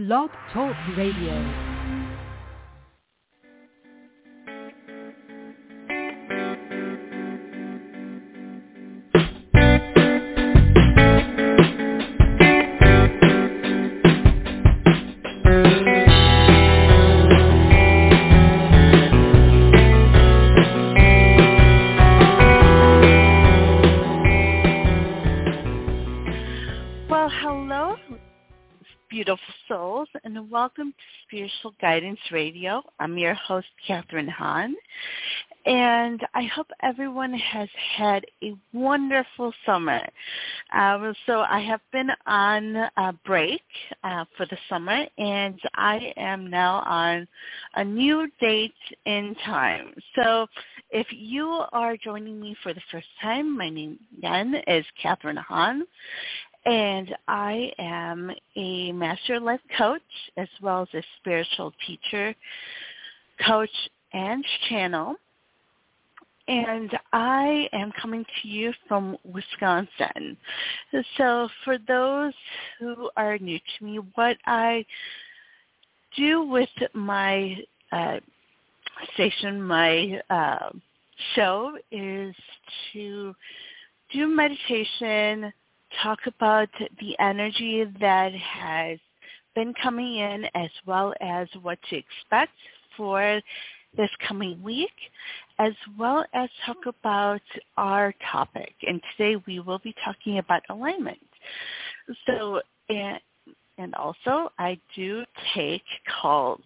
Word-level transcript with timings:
Blog 0.00 0.30
Talk 0.50 0.74
Radio. 0.96 1.69
Welcome 30.70 30.92
to 30.92 31.26
Spiritual 31.26 31.74
Guidance 31.80 32.20
Radio. 32.30 32.80
I'm 33.00 33.18
your 33.18 33.34
host, 33.34 33.66
Catharine 33.84 34.28
Han, 34.28 34.76
and 35.66 36.24
I 36.32 36.44
hope 36.44 36.68
everyone 36.80 37.34
has 37.34 37.68
had 37.96 38.24
a 38.44 38.54
wonderful 38.72 39.52
summer. 39.66 40.00
Um, 40.72 41.12
so 41.26 41.40
I 41.40 41.58
have 41.58 41.80
been 41.90 42.10
on 42.24 42.76
a 42.96 43.12
break 43.26 43.62
uh, 44.04 44.26
for 44.36 44.46
the 44.46 44.56
summer, 44.68 45.06
and 45.18 45.58
I 45.74 46.12
am 46.16 46.48
now 46.48 46.84
on 46.86 47.26
a 47.74 47.82
new 47.82 48.28
date 48.40 48.72
in 49.06 49.34
time. 49.44 49.92
So 50.14 50.46
if 50.92 51.08
you 51.10 51.64
are 51.72 51.96
joining 51.96 52.38
me 52.38 52.56
for 52.62 52.72
the 52.72 52.82
first 52.92 53.08
time, 53.20 53.56
my 53.56 53.70
name 53.70 53.98
again 54.18 54.54
is 54.68 54.84
Catharine 55.02 55.36
Han 55.36 55.84
and 56.66 57.14
I 57.26 57.72
am 57.78 58.30
a 58.56 58.92
master 58.92 59.40
life 59.40 59.60
coach 59.76 60.02
as 60.36 60.48
well 60.60 60.82
as 60.82 60.88
a 60.94 61.02
spiritual 61.18 61.72
teacher, 61.86 62.34
coach, 63.46 63.70
and 64.12 64.44
channel. 64.68 65.16
And 66.48 66.90
I 67.12 67.68
am 67.72 67.92
coming 68.00 68.24
to 68.42 68.48
you 68.48 68.72
from 68.88 69.16
Wisconsin. 69.24 70.36
So 71.16 71.48
for 71.64 71.78
those 71.86 72.32
who 72.78 73.08
are 73.16 73.38
new 73.38 73.58
to 73.58 73.84
me, 73.84 74.00
what 74.14 74.36
I 74.46 74.84
do 76.16 76.42
with 76.42 76.68
my 76.92 77.56
uh, 77.92 78.18
station, 79.14 79.62
my 79.62 80.20
uh, 80.28 80.70
show, 81.34 81.76
is 81.92 82.34
to 82.92 83.34
do 84.12 84.26
meditation, 84.26 85.52
talk 86.02 86.18
about 86.26 86.68
the 87.00 87.18
energy 87.18 87.84
that 88.00 88.32
has 88.34 88.98
been 89.54 89.74
coming 89.82 90.16
in 90.16 90.44
as 90.54 90.70
well 90.86 91.14
as 91.20 91.48
what 91.62 91.78
to 91.90 91.96
expect 91.96 92.52
for 92.96 93.40
this 93.96 94.10
coming 94.26 94.62
week, 94.62 94.90
as 95.58 95.72
well 95.98 96.24
as 96.32 96.48
talk 96.64 96.86
about 96.86 97.40
our 97.76 98.14
topic. 98.30 98.74
And 98.82 99.00
today 99.16 99.42
we 99.46 99.60
will 99.60 99.80
be 99.80 99.94
talking 100.04 100.38
about 100.38 100.62
alignment. 100.70 101.18
So, 102.26 102.60
and, 102.88 103.18
and 103.78 103.94
also 103.94 104.52
I 104.58 104.78
do 104.94 105.24
take 105.54 105.82
calls 106.20 106.60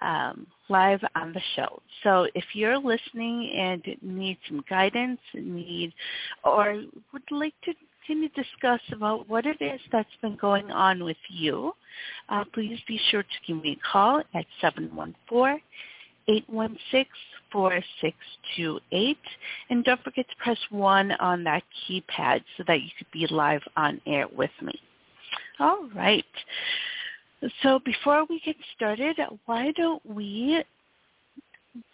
um, 0.00 0.46
live 0.68 1.00
on 1.14 1.32
the 1.32 1.42
show. 1.56 1.82
So 2.02 2.26
if 2.34 2.44
you're 2.54 2.78
listening 2.78 3.52
and 3.56 3.82
need 4.02 4.38
some 4.48 4.64
guidance, 4.68 5.20
need 5.34 5.92
or 6.44 6.82
would 7.12 7.30
like 7.30 7.54
to 7.64 7.72
to 8.14 8.28
discuss 8.28 8.80
about 8.92 9.28
what 9.28 9.46
it 9.46 9.60
is 9.60 9.80
that's 9.92 10.08
been 10.22 10.36
going 10.36 10.70
on 10.70 11.04
with 11.04 11.16
you, 11.28 11.72
uh, 12.28 12.44
please 12.52 12.78
be 12.86 13.00
sure 13.10 13.22
to 13.22 13.28
give 13.46 13.56
me 13.62 13.72
a 13.72 13.78
call 13.90 14.22
at 14.34 14.44
714-816-4628. 16.28 19.16
And 19.70 19.84
don't 19.84 20.02
forget 20.02 20.28
to 20.28 20.36
press 20.42 20.58
1 20.70 21.12
on 21.12 21.44
that 21.44 21.62
keypad 21.88 22.42
so 22.56 22.64
that 22.66 22.82
you 22.82 22.90
could 22.98 23.10
be 23.12 23.26
live 23.30 23.62
on 23.76 24.00
air 24.06 24.26
with 24.36 24.50
me. 24.62 24.74
All 25.58 25.88
right. 25.94 26.24
So 27.62 27.78
before 27.84 28.26
we 28.28 28.40
get 28.44 28.56
started, 28.76 29.16
why 29.46 29.72
don't 29.72 30.04
we 30.04 30.62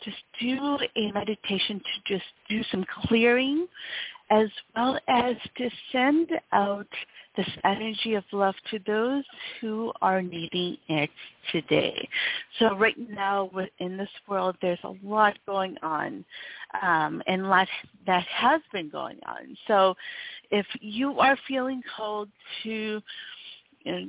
just 0.03 0.17
do 0.41 0.79
a 0.97 1.13
meditation 1.13 1.81
to 1.81 2.15
just 2.15 2.25
do 2.49 2.63
some 2.71 2.85
clearing 3.03 3.67
as 4.31 4.49
well 4.75 4.99
as 5.09 5.37
to 5.57 5.71
send 5.93 6.31
out 6.53 6.87
this 7.37 7.49
energy 7.65 8.15
of 8.15 8.25
love 8.33 8.55
to 8.71 8.79
those 8.87 9.25
who 9.61 9.93
are 10.01 10.23
needing 10.23 10.77
it 10.89 11.11
today. 11.53 12.09
So 12.59 12.77
right 12.77 12.97
now 13.11 13.51
in 13.79 13.97
this 13.97 14.09
world, 14.27 14.57
there's 14.63 14.79
a 14.85 14.95
lot 15.05 15.39
going 15.47 15.77
on 15.83 16.25
um, 16.83 17.23
and 17.27 17.43
a 17.43 17.49
lot 17.49 17.69
that 18.07 18.25
has 18.27 18.63
been 18.73 18.89
going 18.89 19.19
on. 19.27 19.57
So 19.67 19.95
if 20.51 20.67
you 20.81 21.19
are 21.21 21.37
feeling 21.47 21.83
called 21.97 22.29
to 22.63 23.03
you 23.81 23.93
know, 23.93 24.07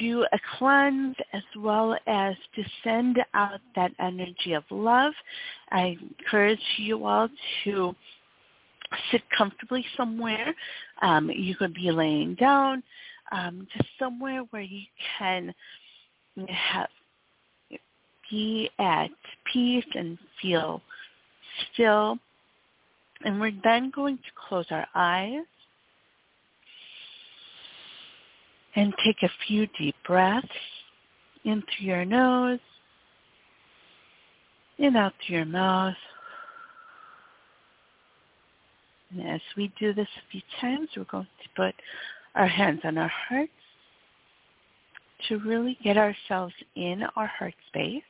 do 0.00 0.24
a 0.32 0.38
cleanse 0.58 1.16
as 1.32 1.42
well 1.58 1.96
as 2.06 2.34
to 2.56 2.62
send 2.82 3.18
out 3.34 3.60
that 3.76 3.92
energy 4.00 4.54
of 4.54 4.64
love, 4.70 5.12
I 5.70 5.98
encourage 6.18 6.58
you 6.78 7.04
all 7.04 7.28
to 7.64 7.94
sit 9.10 9.22
comfortably 9.36 9.84
somewhere. 9.96 10.54
Um, 11.00 11.30
you 11.30 11.54
could 11.56 11.74
be 11.74 11.90
laying 11.90 12.34
down, 12.34 12.82
um, 13.30 13.66
just 13.76 13.88
somewhere 13.98 14.42
where 14.50 14.62
you 14.62 14.82
can 15.18 15.54
have 16.48 16.88
be 18.32 18.70
at 18.78 19.10
peace 19.52 19.84
and 19.94 20.18
feel 20.40 20.80
still. 21.72 22.18
And 23.24 23.40
we're 23.40 23.52
then 23.62 23.92
going 23.94 24.16
to 24.16 24.48
close 24.48 24.66
our 24.70 24.86
eyes 24.94 25.44
and 28.74 28.94
take 29.04 29.22
a 29.22 29.30
few 29.46 29.68
deep 29.78 29.94
breaths 30.06 30.48
in 31.44 31.62
through 31.62 31.86
your 31.86 32.04
nose 32.04 32.58
and 34.78 34.96
out 34.96 35.12
through 35.24 35.36
your 35.36 35.44
mouth. 35.44 35.94
And 39.12 39.28
as 39.28 39.40
we 39.56 39.72
do 39.78 39.92
this 39.92 40.08
a 40.16 40.30
few 40.30 40.40
times, 40.60 40.88
we're 40.96 41.04
going 41.04 41.26
to 41.42 41.48
put 41.56 41.74
our 42.34 42.46
hands 42.46 42.80
on 42.84 42.98
our 42.98 43.12
hearts 43.28 43.50
to 45.28 45.38
really 45.38 45.78
get 45.84 45.96
ourselves 45.96 46.54
in 46.74 47.02
our 47.16 47.26
heart 47.26 47.54
space. 47.68 48.02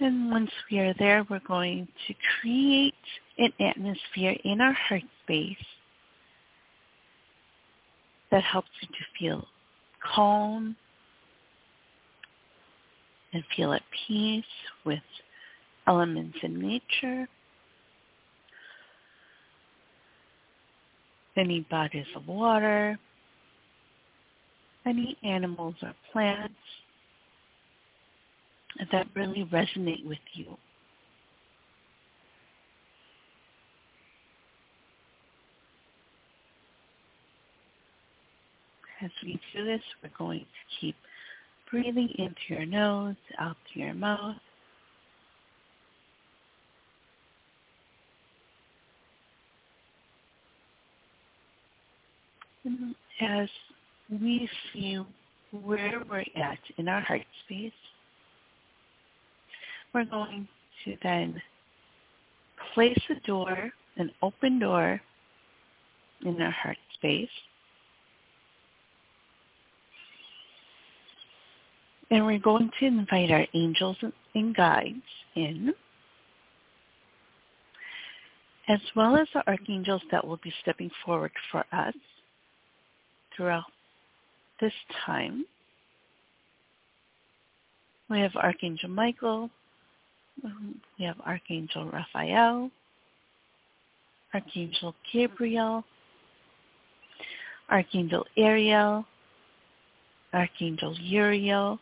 And 0.00 0.30
once 0.30 0.50
we 0.70 0.78
are 0.78 0.94
there, 0.98 1.26
we're 1.28 1.42
going 1.46 1.86
to 2.08 2.14
create 2.40 2.94
an 3.36 3.52
atmosphere 3.60 4.34
in 4.44 4.62
our 4.62 4.72
heart 4.72 5.02
space 5.24 5.56
that 8.30 8.42
helps 8.42 8.70
you 8.80 8.88
to 8.88 9.04
feel 9.18 9.46
calm 10.14 10.74
and 13.34 13.44
feel 13.54 13.74
at 13.74 13.82
peace 14.08 14.44
with 14.86 15.00
elements 15.86 16.38
in 16.42 16.58
nature, 16.58 17.28
any 21.36 21.60
bodies 21.70 22.06
of 22.14 22.26
water, 22.28 22.98
any 24.86 25.16
animals 25.22 25.74
or 25.82 25.94
plants 26.12 26.54
that 28.92 29.06
really 29.14 29.44
resonate 29.52 30.04
with 30.06 30.18
you. 30.34 30.56
As 39.02 39.10
we 39.24 39.40
do 39.54 39.64
this, 39.64 39.80
we're 40.02 40.10
going 40.18 40.40
to 40.40 40.46
keep 40.80 40.94
breathing 41.70 42.10
into 42.18 42.40
your 42.48 42.66
nose, 42.66 43.16
out 43.38 43.56
through 43.72 43.84
your 43.84 43.94
mouth. 43.94 44.36
As 53.20 53.48
we 54.10 54.48
see 54.72 54.98
where 55.50 56.02
we're 56.08 56.24
at 56.36 56.58
in 56.78 56.88
our 56.88 57.00
heart 57.00 57.22
space, 57.44 57.72
we're 59.94 60.04
going 60.04 60.46
to 60.84 60.96
then 61.02 61.40
place 62.74 63.00
a 63.10 63.26
door, 63.26 63.70
an 63.96 64.10
open 64.22 64.58
door 64.58 65.00
in 66.24 66.40
our 66.40 66.50
heart 66.50 66.76
space. 66.94 67.28
And 72.10 72.26
we're 72.26 72.38
going 72.38 72.70
to 72.80 72.86
invite 72.86 73.30
our 73.30 73.46
angels 73.54 73.96
and 74.34 74.54
guides 74.54 74.96
in, 75.36 75.72
as 78.68 78.80
well 78.96 79.16
as 79.16 79.28
the 79.32 79.46
archangels 79.46 80.02
that 80.10 80.26
will 80.26 80.38
be 80.42 80.52
stepping 80.62 80.90
forward 81.04 81.32
for 81.50 81.64
us 81.72 81.94
throughout 83.40 83.64
this 84.60 84.72
time. 85.06 85.46
We 88.10 88.20
have 88.20 88.36
Archangel 88.36 88.90
Michael. 88.90 89.48
Um, 90.44 90.78
we 90.98 91.06
have 91.06 91.16
Archangel 91.24 91.90
Raphael. 91.90 92.70
Archangel 94.34 94.94
Gabriel. 95.10 95.82
Archangel 97.70 98.26
Ariel. 98.36 99.06
Archangel 100.34 100.94
Uriel. 101.00 101.78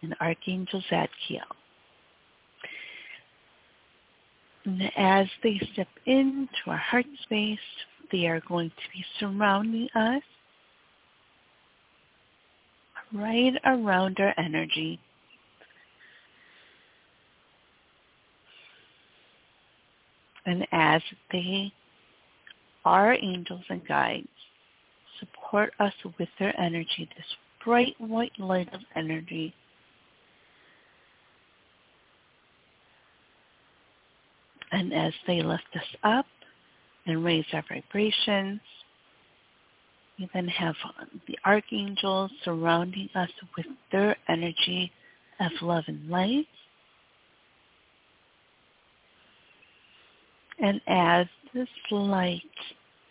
And 0.00 0.16
Archangel 0.18 0.82
Zadkiel. 0.90 1.44
And 4.64 4.90
as 4.96 5.26
they 5.42 5.60
step 5.74 5.88
into 6.06 6.48
our 6.68 6.78
heart 6.78 7.06
space, 7.24 7.58
they 8.12 8.26
are 8.26 8.40
going 8.48 8.70
to 8.70 8.92
be 8.92 9.04
surrounding 9.18 9.88
us 9.94 10.22
right 13.12 13.54
around 13.64 14.18
our 14.20 14.34
energy. 14.38 14.98
And 20.46 20.66
as 20.72 21.02
they, 21.32 21.72
our 22.84 23.14
angels 23.14 23.62
and 23.68 23.86
guides, 23.86 24.28
support 25.18 25.72
us 25.78 25.92
with 26.18 26.28
their 26.38 26.58
energy, 26.58 27.08
this 27.16 27.26
bright 27.64 27.94
white 27.98 28.32
light 28.38 28.72
of 28.72 28.80
energy, 28.96 29.54
and 34.72 34.94
as 34.94 35.12
they 35.26 35.42
lift 35.42 35.64
us 35.74 35.82
up 36.02 36.26
and 37.10 37.24
raise 37.24 37.44
our 37.52 37.64
vibrations, 37.68 38.60
we 40.18 40.28
then 40.34 40.48
have 40.48 40.74
um, 41.00 41.20
the 41.26 41.38
archangels 41.46 42.30
surrounding 42.44 43.08
us 43.14 43.30
with 43.56 43.66
their 43.90 44.16
energy 44.28 44.92
of 45.40 45.50
love 45.62 45.84
and 45.86 46.08
light. 46.10 46.46
And 50.58 50.80
as 50.86 51.26
this 51.54 51.68
light, 51.90 52.42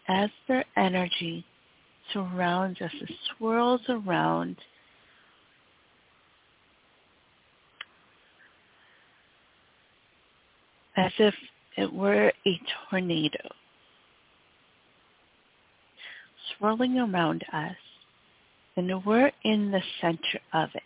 as 0.08 0.30
their 0.48 0.64
energy 0.78 1.44
surrounds 2.14 2.80
us, 2.80 2.92
it 3.02 3.10
swirls 3.38 3.82
around 3.90 4.56
as 10.96 11.12
if 11.18 11.34
it 11.78 11.92
were 11.92 12.32
a 12.46 12.62
tornado 12.90 13.50
swirling 16.58 16.98
around 16.98 17.44
us, 17.54 17.76
and 18.76 19.06
we're 19.06 19.32
in 19.44 19.72
the 19.72 19.82
center 20.02 20.40
of 20.54 20.70
it. 20.74 20.84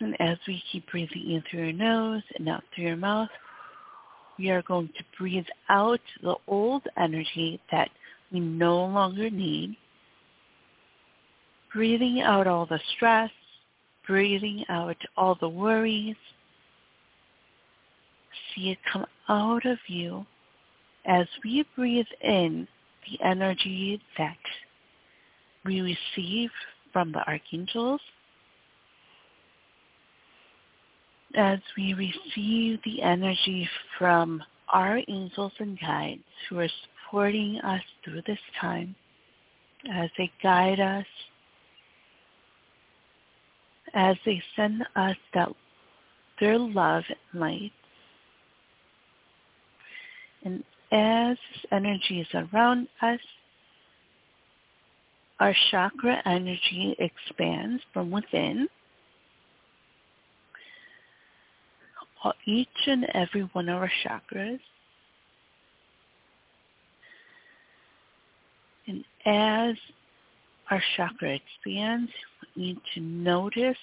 And 0.00 0.16
as 0.18 0.38
we 0.48 0.62
keep 0.72 0.90
breathing 0.90 1.32
in 1.32 1.42
through 1.50 1.64
your 1.64 1.72
nose 1.72 2.22
and 2.36 2.48
out 2.48 2.64
through 2.74 2.84
your 2.84 2.96
mouth, 2.96 3.28
we 4.38 4.48
are 4.48 4.62
going 4.62 4.88
to 4.96 5.04
breathe 5.18 5.44
out 5.68 6.00
the 6.22 6.36
old 6.48 6.82
energy 6.96 7.60
that 7.70 7.90
we 8.32 8.40
no 8.40 8.86
longer 8.86 9.28
need. 9.28 9.76
Breathing 11.74 12.22
out 12.22 12.46
all 12.46 12.64
the 12.64 12.80
stress, 12.96 13.30
breathing 14.06 14.64
out 14.70 14.96
all 15.16 15.36
the 15.38 15.48
worries. 15.48 16.16
See 18.54 18.70
it 18.70 18.78
come 18.90 19.04
out 19.28 19.66
of 19.66 19.78
you 19.86 20.24
as 21.06 21.26
we 21.44 21.64
breathe 21.76 22.06
in 22.22 22.66
the 23.10 23.24
energy 23.24 24.00
that 24.18 24.36
we 25.64 25.80
receive 25.80 26.50
from 26.92 27.12
the 27.12 27.20
archangels, 27.26 28.00
as 31.36 31.58
we 31.76 31.94
receive 31.94 32.80
the 32.84 33.02
energy 33.02 33.68
from 33.98 34.42
our 34.72 35.00
angels 35.08 35.52
and 35.58 35.78
guides 35.80 36.22
who 36.48 36.58
are 36.58 36.68
supporting 37.08 37.60
us 37.60 37.82
through 38.04 38.22
this 38.26 38.38
time, 38.60 38.94
as 39.92 40.10
they 40.18 40.30
guide 40.42 40.80
us, 40.80 41.06
as 43.94 44.16
they 44.24 44.42
send 44.56 44.82
us 44.96 45.16
that 45.34 45.48
their 46.40 46.58
love 46.58 47.04
and 47.08 47.40
light, 47.40 47.72
and 50.44 50.64
as 50.92 51.36
energy 51.70 52.20
is 52.20 52.26
around 52.52 52.88
us, 53.02 53.20
our 55.38 55.54
chakra 55.70 56.20
energy 56.26 56.96
expands 56.98 57.82
from 57.92 58.10
within. 58.10 58.68
Each 62.44 62.68
and 62.86 63.06
every 63.14 63.42
one 63.52 63.70
of 63.70 63.76
our 63.80 63.90
chakras. 64.04 64.60
And 68.86 69.04
as 69.24 69.76
our 70.70 70.82
chakra 70.96 71.36
expands, 71.36 72.10
we 72.56 72.62
need 72.62 72.80
to 72.94 73.00
notice 73.00 73.78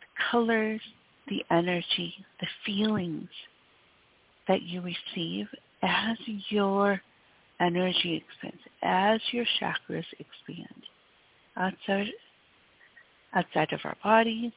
the 0.00 0.06
colors, 0.30 0.80
the 1.28 1.42
energy, 1.50 2.14
the 2.40 2.46
feelings 2.66 3.28
that 4.48 4.62
you 4.62 4.82
receive 4.82 5.46
as 5.84 6.16
your 6.48 7.00
energy 7.60 8.24
expands, 8.24 8.62
as 8.82 9.20
your 9.32 9.44
chakras 9.60 10.04
expand 10.18 10.82
outside, 11.56 12.08
outside 13.34 13.72
of 13.72 13.80
our 13.84 13.96
bodies, 14.02 14.52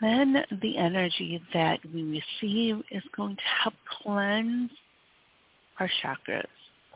then 0.00 0.44
the 0.62 0.78
energy 0.78 1.42
that 1.52 1.78
we 1.92 2.22
receive 2.42 2.82
is 2.90 3.02
going 3.16 3.36
to 3.36 3.42
help 3.62 3.74
cleanse 4.02 4.70
our 5.78 5.90
chakras 6.02 6.44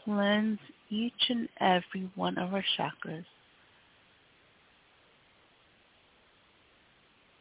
cleanse 0.05 0.59
each 0.91 1.31
and 1.31 1.49
every 1.61 2.11
one 2.14 2.38
of 2.38 2.52
our 2.55 2.64
chakras. 2.78 3.25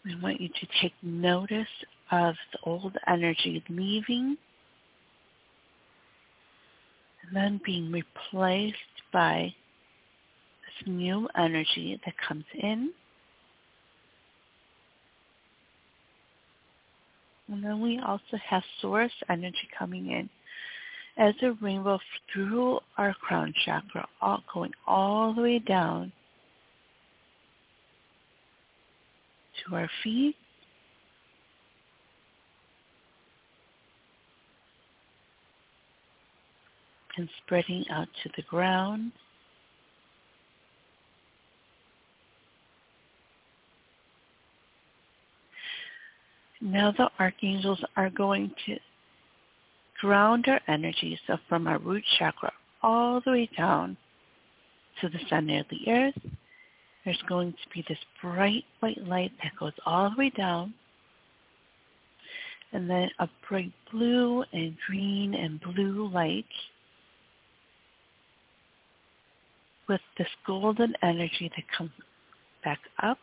We 0.06 0.20
want 0.22 0.42
you 0.42 0.50
to 0.50 0.68
take 0.82 0.94
notice 1.02 1.68
of 2.12 2.36
the 2.52 2.60
old 2.64 2.98
energy 3.08 3.64
leaving 3.70 4.38
and 7.24 7.36
then 7.36 7.62
being 7.66 7.92
replaced 7.92 8.76
by 9.14 9.54
this 10.62 10.88
new 10.88 11.30
energy 11.38 12.00
that 12.06 12.16
comes 12.28 12.46
in. 12.54 12.92
And 17.48 17.64
then 17.64 17.82
we 17.82 18.00
also 18.00 18.38
have 18.50 18.64
source 18.82 19.12
energy 19.30 19.70
coming 19.78 20.12
in 20.12 20.30
as 21.18 21.34
a 21.42 21.52
rainbow 21.62 22.00
through 22.32 22.80
our 22.98 23.14
crown 23.14 23.54
chakra, 23.66 24.08
all, 24.22 24.44
going 24.54 24.72
all 24.88 25.34
the 25.34 25.42
way 25.42 25.60
down 25.60 26.12
to 29.66 29.76
our 29.76 29.90
feet. 30.04 30.36
And 37.16 37.30
spreading 37.46 37.86
out 37.92 38.08
to 38.24 38.30
the 38.36 38.42
ground. 38.42 39.12
Now 46.60 46.92
the 46.92 47.12
archangels 47.20 47.84
are 47.96 48.10
going 48.10 48.52
to 48.66 48.80
ground 50.00 50.46
our 50.48 50.60
energies 50.68 51.20
so 51.28 51.38
from 51.48 51.68
our 51.68 51.80
root 51.80 52.04
chakra 52.18 52.52
all 52.82 53.22
the 53.26 53.32
way 53.32 53.50
down 53.58 53.98
to 55.02 55.10
the 55.10 55.20
center 55.30 55.60
of 55.60 55.66
the 55.70 55.92
earth, 55.92 56.32
there's 57.06 57.22
going 57.28 57.52
to 57.52 57.70
be 57.74 57.84
this 57.88 57.98
bright 58.22 58.64
white 58.80 59.02
light 59.08 59.32
that 59.42 59.54
goes 59.60 59.74
all 59.86 60.10
the 60.10 60.16
way 60.18 60.30
down, 60.30 60.74
and 62.72 62.90
then 62.90 63.10
a 63.20 63.28
bright 63.48 63.72
blue 63.92 64.44
and 64.54 64.76
green 64.88 65.34
and 65.34 65.60
blue 65.62 66.10
light 66.10 66.46
with 69.88 70.02
this 70.18 70.28
golden 70.48 70.94
energy 71.02 71.52
that 71.56 71.66
comes 71.78 71.92
back 72.64 72.80
up 73.02 73.18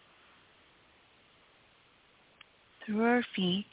through 2.84 3.02
our 3.02 3.24
feet 3.34 3.64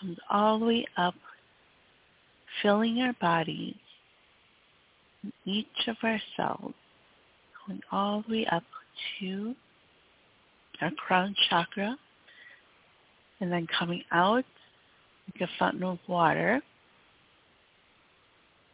comes 0.00 0.18
all 0.30 0.58
the 0.58 0.66
way 0.66 0.86
up 0.96 1.14
filling 2.62 2.98
our 3.00 3.14
bodies, 3.20 3.74
each 5.44 5.66
of 5.86 5.96
our 6.02 6.20
cells, 6.36 6.74
going 7.66 7.80
all 7.92 8.24
the 8.26 8.32
way 8.32 8.46
up 8.50 8.64
to 9.18 9.54
our 10.80 10.90
crown 10.92 11.34
chakra, 11.48 11.96
and 13.40 13.52
then 13.52 13.66
coming 13.78 14.02
out 14.12 14.44
like 15.34 15.48
a 15.48 15.52
fountain 15.58 15.82
of 15.82 15.98
water 16.08 16.60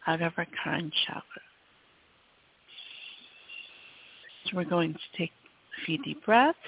out 0.06 0.23
of 0.23 0.33
our 0.37 0.47
crown 0.62 0.90
chakra. 1.06 1.42
So 4.45 4.56
we're 4.56 4.64
going 4.64 4.95
to 4.95 5.18
take 5.18 5.33
a 5.83 5.85
few 5.85 5.99
deep 6.02 6.25
breaths. 6.25 6.59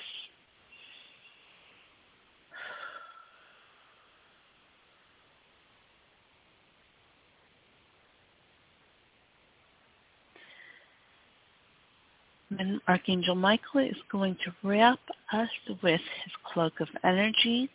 And 12.58 12.80
Archangel 12.88 13.36
Michael 13.36 13.80
is 13.80 13.96
going 14.10 14.36
to 14.44 14.68
wrap 14.68 14.98
us 15.32 15.48
with 15.82 16.00
his 16.00 16.32
cloak 16.52 16.80
of 16.80 16.88
energy 17.04 17.70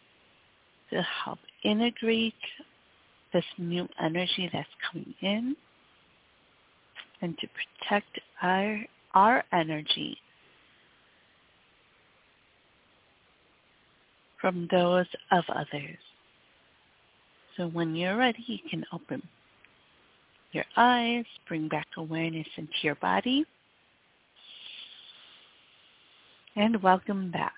to 0.91 1.01
help 1.23 1.39
integrate 1.63 2.33
this 3.31 3.45
new 3.57 3.87
energy 4.01 4.49
that's 4.51 4.67
coming 4.91 5.13
in 5.21 5.55
and 7.21 7.37
to 7.37 7.47
protect 7.47 8.19
our, 8.41 8.79
our 9.13 9.43
energy 9.53 10.17
from 14.41 14.67
those 14.69 15.05
of 15.31 15.45
others. 15.49 15.97
So 17.55 17.67
when 17.67 17.95
you're 17.95 18.17
ready, 18.17 18.43
you 18.45 18.59
can 18.69 18.83
open 18.91 19.23
your 20.51 20.65
eyes, 20.75 21.23
bring 21.47 21.69
back 21.69 21.87
awareness 21.97 22.47
into 22.57 22.73
your 22.81 22.95
body, 22.95 23.45
and 26.55 26.81
welcome 26.83 27.31
back. 27.31 27.53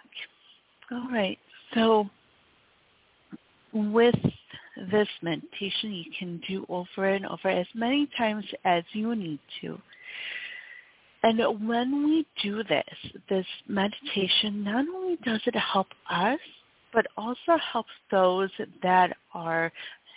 All 0.92 1.08
right, 1.12 1.38
so 1.74 2.08
with 3.74 4.16
this 4.92 5.08
meditation, 5.22 5.92
you 5.92 6.06
can 6.18 6.42
do 6.48 6.66
over 6.70 7.08
and 7.10 7.26
over 7.26 7.50
as 7.50 7.68
many 7.74 8.10
times 8.18 8.46
as 8.64 8.84
you 8.94 9.16
need 9.16 9.40
to. 9.62 9.80
And 11.24 11.68
when 11.68 12.06
we 12.06 12.26
do 12.44 12.64
this, 12.64 12.84
this 13.30 13.46
meditation, 13.68 14.64
not 14.64 14.86
only 14.88 15.18
does 15.26 15.42
it 15.46 15.56
help 15.56 15.88
us, 16.10 16.40
but 16.94 17.08
also 17.18 17.58
helps 17.72 17.90
those 18.12 18.50
that 18.84 19.18
are 19.34 19.72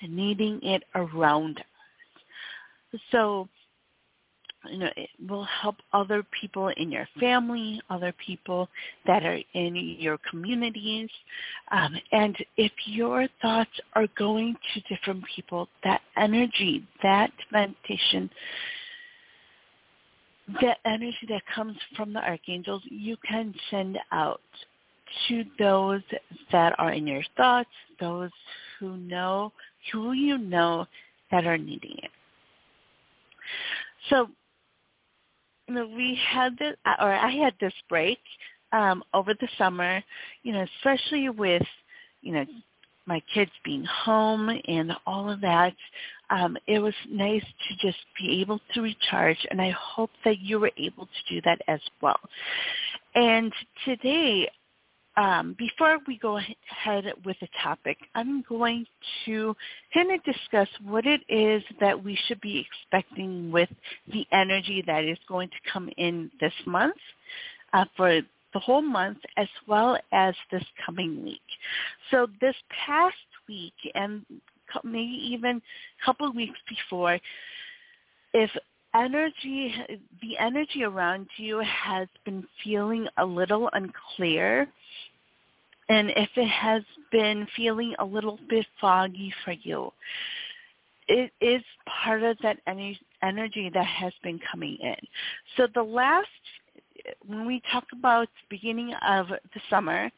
needing 0.06 0.60
it 0.62 0.84
around 0.94 1.58
us. 1.58 3.00
So 3.10 3.48
you 4.70 4.78
know, 4.78 4.90
it 4.96 5.10
will 5.28 5.44
help 5.44 5.76
other 5.92 6.24
people 6.40 6.68
in 6.76 6.90
your 6.90 7.08
family, 7.18 7.80
other 7.90 8.14
people 8.24 8.68
that 9.06 9.24
are 9.24 9.38
in 9.54 9.74
your 9.98 10.18
communities. 10.30 11.08
Um, 11.70 11.94
and 12.12 12.36
if 12.56 12.72
your 12.86 13.26
thoughts 13.42 13.70
are 13.94 14.06
going 14.18 14.56
to 14.74 14.94
different 14.94 15.24
people, 15.34 15.68
that 15.84 16.00
energy, 16.16 16.86
that 17.02 17.32
meditation, 17.52 18.30
that 20.62 20.78
energy 20.84 21.26
that 21.28 21.42
comes 21.54 21.76
from 21.96 22.12
the 22.12 22.20
archangels, 22.20 22.82
you 22.84 23.16
can 23.28 23.54
send 23.70 23.98
out 24.12 24.40
to 25.28 25.44
those 25.58 26.02
that 26.52 26.74
are 26.78 26.92
in 26.92 27.06
your 27.06 27.22
thoughts, 27.36 27.70
those 28.00 28.30
who 28.78 28.96
know, 28.96 29.52
who 29.92 30.12
you 30.12 30.38
know 30.38 30.86
that 31.30 31.46
are 31.46 31.58
needing 31.58 31.96
it. 32.02 32.10
So 34.10 34.28
we 35.68 36.18
had 36.28 36.56
this, 36.58 36.76
or 37.00 37.12
I 37.12 37.30
had 37.30 37.54
this 37.60 37.74
break 37.88 38.18
um, 38.72 39.02
over 39.14 39.34
the 39.34 39.48
summer, 39.58 40.02
you 40.42 40.52
know, 40.52 40.66
especially 40.78 41.28
with, 41.28 41.66
you 42.22 42.32
know, 42.32 42.44
my 43.06 43.22
kids 43.32 43.50
being 43.64 43.84
home 43.84 44.50
and 44.68 44.92
all 45.06 45.30
of 45.30 45.40
that. 45.40 45.74
Um, 46.30 46.58
it 46.66 46.78
was 46.78 46.94
nice 47.10 47.42
to 47.42 47.86
just 47.86 47.98
be 48.20 48.40
able 48.42 48.60
to 48.74 48.82
recharge, 48.82 49.38
and 49.50 49.62
I 49.62 49.70
hope 49.70 50.10
that 50.24 50.40
you 50.40 50.60
were 50.60 50.72
able 50.76 51.06
to 51.06 51.34
do 51.34 51.40
that 51.46 51.60
as 51.68 51.80
well. 52.02 52.20
And 53.14 53.50
today, 53.86 54.48
um, 55.18 55.56
before 55.58 55.98
we 56.06 56.16
go 56.16 56.38
ahead 56.38 57.12
with 57.24 57.36
the 57.40 57.48
topic, 57.60 57.98
I'm 58.14 58.44
going 58.48 58.86
to 59.26 59.54
kind 59.92 60.12
of 60.12 60.22
discuss 60.22 60.68
what 60.84 61.06
it 61.06 61.22
is 61.28 61.62
that 61.80 62.02
we 62.02 62.16
should 62.26 62.40
be 62.40 62.64
expecting 62.64 63.50
with 63.50 63.68
the 64.12 64.24
energy 64.30 64.82
that 64.86 65.04
is 65.04 65.18
going 65.28 65.48
to 65.48 65.72
come 65.72 65.90
in 65.96 66.30
this 66.40 66.52
month 66.66 66.94
uh, 67.72 67.84
for 67.96 68.20
the 68.54 68.60
whole 68.60 68.80
month 68.80 69.18
as 69.36 69.48
well 69.66 69.98
as 70.12 70.34
this 70.52 70.64
coming 70.86 71.24
week. 71.24 71.40
So 72.12 72.28
this 72.40 72.54
past 72.86 73.16
week 73.48 73.74
and 73.96 74.24
maybe 74.84 75.20
even 75.32 75.56
a 75.56 76.06
couple 76.06 76.28
of 76.28 76.36
weeks 76.36 76.58
before, 76.68 77.18
if 78.34 78.50
energy, 78.94 79.74
the 80.22 80.38
energy 80.38 80.84
around 80.84 81.26
you 81.36 81.60
has 81.60 82.08
been 82.24 82.46
feeling 82.62 83.06
a 83.18 83.24
little 83.24 83.68
unclear, 83.72 84.68
and 85.88 86.10
if 86.10 86.28
it 86.36 86.48
has 86.48 86.82
been 87.10 87.46
feeling 87.56 87.94
a 87.98 88.04
little 88.04 88.38
bit 88.48 88.66
foggy 88.80 89.32
for 89.44 89.52
you, 89.52 89.90
it 91.08 91.32
is 91.40 91.62
part 92.04 92.22
of 92.22 92.36
that 92.42 92.58
energy 92.66 93.70
that 93.72 93.86
has 93.86 94.12
been 94.22 94.38
coming 94.50 94.76
in. 94.80 94.96
So 95.56 95.66
the 95.74 95.82
last, 95.82 96.28
when 97.26 97.46
we 97.46 97.62
talk 97.72 97.84
about 97.92 98.28
the 98.28 98.56
beginning 98.56 98.92
of 99.06 99.28
the 99.28 99.60
summer 99.70 100.10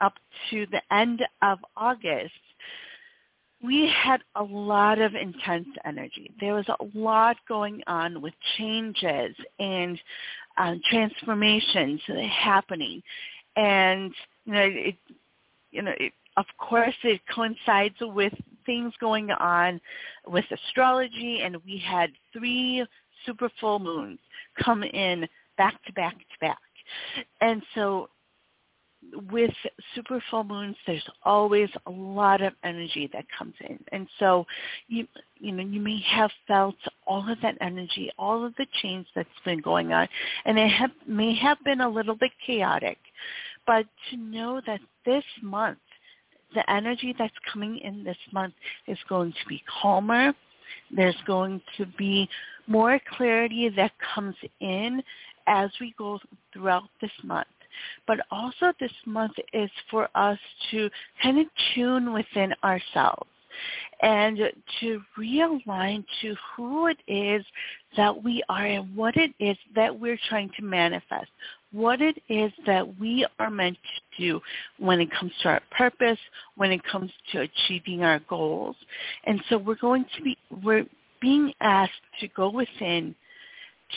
up 0.00 0.14
to 0.50 0.66
the 0.70 0.80
end 0.94 1.22
of 1.42 1.58
August, 1.76 2.32
we 3.62 3.92
had 3.94 4.20
a 4.34 4.42
lot 4.42 5.00
of 5.00 5.14
intense 5.14 5.68
energy. 5.84 6.30
There 6.40 6.54
was 6.54 6.66
a 6.68 6.98
lot 6.98 7.36
going 7.46 7.80
on 7.86 8.20
with 8.20 8.34
changes 8.56 9.36
and 9.58 10.00
uh, 10.56 10.74
transformations 10.90 12.00
happening. 12.28 13.02
And 13.54 14.12
you 14.44 14.52
know, 14.52 14.68
it, 14.68 14.96
you 15.70 15.82
know, 15.82 15.92
it, 15.98 16.12
of 16.36 16.46
course, 16.58 16.94
it 17.04 17.20
coincides 17.34 17.94
with 18.00 18.32
things 18.64 18.92
going 19.00 19.30
on 19.30 19.80
with 20.26 20.44
astrology, 20.50 21.40
and 21.42 21.56
we 21.64 21.78
had 21.78 22.10
three 22.32 22.84
super 23.26 23.50
full 23.60 23.78
moons 23.78 24.18
come 24.62 24.82
in 24.82 25.28
back 25.56 25.82
to 25.84 25.92
back 25.92 26.16
to 26.16 26.38
back, 26.40 26.58
and 27.40 27.62
so 27.74 28.08
with 29.30 29.50
super 29.94 30.22
full 30.30 30.44
moons, 30.44 30.76
there's 30.86 31.06
always 31.24 31.68
a 31.86 31.90
lot 31.90 32.40
of 32.40 32.52
energy 32.64 33.10
that 33.12 33.24
comes 33.36 33.54
in, 33.68 33.78
and 33.90 34.06
so 34.18 34.46
you 34.88 35.06
you 35.38 35.52
know 35.52 35.62
you 35.62 35.80
may 35.80 36.00
have 36.08 36.30
felt 36.46 36.76
all 37.06 37.28
of 37.30 37.38
that 37.42 37.56
energy, 37.60 38.10
all 38.18 38.44
of 38.44 38.54
the 38.56 38.66
change 38.80 39.06
that's 39.14 39.28
been 39.44 39.60
going 39.60 39.92
on, 39.92 40.08
and 40.44 40.58
it 40.58 40.68
have, 40.68 40.90
may 41.06 41.34
have 41.34 41.58
been 41.64 41.80
a 41.80 41.88
little 41.88 42.14
bit 42.14 42.30
chaotic, 42.46 42.98
but 43.66 43.86
to 44.10 44.16
know 44.16 44.60
that 44.66 44.80
this 45.04 45.24
month, 45.42 45.78
the 46.54 46.68
energy 46.70 47.14
that's 47.18 47.34
coming 47.50 47.78
in 47.78 48.04
this 48.04 48.16
month 48.32 48.54
is 48.86 48.98
going 49.08 49.32
to 49.32 49.48
be 49.48 49.62
calmer. 49.82 50.34
There's 50.94 51.16
going 51.26 51.60
to 51.78 51.86
be 51.98 52.28
more 52.66 53.00
clarity 53.16 53.68
that 53.76 53.92
comes 54.14 54.36
in 54.60 55.02
as 55.46 55.70
we 55.80 55.94
go 55.98 56.18
throughout 56.52 56.84
this 57.00 57.10
month. 57.24 57.46
But 58.06 58.18
also 58.30 58.72
this 58.78 58.92
month 59.06 59.32
is 59.52 59.70
for 59.90 60.08
us 60.14 60.38
to 60.70 60.90
kind 61.22 61.38
of 61.38 61.46
tune 61.74 62.12
within 62.12 62.54
ourselves 62.62 63.28
and 64.02 64.38
to 64.80 65.02
realign 65.18 66.04
to 66.20 66.34
who 66.54 66.88
it 66.88 66.98
is 67.06 67.44
that 67.96 68.22
we 68.22 68.42
are 68.48 68.66
and 68.66 68.94
what 68.96 69.16
it 69.16 69.32
is 69.38 69.56
that 69.74 69.98
we're 69.98 70.18
trying 70.28 70.50
to 70.56 70.64
manifest, 70.64 71.30
what 71.72 72.00
it 72.00 72.22
is 72.28 72.52
that 72.66 72.98
we 72.98 73.26
are 73.38 73.50
meant 73.50 73.76
to 73.76 74.22
do 74.22 74.40
when 74.78 75.00
it 75.00 75.10
comes 75.18 75.32
to 75.42 75.48
our 75.48 75.62
purpose, 75.70 76.18
when 76.56 76.70
it 76.70 76.82
comes 76.84 77.10
to 77.32 77.40
achieving 77.40 78.02
our 78.04 78.20
goals. 78.28 78.76
And 79.24 79.42
so 79.48 79.58
we're 79.58 79.74
going 79.76 80.04
to 80.16 80.22
be, 80.22 80.36
we're 80.62 80.86
being 81.20 81.52
asked 81.60 81.92
to 82.20 82.28
go 82.28 82.50
within 82.50 83.14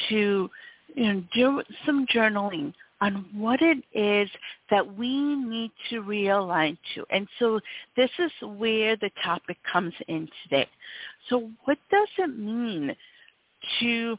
to 0.10 0.50
you 0.94 1.14
know, 1.14 1.24
do 1.34 1.62
some 1.86 2.06
journaling 2.14 2.74
on 3.02 3.26
what 3.34 3.60
it 3.62 3.84
is 3.94 4.30
that 4.72 4.98
we 4.98 5.36
need 5.36 5.72
to 5.90 6.02
realign 6.02 6.78
to. 6.94 7.06
And 7.10 7.28
so 7.40 7.60
this 7.98 8.10
is 8.20 8.32
where 8.42 8.96
the 8.96 9.10
topic 9.24 9.58
comes 9.72 9.94
in 10.08 10.30
today. 10.44 10.68
So 11.30 11.50
what 11.66 11.78
does 11.92 12.08
it 12.18 12.38
mean 12.38 12.96
to 13.82 14.18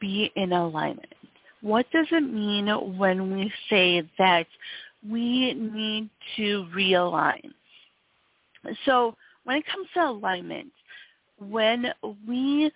be 0.00 0.30
in 0.36 0.52
alignment? 0.52 1.14
What 1.64 1.86
does 1.92 2.06
it 2.10 2.20
mean 2.20 2.66
when 2.98 3.34
we 3.34 3.50
say 3.70 4.02
that 4.18 4.46
we 5.10 5.54
need 5.54 6.10
to 6.36 6.66
realign? 6.76 7.54
So 8.84 9.14
when 9.44 9.56
it 9.56 9.64
comes 9.72 9.86
to 9.94 10.10
alignment, 10.10 10.72
when 11.38 11.86
we 12.28 12.70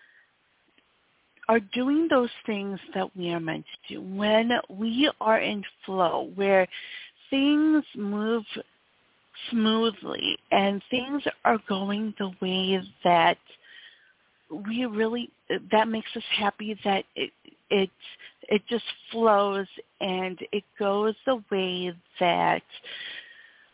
are 1.51 1.61
doing 1.61 2.09
those 2.09 2.31
things 2.47 2.81
that 2.95 3.15
we 3.15 3.31
are 3.31 3.41
meant 3.41 3.67
to 3.89 3.95
do, 3.97 4.01
when 4.01 4.53
we 4.71 5.11
are 5.21 5.39
in 5.39 5.63
flow, 5.85 6.31
where 6.35 6.67
things 7.29 7.85
move 7.95 8.45
smoothly 9.51 10.39
and 10.51 10.83
things 10.91 11.23
are 11.45 11.59
going 11.69 12.15
the 12.19 12.31
way 12.41 12.81
that 13.05 13.37
we 14.51 14.87
really 14.87 15.29
that 15.73 15.89
makes 15.89 16.09
us 16.17 16.23
happy 16.39 16.75
that 16.85 17.05
it 17.15 17.31
it 17.71 17.91
it 18.49 18.63
just 18.69 18.85
flows 19.11 19.67
and 20.01 20.39
it 20.53 20.65
goes 20.79 21.15
the 21.27 21.43
way 21.51 21.93
that 22.21 22.63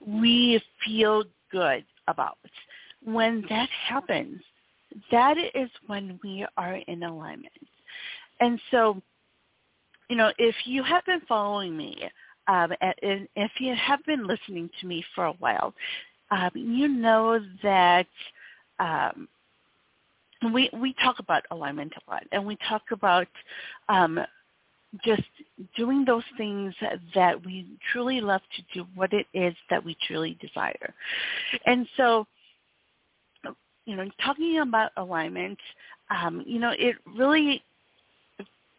we 0.06 0.60
feel 0.84 1.24
good 1.52 1.84
about. 2.08 2.38
When 3.04 3.44
that 3.48 3.68
happens, 3.88 4.40
that 5.10 5.36
is 5.38 5.70
when 5.86 6.18
we 6.22 6.46
are 6.56 6.76
in 6.88 7.02
alignment. 7.02 7.52
And 8.40 8.60
so, 8.70 9.00
you 10.08 10.16
know, 10.16 10.32
if 10.38 10.54
you 10.64 10.82
have 10.82 11.04
been 11.06 11.20
following 11.28 11.76
me, 11.76 12.08
um, 12.46 12.72
and 12.80 13.28
if 13.36 13.52
you 13.58 13.74
have 13.74 14.04
been 14.04 14.26
listening 14.26 14.68
to 14.80 14.86
me 14.86 15.04
for 15.14 15.26
a 15.26 15.32
while, 15.34 15.72
um, 16.30 16.50
you 16.54 16.88
know 16.88 17.40
that 17.62 18.06
um, 18.80 19.28
we 20.52 20.70
we 20.72 20.94
talk 21.02 21.18
about 21.18 21.44
alignment 21.50 21.92
a 21.96 22.10
lot, 22.10 22.24
and 22.32 22.44
we 22.44 22.58
talk 22.68 22.82
about 22.90 23.28
um, 23.88 24.20
just 25.04 25.22
doing 25.76 26.04
those 26.04 26.22
things 26.36 26.74
that 27.14 27.44
we 27.44 27.66
truly 27.92 28.20
love 28.20 28.42
to 28.56 28.62
do, 28.72 28.86
what 28.94 29.12
it 29.12 29.26
is 29.34 29.54
that 29.70 29.84
we 29.84 29.96
truly 30.06 30.38
desire. 30.40 30.94
And 31.66 31.86
so, 31.96 32.26
you 33.86 33.96
know, 33.96 34.08
talking 34.22 34.58
about 34.58 34.92
alignment, 34.96 35.58
um, 36.10 36.42
you 36.46 36.58
know, 36.58 36.72
it 36.78 36.96
really, 37.16 37.62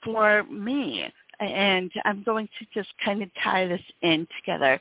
for 0.04 0.44
me, 0.44 1.12
and 1.40 1.92
I'm 2.06 2.24
going 2.24 2.48
to 2.60 2.66
just 2.74 2.94
kind 3.04 3.22
of 3.22 3.30
tie 3.44 3.68
this 3.68 3.82
in 4.02 4.28
together, 4.40 4.80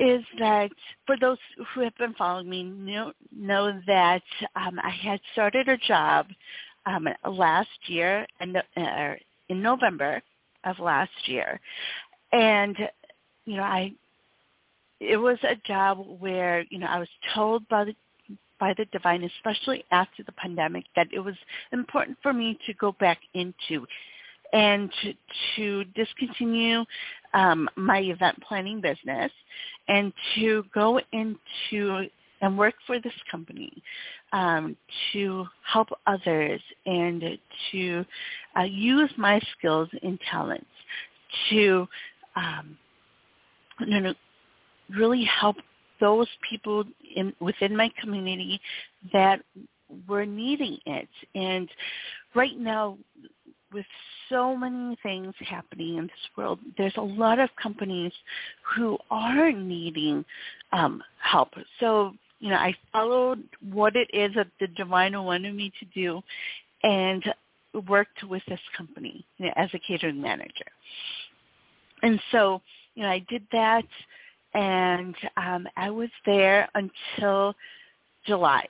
is 0.00 0.22
that 0.38 0.70
for 1.06 1.16
those 1.20 1.38
who 1.72 1.82
have 1.82 1.96
been 1.96 2.14
following 2.14 2.48
me 2.48 2.64
know, 2.64 3.12
know 3.34 3.80
that 3.86 4.22
um, 4.56 4.80
I 4.82 4.90
had 4.90 5.20
started 5.32 5.68
a 5.68 5.76
job 5.76 6.26
um, 6.86 7.08
last 7.28 7.68
year 7.86 8.26
and 8.40 8.56
uh, 8.56 9.14
in 9.48 9.62
November 9.62 10.22
of 10.64 10.78
last 10.78 11.10
year, 11.26 11.60
and 12.32 12.76
you 13.44 13.56
know 13.56 13.62
I 13.62 13.92
it 15.00 15.16
was 15.16 15.38
a 15.42 15.56
job 15.66 15.98
where 16.18 16.64
you 16.70 16.78
know 16.78 16.86
I 16.86 16.98
was 16.98 17.08
told 17.34 17.66
by 17.68 17.84
the 17.84 17.94
by 18.58 18.74
the 18.76 18.86
divine, 18.86 19.24
especially 19.24 19.84
after 19.90 20.22
the 20.22 20.32
pandemic, 20.32 20.84
that 20.96 21.08
it 21.12 21.20
was 21.20 21.34
important 21.72 22.16
for 22.22 22.32
me 22.32 22.58
to 22.66 22.74
go 22.74 22.92
back 22.92 23.18
into 23.34 23.86
and 24.52 24.90
to, 25.02 25.12
to 25.56 25.84
discontinue 25.96 26.84
um, 27.34 27.68
my 27.76 27.98
event 27.98 28.40
planning 28.46 28.80
business 28.80 29.32
and 29.88 30.12
to 30.34 30.64
go 30.74 31.00
into 31.12 32.06
and 32.40 32.58
work 32.58 32.74
for 32.86 33.00
this 33.00 33.12
company 33.30 33.72
um, 34.32 34.76
to 35.12 35.46
help 35.62 35.88
others 36.06 36.60
and 36.84 37.22
to 37.72 38.04
uh, 38.58 38.62
use 38.62 39.10
my 39.16 39.40
skills 39.56 39.88
and 40.02 40.18
talents 40.30 40.66
to 41.48 41.86
um, 42.36 42.76
you 43.80 44.00
know, 44.00 44.14
really 44.96 45.24
help 45.24 45.56
those 46.00 46.28
people 46.48 46.84
in, 47.16 47.32
within 47.40 47.76
my 47.76 47.90
community 48.00 48.60
that 49.12 49.40
were 50.08 50.26
needing 50.26 50.78
it. 50.86 51.08
And 51.34 51.68
right 52.34 52.58
now, 52.58 52.98
with 53.74 53.84
so 54.28 54.56
many 54.56 54.96
things 55.02 55.34
happening 55.40 55.98
in 55.98 56.04
this 56.04 56.28
world, 56.36 56.58
there's 56.78 56.96
a 56.96 57.02
lot 57.02 57.38
of 57.38 57.50
companies 57.62 58.12
who 58.74 58.96
are 59.10 59.52
needing 59.52 60.24
um, 60.72 61.02
help. 61.18 61.50
So, 61.80 62.14
you 62.40 62.50
know, 62.50 62.56
I 62.56 62.74
followed 62.92 63.42
what 63.72 63.96
it 63.96 64.08
is 64.12 64.34
that 64.36 64.48
the 64.60 64.68
divine 64.68 65.12
wanted 65.22 65.54
me 65.54 65.72
to 65.80 65.86
do 65.94 66.22
and 66.82 67.22
worked 67.88 68.22
with 68.24 68.42
this 68.48 68.60
company 68.76 69.26
you 69.38 69.46
know, 69.46 69.52
as 69.56 69.68
a 69.74 69.78
catering 69.78 70.20
manager. 70.20 70.70
And 72.02 72.20
so, 72.30 72.62
you 72.94 73.02
know, 73.02 73.08
I 73.08 73.24
did 73.28 73.42
that 73.52 73.84
and 74.54 75.14
um, 75.36 75.66
I 75.76 75.90
was 75.90 76.10
there 76.24 76.68
until 76.74 77.54
July. 78.26 78.64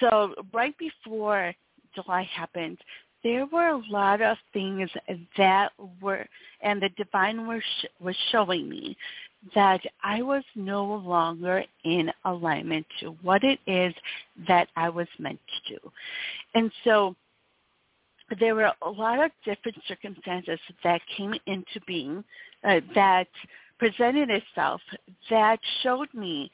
So 0.00 0.34
right 0.52 0.74
before 0.78 1.54
July 1.94 2.28
happened, 2.34 2.78
there 3.26 3.46
were 3.46 3.70
a 3.70 3.82
lot 3.90 4.22
of 4.22 4.36
things 4.52 4.88
that 5.36 5.72
were, 6.00 6.24
and 6.60 6.80
the 6.80 6.90
divine 6.90 7.48
was, 7.48 7.60
sh- 7.80 7.86
was 7.98 8.14
showing 8.30 8.68
me 8.68 8.96
that 9.52 9.80
I 10.04 10.22
was 10.22 10.44
no 10.54 10.84
longer 10.84 11.64
in 11.82 12.12
alignment 12.24 12.86
to 13.00 13.16
what 13.22 13.42
it 13.42 13.58
is 13.66 13.92
that 14.46 14.68
I 14.76 14.90
was 14.90 15.08
meant 15.18 15.40
to 15.48 15.74
do. 15.74 15.92
And 16.54 16.70
so 16.84 17.16
there 18.38 18.54
were 18.54 18.70
a 18.82 18.90
lot 18.90 19.24
of 19.24 19.32
different 19.44 19.78
circumstances 19.88 20.60
that 20.84 21.00
came 21.16 21.34
into 21.46 21.80
being 21.84 22.22
uh, 22.62 22.78
that 22.94 23.28
presented 23.78 24.30
itself 24.30 24.80
that 25.30 25.58
showed 25.82 26.12
me 26.14 26.50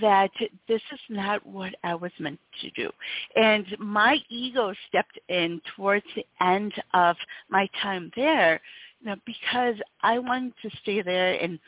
that 0.00 0.30
this 0.68 0.80
is 0.92 1.00
not 1.08 1.44
what 1.46 1.74
I 1.84 1.94
was 1.94 2.12
meant 2.18 2.40
to 2.60 2.70
do. 2.70 2.90
And 3.36 3.66
my 3.78 4.18
ego 4.28 4.72
stepped 4.88 5.18
in 5.28 5.60
towards 5.76 6.06
the 6.16 6.24
end 6.40 6.72
of 6.94 7.16
my 7.48 7.68
time 7.82 8.10
there 8.16 8.60
you 9.00 9.10
know, 9.10 9.16
because 9.26 9.74
I 10.02 10.18
wanted 10.18 10.54
to 10.62 10.70
stay 10.82 11.02
there 11.02 11.34
and 11.42 11.58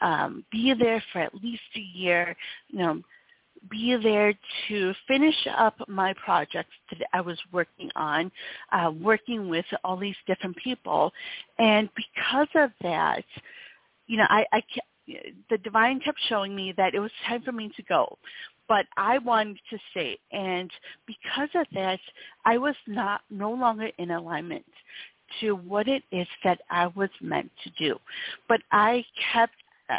um, 0.00 0.44
be 0.50 0.74
there 0.78 1.02
for 1.12 1.20
at 1.20 1.34
least 1.34 1.62
a 1.76 1.80
year, 1.80 2.36
you 2.68 2.78
know, 2.78 3.02
be 3.70 3.96
there 4.00 4.32
to 4.68 4.94
finish 5.08 5.34
up 5.56 5.74
my 5.88 6.14
projects 6.24 6.74
that 6.90 7.06
I 7.12 7.20
was 7.20 7.38
working 7.52 7.90
on, 7.96 8.30
uh, 8.72 8.92
working 9.00 9.48
with 9.48 9.64
all 9.82 9.96
these 9.96 10.16
different 10.26 10.56
people. 10.56 11.12
And 11.58 11.88
because 11.96 12.48
of 12.54 12.70
that, 12.82 13.24
you 14.06 14.16
know, 14.18 14.26
I, 14.28 14.44
I 14.52 14.62
the 15.50 15.58
divine 15.58 16.00
kept 16.00 16.18
showing 16.28 16.54
me 16.54 16.74
that 16.76 16.94
it 16.94 17.00
was 17.00 17.10
time 17.28 17.42
for 17.42 17.52
me 17.52 17.70
to 17.76 17.82
go, 17.84 18.18
but 18.68 18.86
I 18.96 19.18
wanted 19.18 19.58
to 19.70 19.78
stay, 19.92 20.18
and 20.32 20.70
because 21.06 21.48
of 21.54 21.66
that, 21.74 22.00
I 22.44 22.58
was 22.58 22.74
not 22.86 23.20
no 23.30 23.52
longer 23.52 23.90
in 23.98 24.10
alignment 24.10 24.64
to 25.40 25.52
what 25.52 25.88
it 25.88 26.02
is 26.12 26.26
that 26.44 26.60
I 26.70 26.88
was 26.88 27.10
meant 27.20 27.50
to 27.64 27.70
do. 27.70 27.98
But 28.48 28.60
I 28.72 29.04
kept 29.32 29.54
uh, 29.90 29.98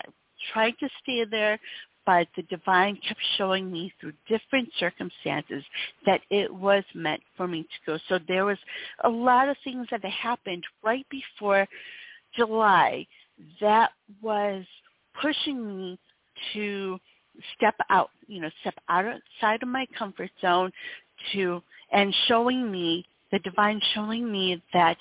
trying 0.54 0.76
to 0.80 0.90
stay 1.04 1.26
there, 1.30 1.60
but 2.06 2.28
the 2.36 2.44
divine 2.44 2.98
kept 3.08 3.20
showing 3.38 3.72
me 3.72 3.94
through 4.00 4.14
different 4.28 4.70
circumstances 4.80 5.64
that 6.06 6.22
it 6.30 6.54
was 6.54 6.84
meant 6.96 7.22
for 7.36 7.48
me 7.48 7.64
to 7.64 7.92
go. 7.92 8.00
So 8.08 8.20
there 8.28 8.46
was 8.46 8.58
a 9.04 9.10
lot 9.10 9.50
of 9.50 9.58
things 9.64 9.88
that 9.92 10.04
happened 10.06 10.64
right 10.84 11.06
before 11.10 11.68
July 12.36 13.06
that 13.62 13.92
was 14.22 14.64
pushing 15.22 15.68
me 15.68 16.00
to 16.54 17.00
step 17.56 17.76
out, 17.90 18.10
you 18.28 18.42
know, 18.42 18.50
step 18.62 18.76
outside 18.90 19.62
of 19.62 19.68
my 19.68 19.86
comfort 19.98 20.32
zone 20.42 20.72
to 21.34 21.62
and 21.92 22.14
showing 22.28 22.72
me 22.72 23.06
the 23.32 23.40
divine 23.40 23.82
showing 23.94 24.32
me 24.32 24.62
that 24.74 24.98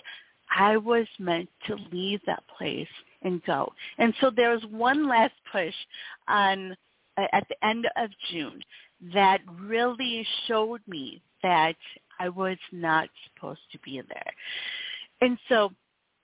I 0.56 0.76
was 0.76 1.06
meant 1.18 1.48
to 1.66 1.76
leave 1.92 2.20
that 2.26 2.42
place 2.56 2.88
and 3.22 3.42
go. 3.44 3.72
And 3.98 4.14
so 4.20 4.30
there 4.34 4.52
was 4.52 4.64
one 4.70 5.08
last 5.08 5.34
push 5.50 5.74
on 6.28 6.76
uh, 7.18 7.26
at 7.32 7.46
the 7.48 7.66
end 7.66 7.86
of 7.96 8.10
June 8.30 8.60
that 9.12 9.40
really 9.60 10.26
showed 10.46 10.80
me 10.86 11.22
that 11.42 11.76
I 12.18 12.28
was 12.28 12.58
not 12.72 13.08
supposed 13.34 13.60
to 13.72 13.78
be 13.80 14.00
there. 14.08 14.32
And 15.20 15.38
so 15.48 15.72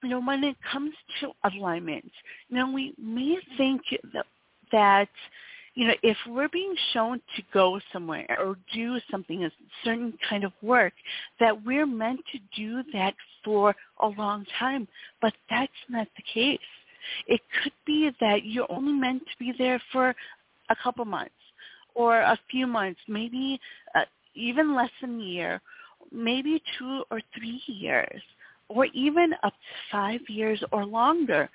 you 0.03 0.09
know, 0.09 0.21
when 0.21 0.45
it 0.45 0.57
comes 0.71 0.93
to 1.21 1.31
alignment, 1.45 2.11
know, 2.51 2.71
we 2.71 2.95
may 2.99 3.39
think 3.57 3.83
that, 4.13 4.27
that 4.73 5.09
you 5.75 5.87
know, 5.87 5.95
if 6.03 6.17
we're 6.29 6.49
being 6.49 6.75
shown 6.93 7.21
to 7.37 7.43
go 7.55 7.81
somewhere 7.93 8.37
or 8.39 8.57
do 8.75 8.99
something, 9.11 9.45
a 9.45 9.51
certain 9.85 10.13
kind 10.29 10.45
of 10.45 10.53
work, 10.61 10.93
that 11.41 11.65
we're 11.65 11.87
meant 11.87 12.21
to 12.33 12.39
do 12.57 12.83
that 12.93 13.15
for 13.43 13.75
a 14.03 14.09
long 14.09 14.45
time. 14.59 14.87
But 15.23 15.33
that's 15.49 15.73
not 15.89 16.09
the 16.17 16.23
case. 16.35 16.59
It 17.27 17.41
could 17.63 17.73
be 17.87 18.11
that 18.21 18.45
you're 18.45 18.71
only 18.71 18.93
meant 18.93 19.23
to 19.23 19.39
be 19.39 19.53
there 19.57 19.81
for 19.93 20.15
a 20.69 20.77
couple 20.83 21.05
months 21.05 21.35
or 21.95 22.21
a 22.21 22.39
few 22.51 22.67
months, 22.67 23.01
maybe 23.09 23.59
uh, 23.95 24.05
even 24.35 24.75
less 24.75 24.91
than 25.01 25.21
a 25.21 25.25
year, 25.25 25.61
maybe 26.11 26.63
two 26.79 27.03
or 27.11 27.21
three 27.37 27.63
years 27.67 28.23
or 28.75 28.87
even 28.87 29.33
up 29.43 29.53
to 29.53 29.91
five 29.91 30.21
years 30.29 30.63
or 30.73 30.85
longer. 30.85 31.49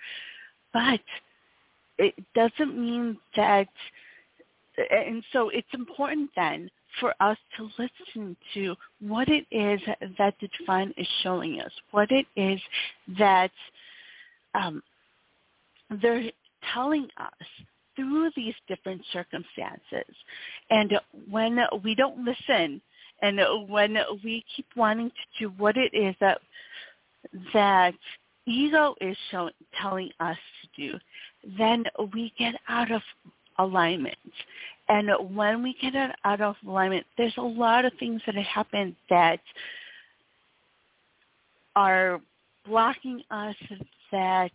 But 0.73 1.01
it 1.97 2.13
doesn't 2.36 2.77
mean 2.77 3.17
that, 3.36 3.67
and 4.91 5.23
so 5.34 5.49
it's 5.49 5.67
important 5.73 6.30
then 6.36 6.69
for 6.99 7.13
us 7.19 7.38
to 7.58 7.69
listen 7.77 8.36
to 8.53 8.75
what 8.99 9.27
it 9.30 9.45
is 9.51 9.80
that 10.17 10.36
the 10.41 10.49
divine 10.60 10.93
is 10.97 11.08
showing 11.21 11.62
us, 11.62 11.71
what 11.91 12.12
it 12.12 12.25
is 12.36 12.60
that 13.17 13.51
um, 14.53 14.82
they're 16.01 16.32
telling 16.73 17.08
us 17.17 17.47
through 17.95 18.30
these 18.36 18.53
different 18.67 19.01
circumstances. 19.12 20.15
And 20.69 20.93
when 21.30 21.60
we 21.84 21.95
don't 21.95 22.23
listen 22.23 22.82
and 23.21 23.39
when 23.67 23.97
we 24.23 24.45
keep 24.56 24.67
wanting 24.75 25.10
to 25.10 25.45
do 25.47 25.53
what 25.58 25.75
it 25.77 25.93
is 25.93 26.15
that 26.19 26.39
that 27.53 27.93
ego 28.45 28.95
is 29.01 29.17
showing, 29.32 29.53
telling 29.82 30.10
us 30.19 30.38
to 30.62 30.89
do, 30.91 30.97
then 31.58 31.84
we 32.13 32.34
get 32.38 32.56
out 32.67 32.91
of 32.91 33.01
alignment. 33.60 34.15
And 34.89 35.10
when 35.36 35.63
we 35.63 35.75
get 35.82 35.93
out 36.23 36.41
of 36.41 36.56
alignment, 36.65 37.06
there's 37.17 37.36
a 37.38 37.41
lot 37.41 37.86
of 37.86 37.91
things 37.99 38.21
that 38.25 38.36
happen 38.36 38.95
that 39.10 39.39
are 41.75 42.19
blocking 42.65 43.21
us 43.30 43.56
that 44.12 44.51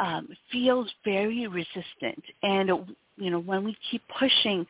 um, 0.00 0.28
feels 0.50 0.90
very 1.04 1.46
resistant. 1.46 2.22
And, 2.42 2.70
you 3.16 3.30
know, 3.30 3.38
when 3.38 3.64
we 3.64 3.76
keep 3.90 4.02
pushing, 4.18 4.66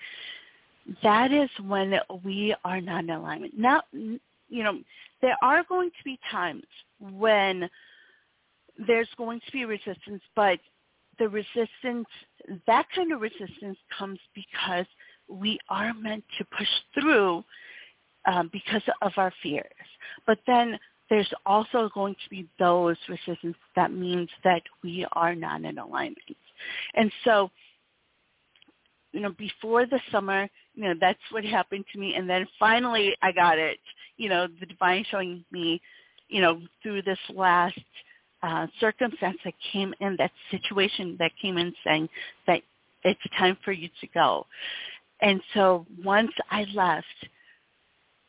that 1.03 1.33
is 1.33 1.49
when 1.67 1.95
we 2.25 2.55
are 2.65 2.81
not 2.81 3.05
in 3.05 3.11
alignment. 3.11 3.59
Now, 3.59 3.83
you 4.51 4.63
know, 4.63 4.79
there 5.23 5.37
are 5.43 5.65
going 5.65 5.91
to 5.91 6.05
be 6.05 6.19
times 6.31 6.65
when 7.01 7.69
there's 8.87 9.09
going 9.17 9.41
to 9.47 9.53
be 9.53 9.65
resistance, 9.65 10.23
but 10.35 10.59
the 11.19 11.29
resistance, 11.29 12.09
that 12.67 12.87
kind 12.95 13.13
of 13.13 13.21
resistance 13.21 13.79
comes 13.97 14.19
because 14.35 14.87
we 15.29 15.59
are 15.69 15.95
meant 15.95 16.25
to 16.39 16.45
push 16.57 16.69
through 16.95 17.45
um, 18.27 18.51
because 18.53 18.83
of 19.03 19.13
our 19.17 19.33
fears. 19.43 19.65
But 20.27 20.39
then 20.47 20.79
there's 21.09 21.31
also 21.45 21.91
going 21.93 22.15
to 22.15 22.31
be 22.31 22.49
those 22.59 22.97
resistance 23.09 23.57
that 23.77 23.93
means 23.93 24.29
that 24.45 24.63
we 24.83 25.07
are 25.13 25.35
not 25.35 25.65
in 25.65 25.79
alignment. 25.79 26.19
And 26.95 27.11
so, 27.25 27.51
you 29.13 29.21
know, 29.21 29.33
before 29.37 29.87
the 29.87 30.01
summer, 30.13 30.49
you 30.75 30.85
know, 30.85 30.95
that's 31.01 31.19
what 31.31 31.45
happened 31.45 31.85
to 31.93 31.99
me. 31.99 32.15
And 32.15 32.31
then 32.31 32.47
finally 32.59 33.17
I 33.23 33.33
got 33.33 33.59
it, 33.59 33.79
you 34.21 34.29
know, 34.29 34.47
the 34.61 34.67
divine 34.67 35.03
showing 35.11 35.43
me, 35.51 35.81
you 36.29 36.43
know, 36.43 36.61
through 36.83 37.01
this 37.03 37.19
last 37.35 37.81
uh, 38.43 38.67
circumstance 38.79 39.39
that 39.47 39.55
came 39.73 39.95
in, 40.01 40.15
that 40.19 40.31
situation 40.51 41.17
that 41.19 41.33
came 41.41 41.57
in 41.57 41.73
saying 41.83 42.07
that 42.47 42.61
it's 43.03 43.21
time 43.39 43.57
for 43.65 43.73
you 43.73 43.89
to 44.03 44.07
go. 44.09 44.47
And 45.23 45.41
so 45.55 45.87
once 46.05 46.33
I 46.51 46.67
left, 46.75 47.07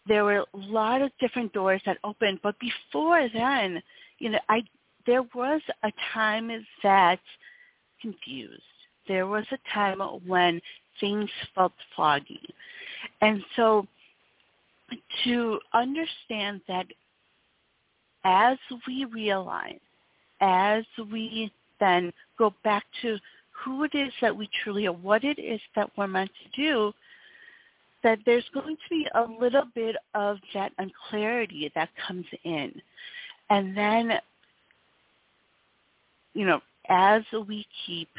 there 0.08 0.24
were 0.24 0.46
a 0.54 0.58
lot 0.58 1.02
of 1.02 1.12
different 1.20 1.52
doors 1.52 1.82
that 1.86 1.98
opened. 2.06 2.40
But 2.42 2.56
before 2.60 3.28
then, 3.34 3.84
you 4.18 4.30
know, 4.30 4.40
I 4.48 4.62
there 5.06 5.24
was 5.36 5.62
a 5.84 5.92
time 6.14 6.50
that 6.84 7.20
confused. 8.02 8.62
There 9.10 9.28
was 9.28 9.46
a 9.52 9.58
time 9.74 10.00
when 10.26 10.62
things 11.02 11.30
felt 11.54 11.74
foggy. 11.98 12.42
And 13.20 13.44
so 13.58 13.88
to 15.24 15.60
understand 15.74 16.62
that 16.68 16.86
as 18.24 18.58
we 18.88 19.06
realign, 19.06 19.80
as 20.42 20.84
we 21.12 21.52
then 21.80 22.12
go 22.38 22.54
back 22.64 22.84
to 23.02 23.18
who 23.52 23.84
it 23.84 23.94
is 23.94 24.12
that 24.22 24.36
we 24.36 24.50
truly 24.64 24.88
are, 24.88 24.94
what 24.94 25.24
it 25.24 25.40
is 25.40 25.60
that 25.76 25.90
we're 25.98 26.08
meant 26.08 26.32
to 26.44 26.62
do, 26.62 26.94
that 28.04 28.20
there's 28.26 28.46
going 28.54 28.76
to 28.76 28.90
be 28.90 29.08
a 29.14 29.24
little 29.40 29.66
bit 29.76 29.96
of 30.16 30.38
that 30.54 30.72
unclarity 30.80 31.72
that 31.76 31.90
comes 32.08 32.26
in. 32.44 32.74
And 33.50 33.78
then, 33.78 34.14
you 36.34 36.46
know, 36.46 36.62
as 36.90 37.22
we 37.48 37.66
keep 37.86 38.10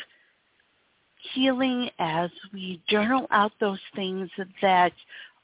healing, 1.35 1.91
as 1.99 2.31
we 2.53 2.81
journal 2.89 3.27
out 3.31 3.53
those 3.61 3.81
things 3.95 4.29
that 4.61 4.93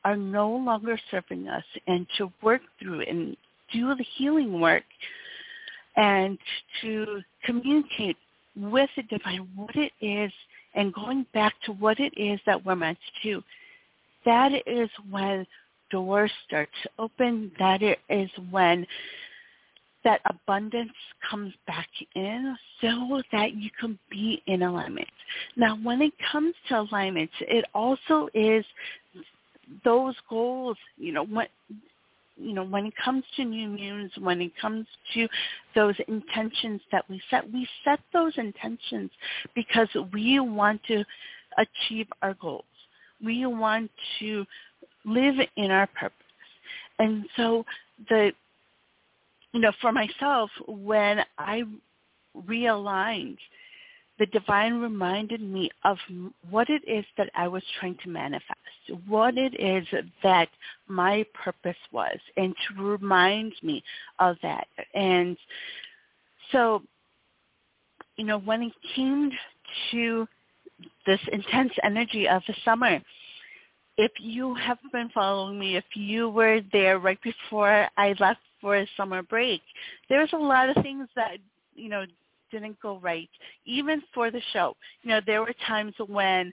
are 0.04 0.16
no 0.16 0.50
longer 0.50 0.98
serving 1.10 1.48
us 1.48 1.64
and 1.86 2.06
to 2.16 2.32
work 2.42 2.62
through 2.80 3.02
and 3.02 3.36
do 3.72 3.94
the 3.94 4.04
healing 4.16 4.60
work 4.60 4.84
and 5.96 6.38
to 6.80 7.20
communicate 7.44 8.16
with 8.56 8.88
the 8.96 9.02
divine 9.04 9.48
what 9.54 9.74
it 9.74 9.92
is 10.00 10.32
and 10.74 10.94
going 10.94 11.26
back 11.34 11.54
to 11.64 11.72
what 11.72 11.98
it 12.00 12.12
is 12.16 12.40
that 12.46 12.64
we're 12.64 12.76
meant 12.76 12.98
to 13.22 13.30
do 13.30 13.42
that 14.24 14.52
is 14.66 14.90
when 15.10 15.46
doors 15.90 16.30
start 16.46 16.68
to 16.82 16.90
open. 16.98 17.50
That 17.58 17.82
is 18.10 18.30
when 18.50 18.86
that 20.04 20.20
abundance 20.26 20.92
comes 21.28 21.52
back 21.66 21.88
in 22.14 22.56
so 22.80 23.22
that 23.32 23.54
you 23.54 23.70
can 23.80 23.98
be 24.10 24.42
in 24.46 24.62
alignment. 24.62 25.08
Now, 25.56 25.76
when 25.82 26.02
it 26.02 26.12
comes 26.30 26.54
to 26.68 26.80
alignment, 26.80 27.30
it 27.40 27.64
also 27.74 28.28
is 28.34 28.64
those 29.84 30.14
goals, 30.28 30.76
you 30.96 31.12
know, 31.12 31.24
what 31.24 31.48
you 32.40 32.52
know, 32.52 32.64
when 32.64 32.86
it 32.86 32.94
comes 33.04 33.24
to 33.36 33.44
new 33.44 33.68
moons, 33.68 34.12
when 34.20 34.40
it 34.40 34.52
comes 34.60 34.86
to 35.12 35.26
those 35.74 35.96
intentions 36.06 36.80
that 36.92 37.04
we 37.10 37.20
set, 37.30 37.52
we 37.52 37.66
set 37.84 37.98
those 38.12 38.32
intentions 38.36 39.10
because 39.56 39.88
we 40.12 40.38
want 40.38 40.80
to 40.84 41.04
achieve 41.58 42.06
our 42.22 42.34
goals 42.34 42.64
we 43.24 43.46
want 43.46 43.90
to 44.20 44.44
live 45.04 45.34
in 45.56 45.70
our 45.70 45.86
purpose. 45.88 46.16
And 46.98 47.24
so 47.36 47.64
the, 48.08 48.32
you 49.52 49.60
know, 49.60 49.72
for 49.80 49.92
myself, 49.92 50.50
when 50.66 51.20
I 51.38 51.62
realigned, 52.46 53.38
the 54.18 54.26
divine 54.26 54.80
reminded 54.80 55.40
me 55.40 55.70
of 55.84 55.96
what 56.50 56.68
it 56.70 56.82
is 56.86 57.04
that 57.16 57.30
I 57.34 57.48
was 57.48 57.62
trying 57.78 57.96
to 58.02 58.08
manifest, 58.08 58.58
what 59.06 59.36
it 59.36 59.54
is 59.60 59.86
that 60.22 60.48
my 60.88 61.24
purpose 61.34 61.76
was, 61.92 62.18
and 62.36 62.54
to 62.68 62.82
remind 62.82 63.52
me 63.62 63.82
of 64.18 64.36
that. 64.42 64.66
And 64.94 65.36
so, 66.52 66.82
you 68.16 68.24
know, 68.24 68.38
when 68.38 68.62
it 68.62 68.72
came 68.94 69.30
to 69.92 70.26
this 71.06 71.20
intense 71.32 71.72
energy 71.82 72.28
of 72.28 72.42
the 72.46 72.54
summer. 72.64 73.00
If 73.96 74.12
you 74.20 74.54
have 74.54 74.78
been 74.92 75.10
following 75.12 75.58
me, 75.58 75.76
if 75.76 75.84
you 75.94 76.28
were 76.28 76.60
there 76.72 76.98
right 76.98 77.18
before 77.22 77.88
I 77.96 78.14
left 78.20 78.40
for 78.60 78.76
a 78.76 78.86
summer 78.96 79.22
break, 79.22 79.60
there's 80.08 80.32
a 80.32 80.38
lot 80.38 80.68
of 80.68 80.82
things 80.82 81.08
that, 81.16 81.38
you 81.74 81.88
know, 81.88 82.04
didn't 82.50 82.80
go 82.80 82.98
right, 82.98 83.28
even 83.64 84.02
for 84.14 84.30
the 84.30 84.42
show. 84.52 84.76
You 85.02 85.10
know, 85.10 85.20
there 85.26 85.40
were 85.40 85.54
times 85.66 85.94
when, 86.06 86.52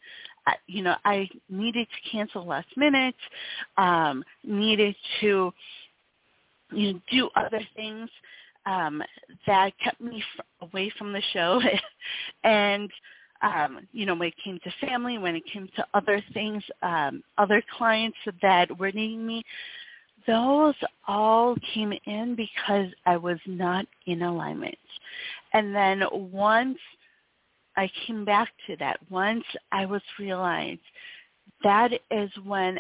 you 0.68 0.84
know, 0.84 0.96
I 1.06 1.30
needed 1.50 1.88
to 1.88 2.10
cancel 2.12 2.46
last 2.46 2.68
minute, 2.76 3.16
um, 3.78 4.24
needed 4.44 4.96
to, 5.22 5.52
you 6.72 6.94
know, 6.94 7.02
do 7.12 7.30
other 7.36 7.62
things 7.76 8.10
um, 8.66 9.02
that 9.46 9.72
kept 9.84 10.02
me 10.02 10.24
f- 10.40 10.46
away 10.70 10.92
from 10.98 11.14
the 11.14 11.22
show, 11.34 11.62
and 12.44 12.90
um, 13.42 13.88
you 13.92 14.06
know, 14.06 14.16
when 14.16 14.30
it 14.30 14.34
came 14.44 14.60
to 14.64 14.88
family, 14.88 15.18
when 15.18 15.36
it 15.36 15.44
came 15.52 15.70
to 15.76 15.86
other 15.94 16.24
things, 16.34 16.64
um, 16.82 17.24
other 17.38 17.62
clients 17.78 18.18
that 18.42 18.76
were 18.80 18.92
needing 18.92 19.26
me, 19.26 19.44
those 20.26 20.76
all 21.08 21.56
came 21.74 21.94
in 22.06 22.36
because 22.36 22.88
I 23.06 23.18
was 23.18 23.38
not 23.46 23.86
in 24.08 24.24
alignment. 24.24 24.78
And 25.56 25.74
then 25.74 26.04
once 26.12 26.78
I 27.78 27.90
came 28.06 28.26
back 28.26 28.50
to 28.68 28.76
that, 28.76 29.00
once 29.10 29.46
I 29.72 29.86
was 29.86 30.02
realized, 30.20 30.82
that 31.64 31.94
is 32.12 32.30
when 32.44 32.78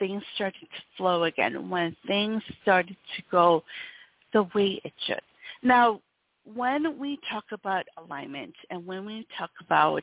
things 0.00 0.24
started 0.34 0.62
to 0.62 0.82
flow 0.96 1.24
again, 1.24 1.70
when 1.70 1.96
things 2.08 2.42
started 2.62 2.96
to 3.16 3.22
go 3.30 3.62
the 4.32 4.42
way 4.52 4.80
it 4.84 4.92
should. 5.06 5.20
Now, 5.62 6.00
when 6.54 6.98
we 6.98 7.20
talk 7.30 7.44
about 7.52 7.84
alignment 7.96 8.54
and 8.70 8.84
when 8.84 9.06
we 9.06 9.24
talk 9.38 9.50
about 9.60 10.02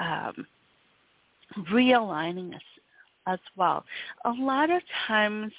um, 0.00 0.46
realigning 1.70 2.54
us 2.54 2.62
as 3.26 3.40
well, 3.56 3.84
a 4.24 4.30
lot 4.30 4.70
of 4.70 4.80
times, 5.06 5.52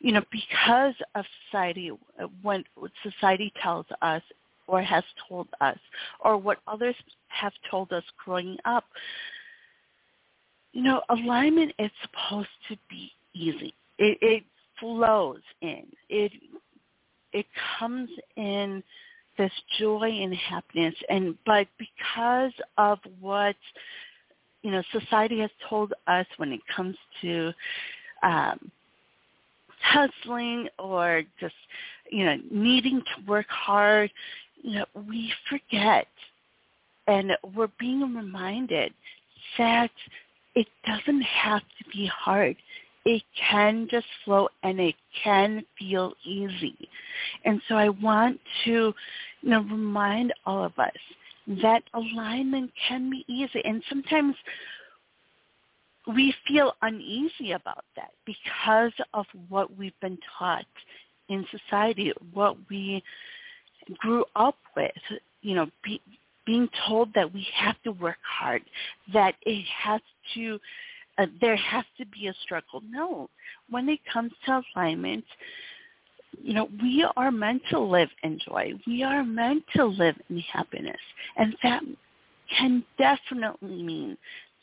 you 0.00 0.12
know, 0.12 0.22
because 0.30 0.94
of 1.14 1.24
society, 1.46 1.92
when 2.42 2.62
society 3.02 3.50
tells 3.62 3.86
us 4.02 4.20
or 4.66 4.82
has 4.82 5.04
told 5.28 5.48
us, 5.60 5.78
or 6.20 6.36
what 6.36 6.58
others 6.66 6.94
have 7.28 7.52
told 7.70 7.92
us 7.92 8.04
growing 8.24 8.56
up, 8.64 8.84
you 10.72 10.82
know, 10.82 11.02
alignment 11.08 11.72
is 11.78 11.90
supposed 12.02 12.48
to 12.68 12.76
be 12.88 13.10
easy. 13.34 13.74
It, 13.98 14.18
it 14.20 14.44
flows 14.80 15.40
in. 15.60 15.86
It 16.08 16.32
it 17.32 17.46
comes 17.78 18.08
in 18.36 18.82
this 19.36 19.52
joy 19.80 20.08
and 20.08 20.32
happiness 20.34 20.94
and 21.08 21.36
but 21.44 21.66
because 21.78 22.52
of 22.78 22.98
what 23.20 23.56
you 24.62 24.70
know 24.70 24.82
society 24.92 25.40
has 25.40 25.50
told 25.68 25.92
us 26.06 26.26
when 26.36 26.52
it 26.52 26.60
comes 26.74 26.96
to 27.20 27.52
um, 28.22 28.70
hustling 29.84 30.68
or 30.78 31.22
just, 31.40 31.54
you 32.10 32.24
know, 32.24 32.36
needing 32.50 33.00
to 33.00 33.30
work 33.30 33.46
hard, 33.48 34.10
know, 34.72 34.86
we 35.08 35.32
forget 35.48 36.06
and 37.06 37.32
we're 37.54 37.68
being 37.78 38.14
reminded 38.14 38.92
that 39.58 39.90
it 40.54 40.66
doesn't 40.86 41.22
have 41.22 41.60
to 41.60 41.90
be 41.92 42.06
hard. 42.06 42.56
It 43.04 43.22
can 43.50 43.86
just 43.90 44.06
flow 44.24 44.48
and 44.62 44.80
it 44.80 44.94
can 45.22 45.64
feel 45.78 46.14
easy. 46.24 46.88
And 47.44 47.60
so 47.68 47.74
I 47.74 47.90
want 47.90 48.40
to, 48.64 48.94
you 49.42 49.50
know, 49.50 49.60
remind 49.60 50.32
all 50.46 50.64
of 50.64 50.78
us 50.78 50.92
that 51.62 51.82
alignment 51.92 52.70
can 52.88 53.10
be 53.10 53.24
easy. 53.28 53.60
And 53.64 53.82
sometimes 53.88 54.34
we 56.06 56.34
feel 56.46 56.72
uneasy 56.80 57.52
about 57.52 57.84
that 57.96 58.12
because 58.24 58.92
of 59.12 59.26
what 59.48 59.76
we've 59.76 59.98
been 60.00 60.18
taught 60.38 60.64
in 61.28 61.44
society, 61.50 62.12
what 62.32 62.56
we 62.70 63.02
grew 63.98 64.24
up 64.36 64.56
with, 64.76 64.92
you 65.42 65.54
know, 65.54 65.66
be, 65.82 66.00
being 66.46 66.68
told 66.86 67.12
that 67.14 67.32
we 67.32 67.46
have 67.54 67.76
to 67.84 67.92
work 67.92 68.18
hard, 68.22 68.62
that 69.12 69.34
it 69.42 69.64
has 69.82 70.00
to, 70.34 70.58
uh, 71.18 71.26
there 71.40 71.56
has 71.56 71.84
to 71.98 72.06
be 72.06 72.26
a 72.28 72.34
struggle. 72.42 72.82
No, 72.88 73.28
when 73.70 73.88
it 73.88 74.00
comes 74.12 74.32
to 74.46 74.62
alignment, 74.76 75.24
you 76.42 76.54
know, 76.54 76.68
we 76.82 77.06
are 77.16 77.30
meant 77.30 77.62
to 77.70 77.78
live 77.78 78.08
in 78.22 78.38
joy. 78.46 78.72
We 78.86 79.02
are 79.02 79.24
meant 79.24 79.64
to 79.76 79.84
live 79.84 80.16
in 80.28 80.40
happiness. 80.40 81.00
And 81.36 81.54
that 81.62 81.82
can 82.58 82.84
definitely 82.98 83.82
mean 83.82 84.18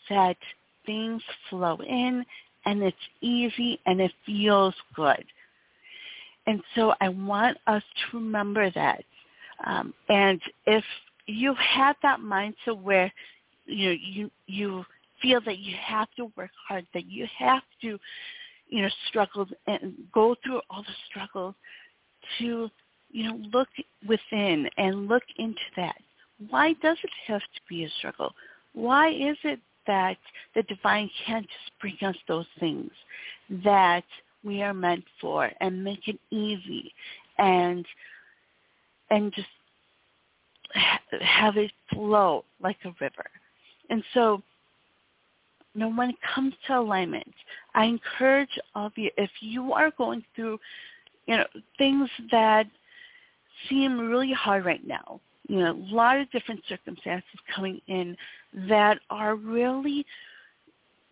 that 0.09 0.37
things 0.85 1.21
flow 1.49 1.77
in 1.77 2.25
and 2.65 2.83
it's 2.83 2.97
easy 3.21 3.79
and 3.85 4.01
it 4.01 4.11
feels 4.25 4.75
good. 4.95 5.23
And 6.47 6.61
so 6.75 6.93
I 7.01 7.09
want 7.09 7.57
us 7.67 7.83
to 7.83 8.17
remember 8.17 8.69
that. 8.71 9.03
Um, 9.65 9.93
and 10.09 10.41
if 10.65 10.83
you 11.27 11.53
have 11.55 11.95
that 12.01 12.19
mindset 12.19 12.81
where 12.81 13.11
you 13.65 13.89
know 13.89 13.95
you 14.01 14.31
you 14.47 14.85
feel 15.21 15.39
that 15.45 15.59
you 15.59 15.75
have 15.79 16.07
to 16.17 16.31
work 16.35 16.49
hard, 16.67 16.85
that 16.93 17.05
you 17.05 17.27
have 17.37 17.61
to 17.81 17.99
you 18.69 18.81
know 18.81 18.89
struggle 19.07 19.47
and 19.67 19.93
go 20.13 20.35
through 20.43 20.61
all 20.69 20.81
the 20.81 20.95
struggles 21.09 21.53
to 22.39 22.69
you 23.11 23.23
know 23.23 23.39
look 23.53 23.67
within 24.07 24.67
and 24.77 25.07
look 25.07 25.23
into 25.37 25.61
that. 25.75 25.97
Why 26.49 26.73
does 26.81 26.97
it 27.03 27.11
have 27.27 27.41
to 27.41 27.61
be 27.69 27.83
a 27.83 27.89
struggle? 27.99 28.33
Why 28.73 29.09
is 29.09 29.37
it 29.43 29.59
that 29.87 30.17
the 30.55 30.63
divine 30.63 31.09
can't 31.25 31.45
just 31.45 31.79
bring 31.79 31.97
us 32.01 32.15
those 32.27 32.45
things 32.59 32.91
that 33.63 34.03
we 34.43 34.61
are 34.61 34.73
meant 34.73 35.03
for 35.19 35.49
and 35.59 35.83
make 35.83 36.07
it 36.07 36.19
easy 36.31 36.93
and 37.37 37.85
and 39.09 39.33
just 39.33 39.47
have 41.21 41.57
it 41.57 41.71
flow 41.93 42.45
like 42.61 42.77
a 42.85 42.93
river. 43.01 43.25
And 43.89 44.03
so, 44.13 44.41
you 45.73 45.81
know, 45.81 45.89
when 45.89 46.09
it 46.09 46.15
comes 46.33 46.53
to 46.67 46.79
alignment, 46.79 47.33
I 47.75 47.85
encourage 47.85 48.57
all 48.73 48.87
of 48.87 48.93
you, 48.95 49.09
if 49.17 49.29
you 49.41 49.73
are 49.73 49.91
going 49.97 50.23
through, 50.35 50.59
you 51.27 51.37
know, 51.37 51.45
things 51.77 52.09
that 52.31 52.67
seem 53.69 53.99
really 53.99 54.33
hard 54.33 54.65
right 54.65 54.85
now, 54.87 55.19
you 55.47 55.59
know, 55.59 55.73
a 55.73 55.93
lot 55.93 56.17
of 56.17 56.31
different 56.31 56.61
circumstances 56.69 57.25
coming 57.53 57.81
in 57.87 58.15
that 58.69 58.99
are 59.09 59.35
really 59.35 60.05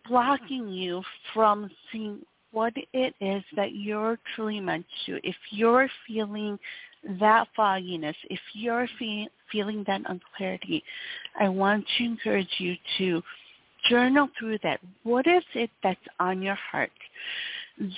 blocking 0.08 0.68
you 0.68 1.02
from 1.34 1.70
seeing 1.92 2.20
what 2.52 2.72
it 2.92 3.14
is 3.20 3.42
that 3.56 3.74
you're 3.74 4.18
truly 4.34 4.60
meant 4.60 4.86
to. 5.06 5.20
If 5.22 5.36
you're 5.50 5.88
feeling 6.06 6.58
that 7.18 7.48
fogginess, 7.56 8.16
if 8.28 8.40
you're 8.54 8.88
fe- 8.98 9.28
feeling 9.50 9.84
that 9.86 10.02
unclarity, 10.08 10.82
I 11.38 11.48
want 11.48 11.84
to 11.98 12.04
encourage 12.04 12.50
you 12.58 12.74
to 12.98 13.22
journal 13.88 14.28
through 14.38 14.58
that. 14.62 14.80
What 15.04 15.26
is 15.26 15.42
it 15.54 15.70
that's 15.82 16.00
on 16.18 16.42
your 16.42 16.56
heart 16.56 16.90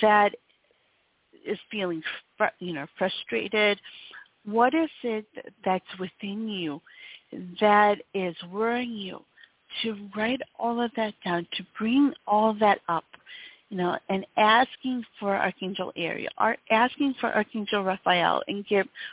that 0.01 0.33
is 1.45 1.57
feeling, 1.69 2.01
you 2.59 2.73
know, 2.73 2.87
frustrated? 2.97 3.79
What 4.45 4.73
is 4.73 4.89
it 5.03 5.25
that's 5.65 5.99
within 5.99 6.47
you 6.47 6.81
that 7.59 7.97
is 8.13 8.35
worrying 8.51 8.93
you? 8.93 9.19
To 9.81 9.97
write 10.15 10.39
all 10.59 10.79
of 10.79 10.91
that 10.97 11.15
down, 11.25 11.47
to 11.57 11.63
bring 11.79 12.13
all 12.27 12.53
that 12.59 12.79
up 12.87 13.05
you 13.69 13.77
know, 13.77 13.97
and 14.09 14.25
asking 14.37 15.03
for 15.19 15.35
Archangel 15.35 15.91
Ariel, 15.95 16.31
or 16.39 16.55
asking 16.69 17.15
for 17.19 17.33
Archangel 17.33 17.83
Raphael 17.83 18.43
and 18.47 18.65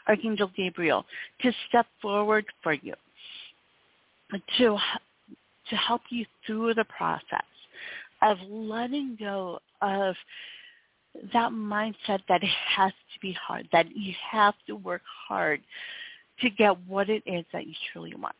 Archangel 0.07 0.51
Gabriel 0.57 1.05
to 1.43 1.53
step 1.69 1.87
forward 2.03 2.45
for 2.63 2.75
you, 2.75 2.95
to 4.59 4.77
to 5.71 5.77
help 5.77 6.03
you 6.11 6.27
through 6.47 6.75
the 6.75 6.85
process 6.85 7.45
of 8.23 8.39
letting 8.49 9.17
go 9.19 9.61
of 9.81 10.15
that 11.33 11.53
mindset 11.53 12.21
that 12.29 12.43
it 12.43 12.51
has 12.77 12.93
to 12.93 13.21
be 13.21 13.33
hard, 13.33 13.69
that 13.73 13.87
you 13.97 14.13
have 14.31 14.55
to 14.67 14.77
work 14.77 15.03
hard 15.29 15.61
to 16.41 16.51
get 16.51 16.77
what 16.87 17.09
it 17.09 17.23
is 17.27 17.45
that 17.53 17.67
you 17.67 17.75
truly 17.93 18.15
want 18.15 18.35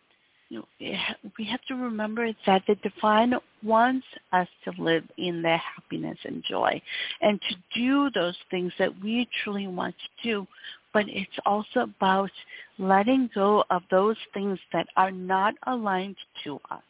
we 0.51 1.45
have 1.45 1.63
to 1.69 1.75
remember 1.75 2.29
that 2.47 2.63
the 2.67 2.75
divine 2.77 3.35
wants 3.63 4.07
us 4.33 4.49
to 4.65 4.83
live 4.83 5.05
in 5.17 5.43
their 5.43 5.59
happiness 5.59 6.19
and 6.25 6.43
joy 6.49 6.81
and 7.21 7.41
to 7.49 7.57
do 7.79 8.11
those 8.11 8.37
things 8.51 8.73
that 8.79 8.93
we 9.03 9.29
truly 9.43 9.69
want 9.69 9.95
to 9.95 10.29
do. 10.29 10.47
But 10.93 11.05
it's 11.09 11.31
also 11.47 11.81
about 11.81 12.31
letting 12.79 13.31
go 13.33 13.65
of 13.71 13.83
those 13.91 14.17
things 14.35 14.59
that 14.73 14.89
are 14.97 15.13
not 15.13 15.55
aligned 15.67 16.17
to 16.45 16.59
us. 16.71 16.83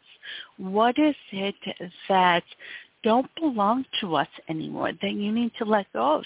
What 0.56 0.98
is 0.98 1.14
it 1.32 1.54
that 2.08 2.44
don't 3.02 3.30
belong 3.34 3.84
to 4.00 4.16
us 4.16 4.28
anymore 4.48 4.92
that 5.02 5.12
you 5.12 5.32
need 5.32 5.52
to 5.58 5.64
let 5.64 5.92
go 5.92 6.16
of? 6.16 6.24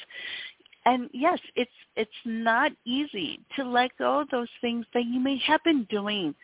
And 0.87 1.09
yes, 1.13 1.39
it's 1.57 1.71
it's 1.97 2.11
not 2.25 2.73
easy 2.85 3.41
to 3.57 3.65
let 3.65 3.97
go 3.99 4.21
of 4.21 4.29
those 4.31 4.49
things 4.61 4.85
that 4.93 5.05
you 5.07 5.19
may 5.19 5.39
have 5.47 5.63
been 5.65 5.85
doing 5.85 6.35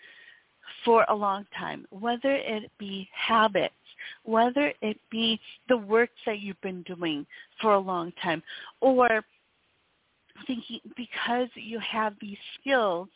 for 0.85 1.05
a 1.09 1.15
long 1.15 1.47
time, 1.59 1.87
whether 1.91 2.35
it 2.35 2.71
be 2.79 3.09
habits, 3.15 3.75
whether 4.25 4.73
it 4.81 4.99
be 5.11 5.39
the 5.69 5.77
work 5.77 6.11
that 6.27 6.41
you've 6.41 6.61
been 6.61 6.83
doing 6.83 7.27
for 7.61 7.75
a 7.75 7.79
long 7.79 8.13
time, 8.23 8.43
or 8.81 9.25
thinking 10.47 10.81
because 10.97 11.49
you 11.55 11.79
have 11.81 12.15
these 12.21 12.39
skills 12.59 13.09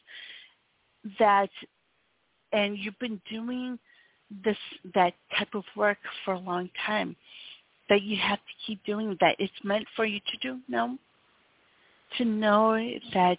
that 1.19 1.51
and 2.53 2.79
you've 2.79 2.99
been 2.99 3.21
doing 3.31 3.79
this 4.45 4.57
that 4.95 5.15
type 5.37 5.55
of 5.55 5.65
work 5.77 5.99
for 6.25 6.35
a 6.35 6.39
long 6.39 6.71
time 6.87 7.15
that 7.89 8.03
you 8.03 8.17
have 8.17 8.39
to 8.39 8.53
keep 8.67 8.83
doing 8.85 9.17
that. 9.21 9.37
It's 9.39 9.53
meant 9.63 9.87
for 9.95 10.05
you 10.05 10.21
to 10.21 10.37
do 10.41 10.61
no? 10.69 10.97
To 12.19 12.25
know 12.25 12.77
that 13.13 13.39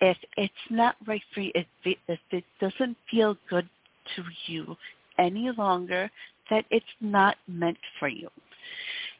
if 0.00 0.16
it's 0.36 0.54
not 0.70 0.96
right 1.06 1.22
for 1.34 1.40
you, 1.40 1.52
if 1.54 1.66
it, 1.84 1.98
if 2.08 2.20
it 2.30 2.44
doesn't 2.60 2.96
feel 3.10 3.36
good 3.48 3.68
to 4.16 4.24
you 4.46 4.76
any 5.18 5.50
longer, 5.56 6.10
that 6.50 6.64
it's 6.70 6.86
not 7.00 7.36
meant 7.46 7.78
for 7.98 8.08
you. 8.08 8.28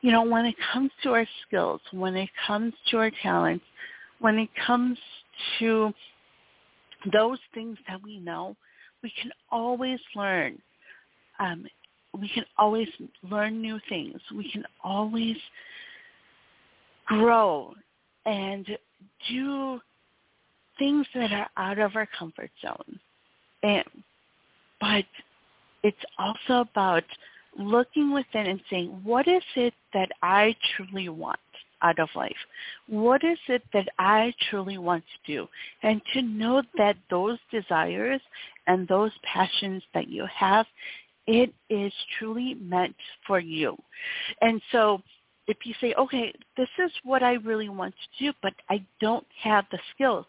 You 0.01 0.13
know, 0.13 0.23
when 0.23 0.47
it 0.47 0.55
comes 0.73 0.91
to 1.03 1.11
our 1.11 1.27
skills, 1.47 1.81
when 1.93 2.17
it 2.17 2.31
comes 2.47 2.73
to 2.91 2.99
our 2.99 3.11
talents, 3.23 3.65
when 4.21 4.39
it 4.39 4.49
comes 4.67 4.99
to 5.59 5.93
those 7.13 7.39
things 7.55 7.79
that 7.89 8.03
we 8.03 8.19
know, 8.19 8.57
we 9.03 9.13
can 9.21 9.31
always 9.51 9.99
learn. 10.15 10.59
Um, 11.39 11.67
we 12.19 12.29
can 12.29 12.45
always 12.59 12.89
learn 13.31 13.61
new 13.61 13.79
things. 13.89 14.21
We 14.35 14.51
can 14.51 14.65
always 14.83 15.37
grow 17.07 17.75
and 18.27 18.67
do 19.31 19.81
things 20.81 21.07
that 21.15 21.31
are 21.31 21.49
out 21.57 21.79
of 21.79 21.95
our 21.95 22.09
comfort 22.19 22.51
zone. 22.61 22.99
And, 23.63 23.85
but 24.81 25.05
it's 25.85 25.97
also 26.19 26.63
about 26.69 27.05
looking 27.57 28.13
within 28.13 28.47
and 28.47 28.61
saying, 28.69 29.01
what 29.05 29.29
is 29.29 29.43
it 29.55 29.75
that 29.95 30.09
I 30.23 30.57
truly 30.75 31.09
want 31.09 31.39
out 31.83 31.99
of 31.99 32.09
life? 32.15 32.37
What 32.89 33.23
is 33.25 33.39
it 33.49 33.63
that 33.73 33.89
I 33.99 34.35
truly 34.51 34.79
want 34.79 35.05
to 35.05 35.33
do? 35.33 35.49
And 35.83 36.01
to 36.15 36.23
know 36.23 36.63
that 36.77 36.97
those 37.11 37.39
desires 37.53 38.21
and 38.67 38.89
those 38.89 39.13
passions 39.23 39.83
that 39.95 40.09
you 40.09 40.27
have, 40.35 40.67
it 41.27 41.53
is 41.69 41.93
truly 42.19 42.55
meant 42.55 42.97
for 43.27 43.39
you. 43.39 43.77
And 44.41 44.61
so 44.73 45.03
if 45.47 45.59
you 45.65 45.75
say, 45.81 45.95
okay, 45.95 46.33
this 46.57 46.69
is 46.79 46.91
what 47.05 47.23
I 47.23 47.35
really 47.35 47.69
want 47.69 47.95
to 47.95 48.25
do, 48.25 48.33
but 48.43 48.55
I 48.69 48.85
don't 49.01 49.27
have 49.43 49.65
the 49.71 49.79
skills, 49.95 50.27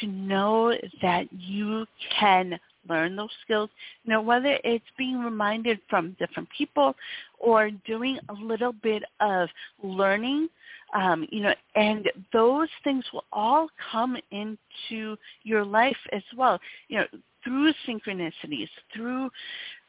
to 0.00 0.06
know 0.06 0.72
that 1.02 1.26
you 1.32 1.86
can 2.18 2.58
learn 2.88 3.16
those 3.16 3.28
skills, 3.44 3.70
you 4.04 4.12
know, 4.12 4.20
whether 4.20 4.58
it's 4.64 4.84
being 4.96 5.18
reminded 5.20 5.78
from 5.88 6.16
different 6.18 6.48
people 6.56 6.94
or 7.38 7.70
doing 7.86 8.18
a 8.28 8.32
little 8.32 8.72
bit 8.72 9.02
of 9.20 9.48
learning, 9.82 10.48
um, 10.94 11.26
you 11.30 11.42
know, 11.42 11.54
and 11.74 12.10
those 12.32 12.68
things 12.84 13.04
will 13.12 13.24
all 13.32 13.68
come 13.92 14.16
into 14.30 15.16
your 15.42 15.64
life 15.64 15.96
as 16.12 16.22
well, 16.36 16.58
you 16.88 16.98
know, 16.98 17.06
through 17.44 17.72
synchronicities, 17.86 18.68
through 18.94 19.28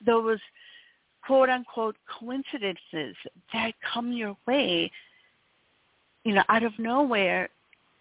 those 0.06 0.40
quote 1.26 1.50
unquote 1.50 1.96
coincidences 2.20 3.16
that 3.54 3.74
come 3.94 4.12
your 4.12 4.36
way, 4.48 4.92
you 6.24 6.34
know, 6.34 6.44
out 6.50 6.64
of 6.64 6.78
nowhere 6.78 7.50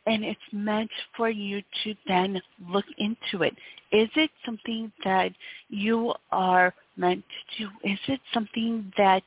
and 0.09 0.25
it's 0.25 0.41
meant 0.53 0.91
for 1.17 1.29
you 1.29 1.63
to 1.85 1.95
then 2.07 2.41
look 2.67 2.87
into 2.97 3.45
it. 3.45 3.55
Is 3.93 4.09
it 4.17 4.31
something 4.45 4.91
that 5.05 5.33
you 5.69 6.15
are 6.33 6.73
meant 6.97 7.23
to 7.59 7.65
do? 7.65 7.71
Is 7.85 7.99
it 8.09 8.21
something 8.33 8.91
that 8.97 9.23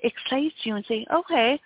excites 0.00 0.56
you 0.64 0.74
and 0.74 0.84
say, 0.86 1.06
okay, 1.14 1.60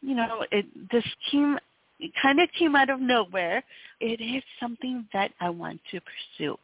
you 0.00 0.14
know, 0.14 0.44
it, 0.50 0.64
this 0.90 1.04
came, 1.30 1.58
it 2.00 2.10
kind 2.22 2.40
of 2.40 2.48
came 2.58 2.74
out 2.74 2.88
of 2.88 2.98
nowhere. 2.98 3.62
It 4.00 4.22
is 4.22 4.42
something 4.58 5.06
that 5.12 5.32
I 5.40 5.50
want 5.50 5.80
to 5.90 6.00
pursue. 6.00 6.56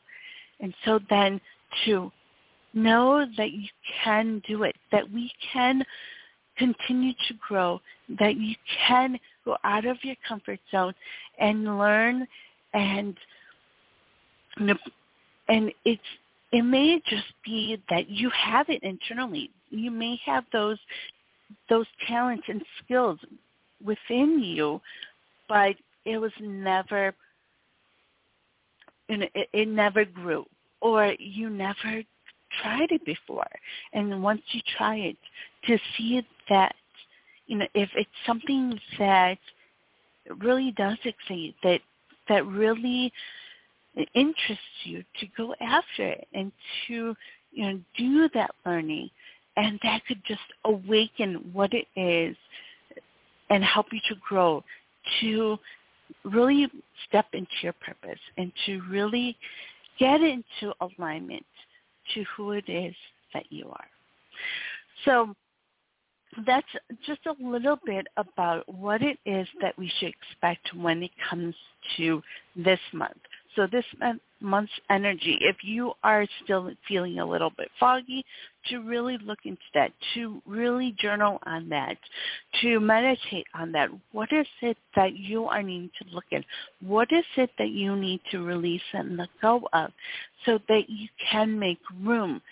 And 0.60 0.72
so 0.86 0.98
then 1.10 1.42
to 1.84 2.10
know 2.72 3.26
that 3.36 3.52
you 3.52 3.68
can 4.02 4.42
do 4.48 4.62
it, 4.62 4.76
that 4.92 5.10
we 5.12 5.30
can 5.52 5.84
continue 6.56 7.12
to 7.28 7.34
grow, 7.46 7.80
that 8.18 8.36
you 8.36 8.54
can 8.86 9.18
go 9.44 9.56
out 9.64 9.84
of 9.84 9.96
your 10.02 10.16
comfort 10.26 10.60
zone 10.70 10.94
and 11.38 11.78
learn 11.78 12.26
and 12.72 13.16
and 15.48 15.72
it's 15.84 16.02
it 16.52 16.62
may 16.62 17.00
just 17.08 17.32
be 17.44 17.82
that 17.90 18.08
you 18.08 18.30
have 18.30 18.68
it 18.68 18.82
internally. 18.84 19.50
You 19.70 19.90
may 19.90 20.18
have 20.24 20.44
those 20.52 20.78
those 21.68 21.86
talents 22.06 22.44
and 22.48 22.62
skills 22.82 23.18
within 23.84 24.40
you, 24.42 24.80
but 25.48 25.74
it 26.04 26.18
was 26.18 26.32
never 26.40 27.14
you 29.08 29.18
know, 29.18 29.26
it, 29.34 29.48
it 29.52 29.68
never 29.68 30.04
grew 30.04 30.46
or 30.80 31.14
you 31.18 31.50
never 31.50 32.02
tried 32.62 32.90
it 32.90 33.04
before. 33.04 33.50
And 33.92 34.22
once 34.22 34.42
you 34.52 34.60
try 34.76 34.96
it, 34.96 35.16
to 35.66 35.78
see 35.96 36.22
that, 36.48 36.74
you 37.46 37.58
know, 37.58 37.66
if 37.74 37.90
it's 37.94 38.10
something 38.26 38.78
that 38.98 39.38
really 40.38 40.72
does 40.72 40.98
excite, 41.04 41.54
that 41.62 41.80
that 42.28 42.46
really 42.46 43.12
interests 44.14 44.64
you, 44.84 45.04
to 45.20 45.26
go 45.36 45.54
after 45.60 46.08
it 46.08 46.26
and 46.32 46.50
to, 46.86 47.14
you 47.52 47.64
know, 47.64 47.80
do 47.96 48.28
that 48.34 48.50
learning, 48.66 49.10
and 49.56 49.78
that 49.82 50.04
could 50.06 50.20
just 50.26 50.40
awaken 50.64 51.48
what 51.52 51.70
it 51.72 51.86
is 51.94 52.36
and 53.50 53.62
help 53.62 53.86
you 53.92 54.00
to 54.08 54.14
grow, 54.26 54.64
to 55.20 55.58
really 56.24 56.66
step 57.08 57.26
into 57.34 57.52
your 57.62 57.74
purpose 57.74 58.18
and 58.38 58.50
to 58.66 58.82
really 58.90 59.36
get 59.98 60.20
into 60.22 60.72
alignment 60.80 61.44
to 62.14 62.24
who 62.36 62.52
it 62.52 62.68
is 62.68 62.94
that 63.32 63.44
you 63.50 63.68
are. 63.68 63.86
So 65.04 65.34
that's 66.46 66.66
just 67.06 67.20
a 67.26 67.34
little 67.42 67.78
bit 67.84 68.06
about 68.16 68.68
what 68.72 69.02
it 69.02 69.18
is 69.26 69.46
that 69.60 69.76
we 69.78 69.90
should 69.98 70.12
expect 70.12 70.74
when 70.74 71.02
it 71.02 71.10
comes 71.28 71.54
to 71.96 72.22
this 72.56 72.80
month. 72.92 73.18
So 73.56 73.68
this 73.70 73.84
month's 74.40 74.72
energy, 74.90 75.38
if 75.40 75.56
you 75.62 75.92
are 76.02 76.26
still 76.42 76.70
feeling 76.88 77.20
a 77.20 77.26
little 77.26 77.50
bit 77.56 77.68
foggy, 77.78 78.24
to 78.68 78.80
really 78.80 79.16
look 79.18 79.38
into 79.44 79.62
that, 79.74 79.92
to 80.14 80.42
really 80.44 80.96
journal 80.98 81.38
on 81.46 81.68
that, 81.68 81.96
to 82.62 82.80
meditate 82.80 83.46
on 83.54 83.70
that. 83.72 83.90
What 84.12 84.32
is 84.32 84.46
it 84.60 84.76
that 84.96 85.16
you 85.16 85.44
are 85.44 85.62
needing 85.62 85.90
to 86.02 86.14
look 86.14 86.24
at? 86.32 86.44
What 86.80 87.12
is 87.12 87.24
it 87.36 87.50
that 87.58 87.70
you 87.70 87.94
need 87.96 88.20
to 88.32 88.44
release 88.44 88.82
and 88.92 89.16
let 89.16 89.28
go 89.40 89.68
of 89.72 89.92
so 90.44 90.58
that 90.68 90.88
you 90.88 91.08
can 91.30 91.58
make 91.58 91.78
room 92.02 92.42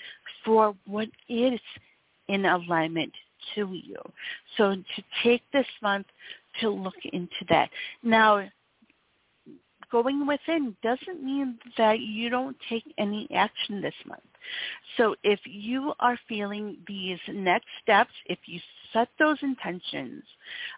for 0.45 0.75
what 0.87 1.09
is 1.29 1.61
in 2.29 2.45
alignment 2.45 3.13
to 3.55 3.73
you. 3.73 3.97
So 4.57 4.75
to 4.75 5.03
take 5.23 5.43
this 5.53 5.67
month 5.83 6.07
to 6.61 6.69
look 6.69 6.95
into 7.13 7.45
that. 7.49 7.71
Now, 8.03 8.49
going 9.91 10.27
within 10.27 10.75
doesn't 10.83 11.23
mean 11.23 11.59
that 11.77 12.01
you 12.01 12.31
don't 12.31 12.57
take 12.69 12.85
any 12.99 13.29
action 13.35 13.81
this 13.81 13.95
month. 14.07 14.23
So 14.97 15.15
if 15.23 15.39
you 15.45 15.93
are 16.01 16.19
feeling 16.29 16.79
these 16.89 17.19
next 17.29 17.69
steps, 17.83 18.11
if 18.27 18.39
you 18.47 18.59
set 18.93 19.09
those 19.19 19.39
intentions 19.43 20.25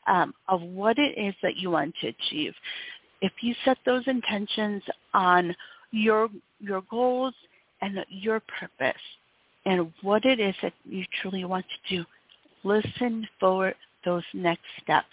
um, 0.07 0.35
of 0.49 0.61
what 0.61 0.99
it 0.99 1.19
is 1.19 1.35
that 1.43 1.57
you 1.57 1.71
want 1.71 1.95
to 2.01 2.09
achieve, 2.09 2.53
if 3.23 3.33
you 3.41 3.55
set 3.65 3.79
those 3.87 4.03
intentions 4.07 4.83
on 5.15 5.55
your 5.93 6.29
your 6.59 6.83
goals 6.91 7.35
and 7.81 8.05
your 8.09 8.41
purpose 8.41 9.01
and 9.65 9.93
what 10.03 10.25
it 10.25 10.41
is 10.41 10.55
that 10.63 10.73
you 10.85 11.05
truly 11.23 11.45
want 11.45 11.65
to 11.65 11.97
do, 11.97 12.05
listen 12.65 13.27
for 13.39 13.75
those 14.05 14.25
next 14.33 14.65
steps. 14.83 15.07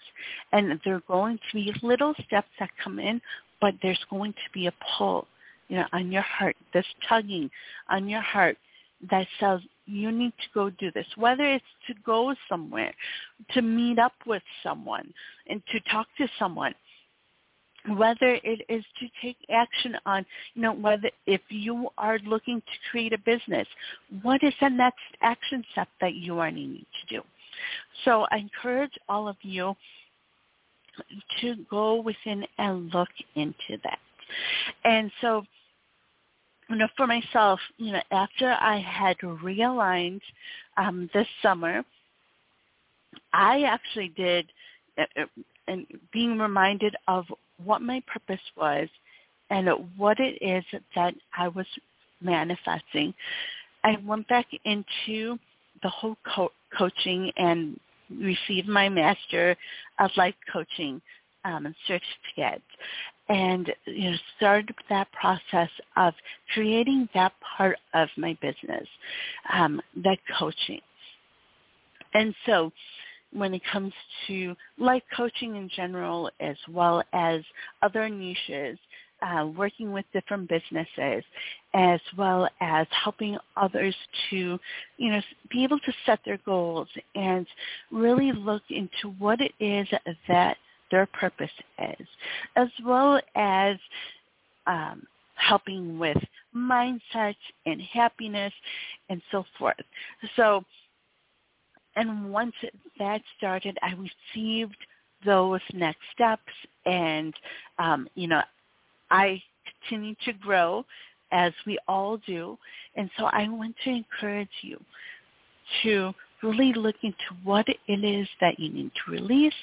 And 0.52 0.80
there 0.84 0.96
are 0.96 1.04
going 1.08 1.38
to 1.38 1.54
be 1.54 1.74
little 1.82 2.14
steps 2.26 2.50
that 2.60 2.70
come 2.84 3.00
in, 3.00 3.22
but 3.60 3.74
there's 3.82 4.04
going 4.10 4.34
to 4.34 4.50
be 4.54 4.68
a 4.68 4.74
pull, 4.98 5.28
you 5.68 5.78
know, 5.78 5.86
on 5.94 6.12
your 6.12 6.24
heart, 6.24 6.56
this 6.74 6.86
tugging 7.08 7.50
on 7.90 8.10
your 8.10 8.22
heart 8.22 8.58
that 9.10 9.28
says 9.40 9.62
you 9.86 10.12
need 10.12 10.34
to 10.38 10.48
go 10.54 10.70
do 10.70 10.92
this, 10.92 11.08
whether 11.16 11.46
it's 11.46 11.66
to 11.88 11.94
go 12.06 12.34
somewhere, 12.48 12.94
to 13.52 13.62
meet 13.62 14.00
up 14.00 14.14
with 14.26 14.44
someone 14.64 15.12
and 15.48 15.62
to 15.72 15.80
talk 15.92 16.08
to 16.18 16.28
someone, 16.38 16.74
whether 17.96 18.40
it 18.44 18.62
is 18.70 18.84
to 19.00 19.08
take 19.22 19.38
action 19.50 19.98
on, 20.06 20.26
you 20.54 20.62
know, 20.62 20.74
whether 20.74 21.10
if 21.26 21.42
you 21.50 21.90
are 21.98 22.20
looking 22.20 22.62
to 22.62 22.90
create 22.92 23.14
a 23.14 23.18
business, 23.18 23.68
what 24.22 24.44
is 24.44 24.54
the 24.62 24.70
next 24.70 25.00
action 25.22 25.64
step 25.72 25.88
that 26.00 26.14
you 26.14 26.40
are 26.40 26.52
needing 26.52 26.86
to 27.02 27.16
do? 27.16 27.24
So 28.06 28.26
I 28.32 28.38
encourage 28.38 28.92
all 29.10 29.28
of 29.28 29.38
you 29.42 29.76
to 31.42 31.56
go 31.70 32.02
within 32.02 32.46
and 32.58 32.94
look 32.94 33.10
into 33.36 33.78
that. 33.84 34.00
And 34.84 35.12
so, 35.22 35.44
you 36.70 36.78
know, 36.78 36.88
for 36.96 37.08
myself, 37.08 37.60
you 37.78 37.94
know, 37.94 38.02
after 38.12 38.52
I 38.52 38.80
had 38.80 39.18
realigned 39.20 40.22
um, 40.78 41.10
this 41.14 41.28
summer, 41.42 41.84
I 43.34 43.64
actually 43.64 44.10
did, 44.16 44.48
uh, 44.98 45.04
uh, 45.20 45.26
and 45.68 45.86
being 46.12 46.38
reminded 46.38 46.96
of 47.08 47.26
what 47.64 47.82
my 47.82 48.02
purpose 48.08 48.42
was 48.58 48.88
and 49.50 49.70
what 49.98 50.18
it 50.20 50.38
is 50.42 50.64
that 50.96 51.14
I 51.38 51.50
was 51.50 51.66
manifesting. 52.22 53.14
I 53.84 53.98
went 54.06 54.28
back 54.28 54.48
into 54.66 55.38
the 55.84 55.90
whole 55.90 56.18
co- 56.36 56.52
coaching 56.78 57.32
and 57.38 57.80
received 58.20 58.68
my 58.68 58.90
master 58.90 59.56
of 60.00 60.12
life 60.18 60.36
coaching 60.52 61.02
um, 61.46 61.74
certificate 61.88 62.62
and 63.30 63.72
you 63.86 64.12
know 64.12 64.18
started 64.38 64.76
that 64.90 65.08
process 65.14 65.70
of 65.96 66.14
creating 66.54 67.08
that 67.14 67.32
part 67.58 67.78
of 67.94 68.10
my 68.18 68.38
business, 68.42 68.88
um, 69.54 69.82
that 70.04 70.18
coaching. 70.38 70.82
And 72.14 72.36
so 72.46 72.72
when 73.32 73.54
it 73.54 73.62
comes 73.72 73.94
to 74.28 74.56
life 74.78 75.04
coaching 75.16 75.56
in 75.56 75.70
general 75.74 76.30
as 76.42 76.58
well 76.70 77.04
as 77.14 77.42
other 77.82 78.10
niches, 78.10 78.78
uh, 79.22 79.46
working 79.56 79.92
with 79.92 80.06
different 80.14 80.50
businesses 80.50 81.24
as 81.74 82.00
well 82.18 82.48
as 82.60 82.88
helping 83.04 83.38
others 83.56 83.96
to, 84.30 84.60
you 84.98 85.12
know, 85.12 85.22
be 85.50 85.64
able 85.64 85.80
to 85.80 85.94
set 86.06 86.20
their 86.26 86.40
goals 86.46 86.88
and 87.16 87.46
really 87.92 88.32
look 88.32 88.64
into 88.70 89.16
what 89.20 89.40
it 89.42 89.54
is 89.60 89.88
that 90.28 90.58
their 90.90 91.06
purpose 91.06 91.52
is, 91.80 92.08
as 92.56 92.68
well 92.84 93.20
as 93.36 93.78
um, 94.68 95.04
helping 95.36 95.98
with 95.98 96.18
mindset 96.56 97.36
and 97.66 97.82
happiness 97.82 98.54
and 99.10 99.22
so 99.32 99.46
forth. 99.58 99.76
So, 100.36 100.64
and 101.96 102.32
once 102.32 102.54
that 103.00 103.22
started, 103.38 103.78
I 103.82 103.94
received 104.36 104.78
those 105.26 105.62
next 105.74 106.02
steps 106.14 106.42
and, 106.86 107.34
um, 107.80 108.08
you 108.16 108.28
know, 108.28 108.42
I 109.12 109.42
continue 109.82 110.16
to 110.26 110.34
grow 110.34 110.86
as 111.32 111.54
we 111.66 111.78
all 111.88 112.18
do. 112.26 112.58
And 112.96 113.10
so 113.18 113.26
I 113.26 113.48
want 113.48 113.76
to 113.84 113.90
encourage 113.90 114.50
you 114.62 114.80
to 115.84 116.14
really 116.44 116.74
look 116.74 116.96
into 117.04 117.18
what 117.44 117.68
it 117.68 117.78
is 117.88 118.28
that 118.40 118.60
you 118.60 118.72
need 118.74 118.92
to 119.06 119.12
release 119.12 119.54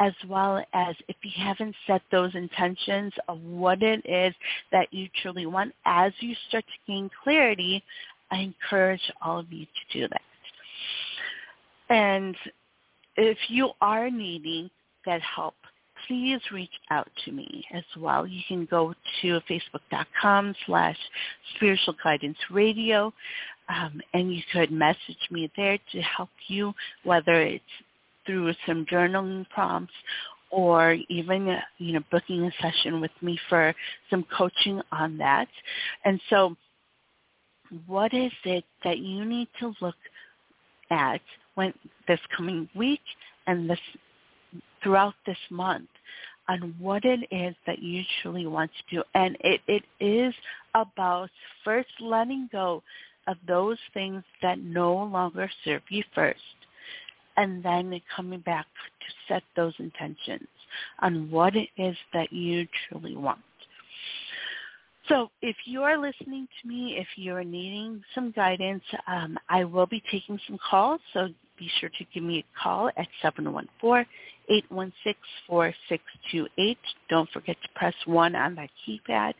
as 0.00 0.12
well 0.28 0.64
as 0.72 0.96
if 1.08 1.16
you 1.22 1.30
haven't 1.36 1.74
set 1.86 2.02
those 2.10 2.34
intentions 2.34 3.12
of 3.28 3.40
what 3.42 3.82
it 3.82 4.04
is 4.06 4.34
that 4.72 4.92
you 4.92 5.08
truly 5.22 5.46
want, 5.46 5.72
as 5.84 6.12
you 6.20 6.34
start 6.48 6.64
to 6.66 6.92
gain 6.92 7.10
clarity, 7.22 7.82
I 8.30 8.38
encourage 8.38 9.02
all 9.22 9.38
of 9.38 9.52
you 9.52 9.66
to 9.66 10.00
do 10.00 10.08
that. 10.08 10.20
And 11.90 12.34
if 13.16 13.38
you 13.48 13.70
are 13.80 14.10
needing 14.10 14.70
that 15.06 15.20
help, 15.20 15.54
please 16.06 16.40
reach 16.52 16.70
out 16.90 17.08
to 17.24 17.32
me 17.32 17.64
as 17.72 17.84
well. 17.98 18.26
You 18.26 18.42
can 18.46 18.66
go 18.66 18.94
to 19.22 19.40
facebook.com 19.50 20.54
slash 20.66 20.96
spiritual 21.56 21.94
guidance 22.02 22.38
radio 22.50 23.12
um, 23.68 24.00
and 24.12 24.34
you 24.34 24.42
could 24.52 24.70
message 24.70 25.28
me 25.30 25.50
there 25.56 25.78
to 25.92 26.00
help 26.02 26.30
you, 26.48 26.74
whether 27.04 27.40
it's 27.42 27.64
through 28.26 28.52
some 28.66 28.86
journaling 28.86 29.48
prompts 29.50 29.92
or 30.50 30.96
even 31.08 31.56
you 31.78 31.92
know 31.92 32.00
booking 32.10 32.44
a 32.44 32.52
session 32.62 33.00
with 33.00 33.10
me 33.20 33.38
for 33.48 33.74
some 34.10 34.24
coaching 34.36 34.80
on 34.92 35.18
that. 35.18 35.48
And 36.04 36.20
so 36.30 36.56
what 37.86 38.14
is 38.14 38.32
it 38.44 38.64
that 38.84 38.98
you 38.98 39.24
need 39.24 39.48
to 39.60 39.74
look 39.80 39.96
at 40.90 41.20
when 41.54 41.72
this 42.06 42.20
coming 42.36 42.68
week 42.74 43.00
and 43.46 43.68
this 43.68 43.80
throughout 44.84 45.14
this 45.26 45.38
month 45.50 45.88
on 46.48 46.74
what 46.78 47.04
it 47.04 47.20
is 47.32 47.56
that 47.66 47.82
you 47.82 48.02
truly 48.22 48.46
want 48.46 48.70
to 48.70 48.96
do. 48.96 49.02
And 49.14 49.36
it, 49.40 49.60
it 49.66 49.82
is 49.98 50.34
about 50.74 51.30
first 51.64 51.88
letting 52.00 52.48
go 52.52 52.82
of 53.26 53.38
those 53.48 53.78
things 53.94 54.22
that 54.42 54.58
no 54.60 54.94
longer 54.94 55.50
serve 55.64 55.82
you 55.88 56.04
first 56.14 56.40
and 57.36 57.64
then 57.64 58.00
coming 58.14 58.40
back 58.40 58.66
to 59.00 59.34
set 59.34 59.42
those 59.56 59.74
intentions 59.78 60.48
on 61.00 61.30
what 61.30 61.56
it 61.56 61.68
is 61.76 61.96
that 62.12 62.32
you 62.32 62.66
truly 62.88 63.16
want. 63.16 63.40
So 65.08 65.30
if 65.42 65.56
you 65.66 65.82
are 65.82 65.98
listening 65.98 66.48
to 66.62 66.68
me, 66.68 66.96
if 66.98 67.06
you're 67.16 67.44
needing 67.44 68.02
some 68.14 68.30
guidance, 68.30 68.82
um, 69.06 69.38
I 69.48 69.64
will 69.64 69.86
be 69.86 70.02
taking 70.10 70.38
some 70.46 70.58
calls. 70.70 71.00
So 71.12 71.28
be 71.58 71.70
sure 71.80 71.90
to 71.90 72.04
give 72.12 72.22
me 72.22 72.38
a 72.38 72.44
call 72.62 72.88
at 72.96 73.08
714 73.22 74.06
816-4628. 75.50 76.76
Don't 77.08 77.30
forget 77.30 77.56
to 77.62 77.68
press 77.74 77.94
1 78.06 78.34
on 78.34 78.54
that 78.56 78.68
keypad 78.86 79.32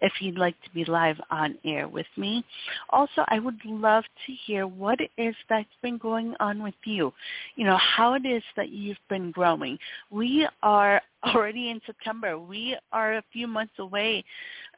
if 0.00 0.12
you'd 0.20 0.38
like 0.38 0.54
to 0.62 0.70
be 0.70 0.84
live 0.84 1.20
on 1.30 1.58
air 1.64 1.88
with 1.88 2.06
me. 2.16 2.44
Also, 2.90 3.24
I 3.28 3.38
would 3.38 3.58
love 3.64 4.04
to 4.26 4.32
hear 4.46 4.66
what 4.66 5.00
it 5.00 5.10
is 5.18 5.34
that's 5.48 5.68
been 5.82 5.98
going 5.98 6.34
on 6.40 6.62
with 6.62 6.74
you. 6.84 7.12
You 7.56 7.66
know, 7.66 7.76
how 7.78 8.14
it 8.14 8.24
is 8.24 8.42
that 8.56 8.70
you've 8.70 8.96
been 9.08 9.30
growing. 9.30 9.78
We 10.10 10.48
are 10.62 11.02
already 11.24 11.70
in 11.70 11.80
September. 11.86 12.38
We 12.38 12.78
are 12.92 13.16
a 13.16 13.24
few 13.32 13.46
months 13.46 13.74
away 13.78 14.24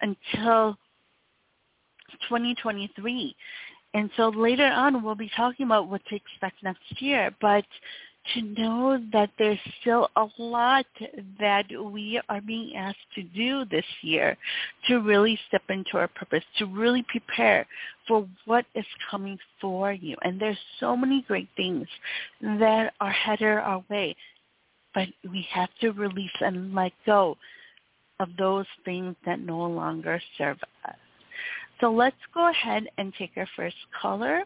until 0.00 0.76
2023. 2.28 3.36
And 3.94 4.10
so 4.16 4.28
later 4.28 4.66
on, 4.66 5.02
we'll 5.02 5.14
be 5.14 5.30
talking 5.34 5.66
about 5.66 5.88
what 5.88 6.04
to 6.06 6.16
expect 6.16 6.62
next 6.62 7.00
year. 7.00 7.34
But 7.40 7.64
to 8.34 8.42
know 8.42 9.02
that 9.12 9.30
there's 9.38 9.58
still 9.80 10.08
a 10.16 10.26
lot 10.38 10.86
that 11.40 11.64
we 11.92 12.20
are 12.28 12.40
being 12.40 12.76
asked 12.76 12.98
to 13.14 13.22
do 13.22 13.64
this 13.66 13.84
year 14.02 14.36
to 14.86 14.98
really 14.98 15.38
step 15.48 15.62
into 15.70 15.96
our 15.96 16.08
purpose, 16.08 16.44
to 16.58 16.66
really 16.66 17.04
prepare 17.08 17.66
for 18.06 18.26
what 18.44 18.66
is 18.74 18.84
coming 19.10 19.38
for 19.60 19.92
you. 19.92 20.16
And 20.22 20.40
there's 20.40 20.58
so 20.78 20.96
many 20.96 21.24
great 21.26 21.48
things 21.56 21.86
that 22.42 22.92
are 23.00 23.10
headed 23.10 23.48
our 23.48 23.84
way, 23.88 24.14
but 24.94 25.08
we 25.30 25.46
have 25.52 25.70
to 25.80 25.90
release 25.92 26.30
and 26.40 26.74
let 26.74 26.92
go 27.06 27.36
of 28.20 28.28
those 28.36 28.66
things 28.84 29.14
that 29.24 29.40
no 29.40 29.66
longer 29.66 30.20
serve 30.36 30.58
us. 30.84 30.96
So 31.80 31.92
let's 31.92 32.16
go 32.34 32.50
ahead 32.50 32.84
and 32.98 33.12
take 33.18 33.32
our 33.36 33.48
first 33.56 33.76
caller. 34.00 34.42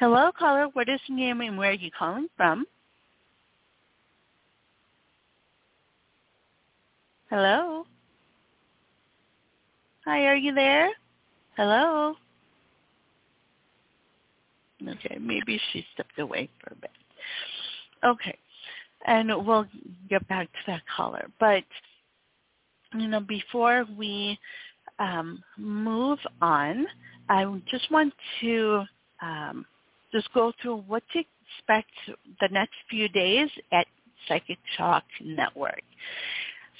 Hello, 0.00 0.30
caller. 0.38 0.68
What 0.72 0.88
is 0.88 1.00
your 1.06 1.18
name 1.18 1.40
and 1.40 1.56
where 1.58 1.70
are 1.70 1.74
you 1.74 1.90
calling 1.96 2.28
from? 2.36 2.66
Hello? 7.30 7.84
Hi, 10.04 10.26
are 10.26 10.36
you 10.36 10.54
there? 10.54 10.90
Hello? 11.56 12.14
Okay, 14.86 15.18
maybe 15.20 15.60
she 15.72 15.84
stepped 15.94 16.18
away 16.18 16.48
for 16.60 16.72
a 16.72 16.76
bit. 16.76 16.90
Okay, 18.04 18.36
and 19.06 19.28
we'll 19.46 19.66
get 20.10 20.26
back 20.28 20.46
to 20.46 20.58
that 20.66 20.82
caller. 20.94 21.26
But, 21.40 21.64
you 22.94 23.08
know, 23.08 23.20
before 23.20 23.84
we 23.96 24.38
um, 24.98 25.42
move 25.58 26.18
on, 26.40 26.86
I 27.28 27.44
just 27.70 27.90
want 27.90 28.12
to 28.40 28.84
um, 29.22 29.66
just 30.12 30.32
go 30.32 30.52
through 30.60 30.78
what 30.86 31.02
to 31.12 31.18
expect 31.18 31.90
the 32.40 32.48
next 32.50 32.74
few 32.88 33.08
days 33.08 33.48
at 33.72 33.86
Psychic 34.28 34.58
Talk 34.76 35.04
Network. 35.22 35.82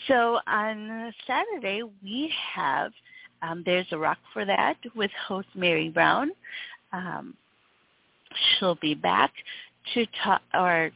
So 0.08 0.38
on 0.46 1.12
Saturday, 1.26 1.82
we 2.02 2.32
have, 2.54 2.92
um, 3.42 3.62
there's 3.64 3.86
a 3.92 3.98
rock 3.98 4.18
for 4.32 4.44
that 4.44 4.76
with 4.94 5.10
host 5.26 5.48
Mary 5.54 5.88
Brown. 5.88 6.30
Um, 6.92 7.34
she'll 8.58 8.76
be 8.76 8.94
back 8.94 9.32
to 9.94 10.06
talk 10.22 10.42
or 10.52 10.90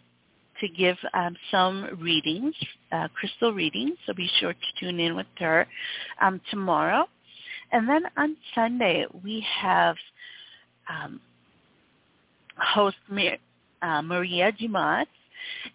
to 0.60 0.68
give 0.68 0.96
um, 1.14 1.36
some 1.50 1.98
readings, 2.00 2.54
uh, 2.92 3.08
crystal 3.14 3.52
readings. 3.52 3.96
So 4.06 4.12
be 4.14 4.28
sure 4.40 4.52
to 4.52 4.80
tune 4.80 5.00
in 5.00 5.16
with 5.16 5.26
her 5.38 5.66
um, 6.20 6.40
tomorrow. 6.50 7.06
And 7.72 7.88
then 7.88 8.02
on 8.16 8.36
Sunday, 8.54 9.06
we 9.22 9.44
have 9.60 9.96
um, 10.88 11.20
host 12.56 12.96
uh, 13.82 14.02
Maria 14.02 14.52
Dumas, 14.52 15.06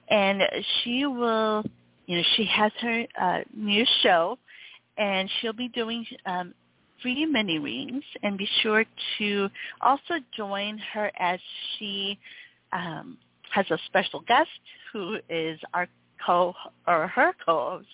and 0.10 0.42
she 0.84 1.06
will, 1.06 1.64
you 2.08 2.18
know, 2.18 2.24
she 2.36 2.46
has 2.46 2.72
her 2.82 3.06
uh, 3.20 3.40
new 3.56 3.86
show, 4.02 4.38
and 4.98 5.30
she'll 5.40 5.54
be 5.54 5.70
doing 5.70 6.06
um, 6.26 6.54
free 7.02 7.26
mini 7.26 7.60
readings. 7.60 8.04
And 8.24 8.38
be 8.38 8.48
sure 8.62 8.86
to 9.20 9.50
also 9.82 10.16
join 10.36 10.80
her 10.94 11.12
as 11.18 11.40
she 11.78 12.18
um, 12.72 13.18
has 13.54 13.66
a 13.70 13.78
special 13.86 14.22
guest 14.22 14.50
who 14.92 15.18
is 15.30 15.60
our 15.74 15.88
co 16.26 16.54
or 16.88 17.08
her 17.08 17.34
co-host, 17.46 17.88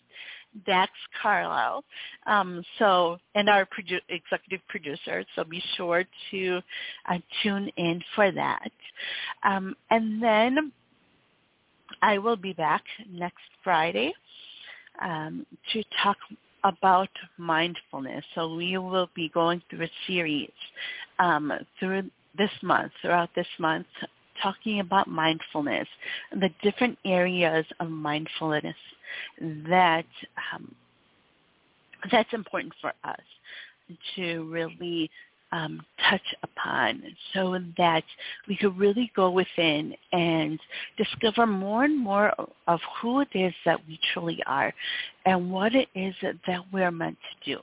Dax 0.66 0.92
Carlisle. 1.22 1.84
Um, 2.26 2.64
so, 2.78 3.18
and 3.36 3.50
our 3.50 3.66
produ- 3.66 4.02
executive 4.10 4.62
producer. 4.68 5.24
So 5.36 5.44
be 5.44 5.62
sure 5.76 6.04
to 6.32 6.62
uh, 7.10 7.18
tune 7.44 7.70
in 7.78 8.02
for 8.16 8.32
that. 8.32 8.72
Um, 9.44 9.76
and 9.90 10.22
then 10.22 10.72
I 12.02 12.18
will 12.18 12.38
be 12.38 12.54
back 12.54 12.84
next 13.10 13.44
Friday 13.64 14.14
um, 15.02 15.46
to 15.74 15.84
talk 16.04 16.18
about 16.64 17.10
mindfulness. 17.38 18.24
So 18.36 18.54
we 18.56 18.78
will 18.78 19.10
be 19.16 19.30
going 19.30 19.62
through 19.70 19.86
a 19.86 19.92
series 20.08 20.52
um, 21.20 21.52
through 21.80 22.10
this 22.38 22.52
month, 22.62 22.92
throughout 23.02 23.30
this 23.36 23.48
month, 23.60 23.88
talking 24.42 24.80
about 24.80 25.08
mindfulness, 25.08 25.88
the 26.32 26.50
different 26.62 26.98
areas 27.06 27.66
of 27.80 27.90
mindfulness 27.90 28.76
that 29.70 30.06
um, 30.54 30.74
that's 32.12 32.32
important 32.34 32.74
for 32.82 32.94
us 33.04 33.20
to 34.16 34.44
really 34.52 35.10
um, 35.52 35.82
touch 36.10 36.22
upon 36.44 37.02
so 37.34 37.58
that 37.78 38.04
we 38.48 38.56
could 38.56 38.78
really 38.78 39.12
go 39.16 39.32
within 39.32 39.96
and 40.12 40.60
discover 40.98 41.48
more 41.48 41.86
and 41.86 41.98
more 41.98 42.34
of 42.68 42.80
who 43.02 43.22
it 43.22 43.30
is 43.34 43.54
that 43.66 43.80
we 43.88 44.00
truly 44.14 44.40
are 44.46 44.74
and 45.26 45.52
what 45.52 45.74
it 45.74 45.88
is 45.96 46.14
that 46.22 46.62
we're 46.72 46.92
meant 46.92 47.18
to 47.46 47.56
do. 47.56 47.62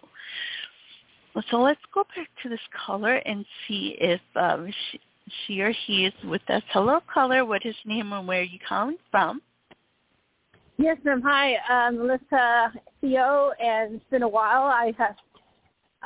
So 1.50 1.58
let's 1.58 1.80
go 1.92 2.04
back 2.16 2.28
to 2.42 2.48
this 2.48 2.60
caller 2.86 3.16
and 3.16 3.44
see 3.68 3.96
if 4.00 4.20
um, 4.36 4.72
she, 4.90 5.00
she 5.46 5.60
or 5.60 5.72
he 5.86 6.06
is 6.06 6.14
with 6.24 6.42
us. 6.48 6.62
Hello, 6.70 7.00
caller. 7.12 7.44
What 7.44 7.64
is 7.64 7.74
your 7.84 7.94
name 7.94 8.12
and 8.12 8.26
where 8.26 8.40
are 8.40 8.44
you 8.44 8.58
calling 8.66 8.96
from? 9.10 9.42
Yes, 10.78 10.98
ma'am. 11.04 11.22
Hi, 11.24 11.56
I'm 11.68 11.96
Melissa 11.96 12.72
Theo, 13.00 13.52
and 13.60 13.94
it's 13.94 14.04
been 14.10 14.22
a 14.22 14.28
while. 14.28 14.64
I 14.64 14.92
have, 14.98 15.16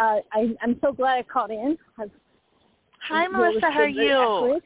uh, 0.00 0.20
I, 0.32 0.56
I'm 0.62 0.78
so 0.80 0.92
glad 0.92 1.18
I 1.18 1.22
called 1.22 1.50
in. 1.50 1.76
I've, 1.98 2.10
Hi, 3.08 3.26
Melissa. 3.26 3.70
How 3.70 3.80
are 3.80 3.88
you? 3.88 4.60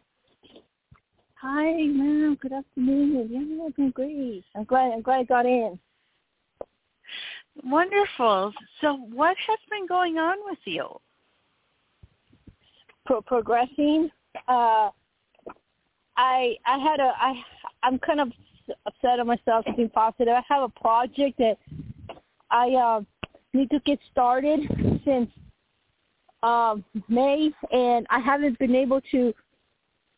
Hi, 1.41 1.73
ma'am. 1.73 2.37
Good 2.41 2.53
afternoon. 2.53 3.29
Yeah, 3.31 3.69
been 3.77 3.91
great. 3.91 4.45
I'm 4.55 4.65
glad. 4.65 4.93
I'm 4.93 5.03
glad 5.03 5.21
I 5.21 5.25
got 5.25 5.47
in. 5.47 5.79
Wonderful. 7.65 8.53
So, 8.81 8.95
what 9.13 9.37
has 9.47 9.59
been 9.71 9.87
going 9.87 10.19
on 10.19 10.37
with 10.45 10.59
you? 10.65 10.87
Pro- 13.07 13.23
progressing 13.23 14.11
uh, 14.49 14.91
I 16.17 16.57
I 16.67 16.79
had 16.79 17.01
a 17.01 17.13
I 17.17 17.35
I'm 17.83 17.99
kind 17.99 18.21
of 18.21 18.33
upset 18.87 19.19
at 19.21 19.27
myself 19.27 19.65
being 19.77 19.91
positive. 19.91 20.29
I 20.29 20.43
have 20.49 20.63
a 20.63 20.81
project 20.81 21.39
that 21.39 21.59
I 22.51 22.71
uh, 22.71 23.01
need 23.53 23.71
to 23.71 23.81
get 23.81 23.99
started 24.11 24.61
since 25.05 25.31
um, 26.43 26.85
May, 27.09 27.51
and 27.73 28.07
I 28.11 28.21
haven't 28.21 28.59
been 28.59 28.75
able 28.75 29.01
to 29.13 29.35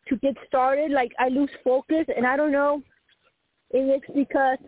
to 0.09 0.17
get 0.17 0.37
started. 0.47 0.91
Like 0.91 1.13
I 1.19 1.29
lose 1.29 1.51
focus, 1.65 2.07
and 2.15 2.27
I 2.27 2.37
don't 2.37 2.53
know 2.53 2.83
if 3.71 4.03
it's 4.03 4.15
because 4.15 4.59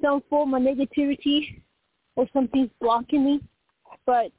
some 0.00 0.22
form 0.28 0.54
of 0.54 0.62
negativity 0.62 1.62
or 2.16 2.26
something's 2.32 2.70
blocking 2.80 3.24
me. 3.24 3.40
But 4.06 4.32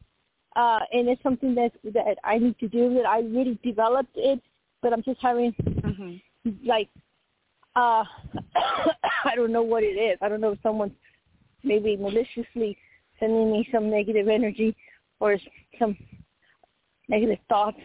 uh, 0.55 0.79
and 0.91 1.07
it's 1.09 1.23
something 1.23 1.55
that 1.55 1.71
that 1.93 2.17
I 2.23 2.37
need 2.37 2.57
to 2.59 2.67
do. 2.67 2.93
That 2.95 3.05
I 3.07 3.19
really 3.19 3.59
developed 3.63 4.15
it, 4.15 4.41
but 4.81 4.93
I'm 4.93 5.03
just 5.03 5.21
having 5.21 5.53
mm-hmm. 5.53 6.49
like 6.65 6.89
uh, 7.75 8.03
I 9.25 9.35
don't 9.35 9.51
know 9.51 9.63
what 9.63 9.83
it 9.83 9.97
is. 9.97 10.17
I 10.21 10.29
don't 10.29 10.41
know 10.41 10.51
if 10.51 10.59
someone's 10.61 10.93
maybe 11.63 11.95
maliciously 11.97 12.77
sending 13.19 13.51
me 13.51 13.67
some 13.71 13.89
negative 13.89 14.27
energy 14.27 14.75
or 15.19 15.37
some 15.79 15.97
negative 17.07 17.39
thoughts. 17.49 17.79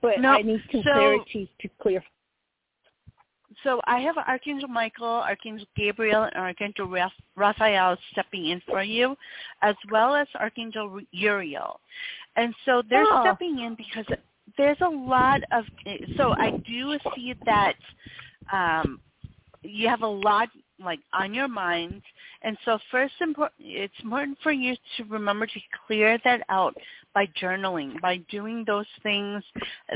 But 0.00 0.20
no, 0.20 0.30
I 0.30 0.42
need 0.42 0.62
some 0.70 0.82
so, 0.82 0.92
clarity 0.92 1.50
to 1.60 1.68
clear. 1.80 2.02
So 3.64 3.80
I 3.86 4.00
have 4.00 4.16
Archangel 4.16 4.68
Michael, 4.68 5.06
Archangel 5.06 5.66
Gabriel, 5.76 6.24
and 6.24 6.34
Archangel 6.36 6.88
Raphael 7.36 7.96
stepping 8.12 8.46
in 8.46 8.62
for 8.66 8.82
you, 8.82 9.16
as 9.62 9.74
well 9.90 10.14
as 10.14 10.26
Archangel 10.38 11.00
Uriel. 11.10 11.80
And 12.36 12.54
so 12.64 12.82
they're 12.88 13.04
oh. 13.04 13.22
stepping 13.24 13.60
in 13.60 13.74
because 13.74 14.06
there's 14.56 14.80
a 14.80 14.88
lot 14.88 15.40
of. 15.52 15.64
So 16.16 16.32
I 16.32 16.52
do 16.66 16.98
see 17.14 17.34
that 17.44 17.76
um, 18.52 19.00
you 19.62 19.88
have 19.88 20.02
a 20.02 20.06
lot 20.06 20.48
like 20.82 21.00
on 21.12 21.34
your 21.34 21.48
mind 21.48 22.02
and 22.42 22.56
so 22.64 22.78
first 22.90 23.14
it's 23.58 23.94
important 24.02 24.38
for 24.42 24.52
you 24.52 24.74
to 24.96 25.04
remember 25.04 25.46
to 25.46 25.60
clear 25.86 26.18
that 26.24 26.42
out 26.48 26.74
by 27.14 27.26
journaling 27.40 28.00
by 28.00 28.16
doing 28.30 28.64
those 28.66 28.86
things 29.02 29.42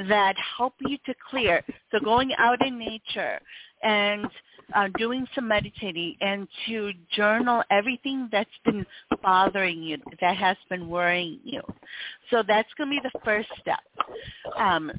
that 0.09 0.35
help 0.57 0.75
you 0.81 0.99
to 1.07 1.15
clear. 1.31 1.63
So 1.91 1.99
going 2.05 2.33
out 2.39 2.65
in 2.67 2.79
nature 2.79 3.41
and 3.83 4.27
uh, 4.75 4.89
doing 4.99 5.27
some 5.35 5.49
meditating 5.49 6.17
and 6.21 6.49
to 6.67 6.93
journal 7.15 7.63
everything 7.71 8.29
that's 8.33 8.51
been 8.65 8.85
bothering 9.23 9.83
you 9.83 9.99
that 10.21 10.37
has 10.37 10.57
been 10.69 10.89
worrying 10.89 11.39
you. 11.45 11.63
So 12.31 12.43
that's 12.47 12.69
going 12.77 12.91
to 12.91 12.97
be 12.97 13.01
the 13.03 13.21
first 13.25 13.49
step. 13.61 13.81
Um, 14.57 14.91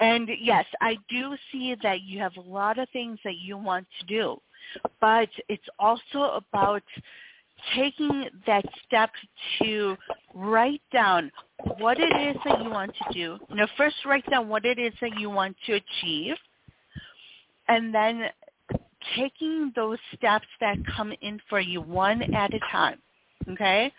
and 0.00 0.28
yes, 0.40 0.64
I 0.80 0.96
do 1.10 1.36
see 1.52 1.76
that 1.82 2.02
you 2.02 2.18
have 2.20 2.36
a 2.36 2.40
lot 2.40 2.78
of 2.78 2.88
things 2.90 3.18
that 3.24 3.36
you 3.36 3.58
want 3.58 3.86
to 4.00 4.06
do, 4.06 4.40
but 5.00 5.28
it's 5.48 5.68
also 5.78 6.32
about 6.36 6.82
taking 7.74 8.28
that 8.46 8.64
step 8.86 9.10
to 9.62 9.96
write 10.34 10.82
down 10.92 11.30
what 11.78 11.98
it 11.98 12.12
is 12.28 12.36
that 12.44 12.62
you 12.62 12.70
want 12.70 12.92
to 12.94 13.12
do. 13.12 13.38
You 13.48 13.56
know, 13.56 13.66
first 13.76 13.96
write 14.06 14.28
down 14.30 14.48
what 14.48 14.64
it 14.64 14.78
is 14.78 14.92
that 15.00 15.18
you 15.18 15.30
want 15.30 15.56
to 15.66 15.74
achieve, 15.74 16.36
and 17.68 17.94
then 17.94 18.24
taking 19.16 19.72
those 19.76 19.98
steps 20.16 20.46
that 20.60 20.76
come 20.96 21.12
in 21.22 21.40
for 21.48 21.60
you 21.60 21.80
one 21.80 22.22
at 22.34 22.52
a 22.54 22.60
time. 22.70 22.98
Okay? 23.50 23.92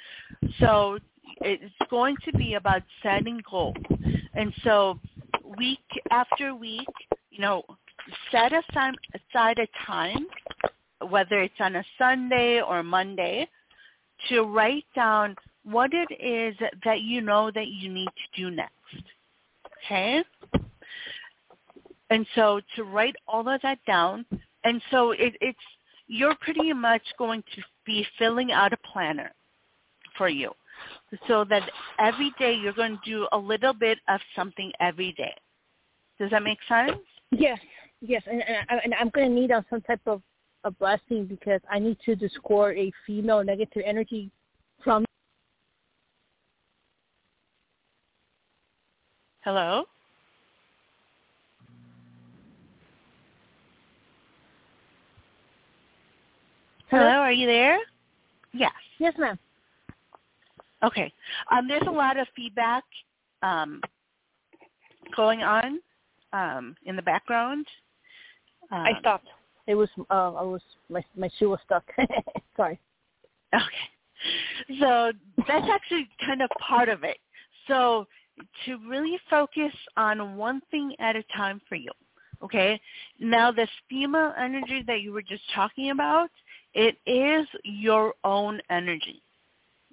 So 0.60 1.00
it's 1.42 1.74
going 1.90 2.16
to 2.26 2.32
be 2.38 2.56
about 2.56 2.84
setting 3.02 3.42
goals. 3.50 3.76
And 4.34 4.54
so 4.64 5.00
week 5.58 5.80
after 6.10 6.56
week, 6.56 6.88
you 7.32 7.42
know, 7.42 7.64
set 8.32 8.52
aside, 8.54 9.60
a 9.60 9.68
time, 9.86 10.28
whether 11.10 11.42
it's 11.42 11.54
on 11.60 11.76
a 11.78 11.84
Sunday 11.98 12.62
or 12.62 12.84
Monday, 12.84 13.48
to 14.30 14.42
write 14.44 14.86
down 14.96 15.36
what 15.64 15.92
it 15.94 16.12
is 16.20 16.56
that 16.86 17.02
you 17.02 17.22
know 17.22 17.52
that 17.52 17.68
you 17.68 17.92
need 17.92 18.08
to 18.08 18.42
do 18.42 18.52
next. 18.52 18.72
Okay? 19.86 20.24
And 22.10 22.26
so 22.36 22.62
to 22.76 22.84
write 22.84 23.16
all 23.28 23.48
of 23.48 23.62
that 23.62 23.80
down, 23.88 24.26
and 24.64 24.82
so 24.92 25.12
it, 25.12 25.36
it's 25.42 25.58
you're 26.08 26.36
pretty 26.42 26.74
much 26.74 27.02
going 27.18 27.42
to 27.56 27.62
be 27.86 28.06
filling 28.20 28.52
out 28.52 28.74
a 28.74 28.78
planner 28.92 29.32
for 30.18 30.28
you 30.28 30.52
so 31.28 31.46
that 31.46 31.64
every 32.00 32.34
day 32.38 32.54
you're 32.54 32.74
going 32.74 33.00
to 33.04 33.10
do 33.10 33.28
a 33.32 33.38
little 33.38 33.74
bit 33.74 33.98
of 34.10 34.20
something 34.36 34.72
every 34.80 35.14
day. 35.14 35.34
Does 36.20 36.32
that 36.32 36.44
make 36.44 36.60
sense? 36.68 36.98
Yes, 37.32 37.60
yes, 38.02 38.24
and, 38.30 38.44
and, 38.44 38.82
and 38.84 38.94
I'm 39.00 39.10
going 39.10 39.30
to 39.30 39.34
need 39.34 39.52
uh, 39.52 39.62
some 39.70 39.82
type 39.82 40.02
of 40.06 40.22
a 40.64 40.72
blessing 40.72 41.26
because 41.26 41.62
I 41.70 41.80
need 41.80 41.98
to 42.06 42.16
discord 42.16 42.78
a 42.78 42.92
female 43.06 43.44
negative 43.44 43.84
energy 43.86 44.30
from. 44.84 45.06
Hello. 49.42 49.86
Hello, 56.90 57.06
are 57.06 57.32
you 57.32 57.48
there? 57.48 57.80
Yes. 58.54 58.74
Yes, 59.00 59.14
ma'am. 59.18 59.40
Okay. 60.84 61.12
Um, 61.50 61.68
there's 61.68 61.88
a 61.88 61.92
lot 61.92 62.18
of 62.18 62.28
feedback 62.36 62.84
um, 63.42 63.82
going 65.16 65.42
on 65.42 65.80
um, 66.34 66.76
in 66.86 66.96
the 66.96 67.02
background. 67.02 67.66
Um, 68.72 68.80
I 68.82 69.00
stopped. 69.00 69.28
It 69.68 69.76
was 69.76 69.90
uh, 70.10 70.34
I 70.34 70.44
was 70.44 70.62
my 70.90 71.04
my 71.16 71.30
shoe 71.38 71.50
was 71.50 71.60
stuck. 71.66 71.84
Sorry. 72.58 72.80
Okay. 73.54 74.80
So 74.80 75.12
that's 75.48 75.68
actually 75.70 76.08
kind 76.26 76.42
of 76.42 76.50
part 76.60 76.90
of 76.90 77.04
it. 77.04 77.18
So 77.68 78.08
to 78.66 78.78
really 78.88 79.20
focus 79.30 79.74
on 79.98 80.38
one 80.38 80.62
thing 80.72 80.96
at 81.00 81.16
a 81.16 81.24
time 81.36 81.62
for 81.68 81.76
you. 81.76 81.92
Okay. 82.44 82.80
Now 83.20 83.52
this 83.52 83.70
female 83.90 84.34
energy 84.40 84.84
that 84.88 85.02
you 85.02 85.12
were 85.12 85.22
just 85.22 85.44
talking 85.54 85.92
about, 85.92 86.30
it 86.74 86.98
is 87.06 87.48
your 87.64 88.14
own 88.24 88.60
energy. 88.70 89.22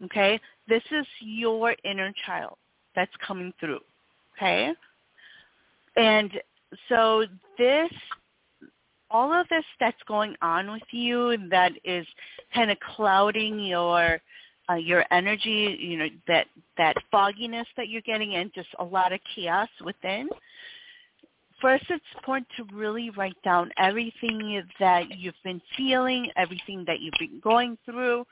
Okay? 0.04 0.40
This 0.68 0.82
is 0.90 1.06
your 1.20 1.74
inner 1.84 2.12
child 2.24 2.56
that's 2.94 3.12
coming 3.26 3.52
through. 3.60 3.80
Okay? 4.36 4.72
And 5.96 6.30
so 6.88 7.24
this 7.58 7.90
all 9.10 9.32
of 9.32 9.48
this 9.48 9.64
that's 9.80 10.02
going 10.06 10.34
on 10.42 10.70
with 10.70 10.82
you 10.90 11.36
that 11.50 11.72
is 11.84 12.06
kind 12.54 12.70
of 12.70 12.78
clouding 12.80 13.60
your 13.60 14.20
uh, 14.70 14.74
your 14.74 15.04
energy, 15.10 15.78
you 15.80 15.96
know, 15.96 16.08
that 16.26 16.46
that 16.76 16.94
fogginess 17.10 17.66
that 17.76 17.88
you're 17.88 18.02
getting 18.02 18.34
and 18.34 18.52
just 18.54 18.68
a 18.78 18.84
lot 18.84 19.12
of 19.12 19.20
chaos 19.34 19.68
within 19.84 20.28
first 21.60 21.84
it's 21.90 22.04
important 22.16 22.46
to 22.56 22.64
really 22.74 23.10
write 23.10 23.40
down 23.44 23.70
everything 23.78 24.62
that 24.80 25.04
you've 25.16 25.34
been 25.44 25.60
feeling, 25.76 26.30
everything 26.36 26.84
that 26.86 27.00
you've 27.00 27.14
been 27.18 27.40
going 27.42 27.76
through, 27.84 28.24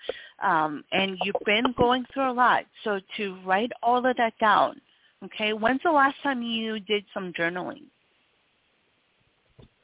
um, 0.42 0.84
and 0.92 1.18
you've 1.22 1.34
been 1.44 1.74
going 1.76 2.04
through 2.12 2.30
a 2.30 2.32
lot. 2.32 2.64
So 2.84 3.00
to 3.16 3.36
write 3.44 3.72
all 3.82 4.04
of 4.06 4.16
that 4.16 4.34
down. 4.40 4.80
Okay, 5.24 5.52
when's 5.52 5.80
the 5.82 5.90
last 5.90 6.16
time 6.22 6.42
you 6.42 6.78
did 6.78 7.04
some 7.14 7.32
journaling? 7.32 7.84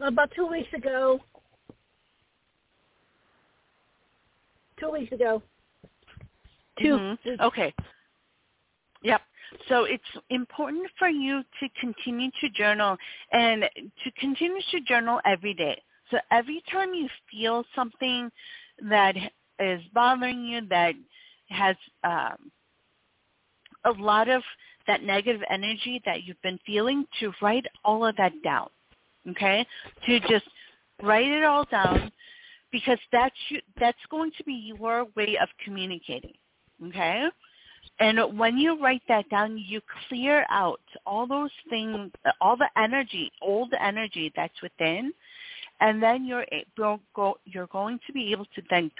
About 0.00 0.30
two 0.34 0.46
weeks 0.46 0.72
ago. 0.74 1.20
Two 4.80 4.90
weeks 4.90 5.12
ago. 5.12 5.42
2 6.80 6.86
mm-hmm. 6.86 7.40
Okay. 7.40 7.72
Yep. 9.02 9.20
So 9.68 9.84
it's 9.84 10.02
important 10.30 10.86
for 10.98 11.08
you 11.08 11.42
to 11.60 11.68
continue 11.80 12.30
to 12.40 12.48
journal 12.50 12.96
and 13.32 13.64
to 14.04 14.10
continue 14.18 14.60
to 14.70 14.80
journal 14.80 15.20
every 15.24 15.54
day. 15.54 15.80
So 16.10 16.18
every 16.30 16.62
time 16.70 16.94
you 16.94 17.08
feel 17.30 17.64
something 17.74 18.30
that 18.88 19.16
is 19.58 19.80
bothering 19.94 20.44
you, 20.44 20.66
that 20.68 20.94
has 21.48 21.76
um, 22.04 22.50
a 23.84 23.90
lot 23.90 24.28
of 24.28 24.42
that 24.86 25.02
negative 25.02 25.42
energy 25.48 26.02
that 26.04 26.24
you've 26.24 26.40
been 26.42 26.58
feeling, 26.66 27.06
to 27.20 27.32
write 27.40 27.66
all 27.84 28.04
of 28.04 28.16
that 28.16 28.32
down. 28.42 28.68
Okay? 29.30 29.66
To 30.06 30.20
just 30.20 30.46
write 31.02 31.28
it 31.28 31.44
all 31.44 31.64
down 31.64 32.10
because 32.70 32.98
that's 33.12 33.34
that's 33.78 33.98
going 34.10 34.32
to 34.38 34.44
be 34.44 34.74
your 34.78 35.06
way 35.16 35.36
of 35.40 35.48
communicating. 35.64 36.34
Okay? 36.88 37.26
And 38.00 38.38
when 38.38 38.56
you 38.56 38.80
write 38.82 39.02
that 39.08 39.28
down, 39.28 39.58
you 39.58 39.80
clear 40.08 40.46
out 40.48 40.80
all 41.06 41.26
those 41.26 41.50
things, 41.68 42.10
all 42.40 42.56
the 42.56 42.68
energy, 42.76 43.30
old 43.42 43.72
energy 43.80 44.32
that's 44.34 44.60
within, 44.62 45.12
and 45.80 46.02
then 46.02 46.24
you're 46.24 46.46
you're 46.76 47.66
going 47.66 48.00
to 48.06 48.12
be 48.12 48.32
able 48.32 48.46
to 48.54 48.62
then 48.70 48.90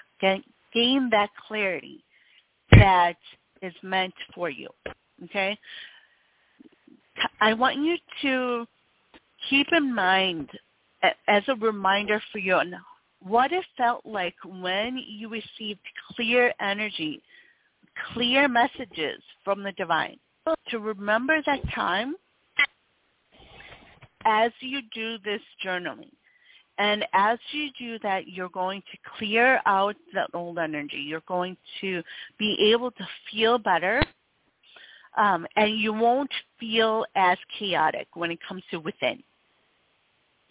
gain 0.73 1.09
that 1.11 1.31
clarity 1.49 2.05
that 2.73 3.17
is 3.63 3.75
meant 3.83 4.15
for 4.35 4.51
you. 4.51 4.69
Okay. 5.25 5.59
I 7.41 7.55
want 7.55 7.77
you 7.79 7.97
to 8.23 8.67
keep 9.49 9.67
in 9.73 9.95
mind 9.95 10.51
as 11.29 11.43
a 11.49 11.55
reminder 11.57 12.21
for 12.31 12.39
you 12.39 12.55
on 12.55 12.75
what 13.21 13.53
it 13.53 13.65
felt 13.77 14.05
like 14.05 14.35
when 14.45 14.99
you 15.07 15.29
received 15.29 15.81
clear 16.15 16.53
energy, 16.61 17.23
clear 18.13 18.49
messages 18.49 19.23
from 19.45 19.63
the 19.63 19.73
divine. 19.73 20.19
To 20.71 20.79
remember 20.81 21.41
that 21.47 21.61
time 21.73 22.17
as 24.25 24.51
you 24.61 24.81
do 24.95 25.19
this 25.25 25.41
journaling. 25.65 26.11
And 26.79 27.05
as 27.13 27.39
you 27.53 27.69
do 27.79 27.99
that, 28.01 28.29
you're 28.29 28.49
going 28.49 28.83
to 28.91 28.99
clear 29.19 29.61
out 29.67 29.95
the 30.13 30.27
old 30.35 30.59
energy. 30.59 30.97
You're 30.97 31.23
going 31.29 31.57
to 31.81 32.03
be 32.39 32.73
able 32.73 32.91
to 32.93 33.07
feel 33.31 33.59
better. 33.59 34.03
Um, 35.17 35.47
and 35.57 35.79
you 35.79 35.93
won't 35.93 36.33
feel 36.59 37.05
as 37.15 37.37
chaotic 37.59 38.09
when 38.15 38.31
it 38.31 38.39
comes 38.49 38.63
to 38.71 38.79
within. 38.79 39.23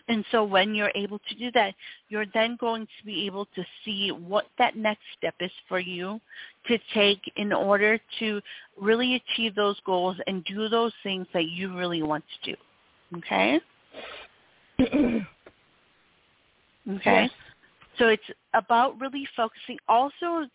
And 0.08 0.26
so 0.32 0.44
when 0.44 0.76
you're 0.76 0.92
able 0.96 1.20
to 1.20 1.36
do 1.36 1.52
that, 1.52 1.74
you're 2.10 2.26
then 2.34 2.58
going 2.60 2.86
to 2.86 3.06
be 3.06 3.26
able 3.26 3.46
to 3.56 3.64
see 3.84 4.12
what 4.12 4.46
that 4.58 4.76
next 4.76 5.02
step 5.18 5.36
is 5.40 5.52
for 5.68 5.80
you 5.80 6.20
to 6.68 6.78
take 6.94 7.20
in 7.36 7.54
order 7.54 8.00
to 8.20 8.42
really 8.80 9.16
achieve 9.16 9.56
those 9.56 9.80
goals 9.86 10.18
and 10.28 10.44
do 10.46 10.70
those 10.70 10.94
things 11.04 11.28
that 11.34 11.46
you 11.46 11.76
really 11.76 12.04
want 12.04 12.24
to 12.44 12.52
do. 12.52 12.58
Okay? 13.18 13.60
okay? 16.96 17.30
So 17.98 18.08
it's 18.08 18.24
about 18.54 19.00
really 19.00 19.28
focusing. 19.36 19.78
Also, 19.88 20.48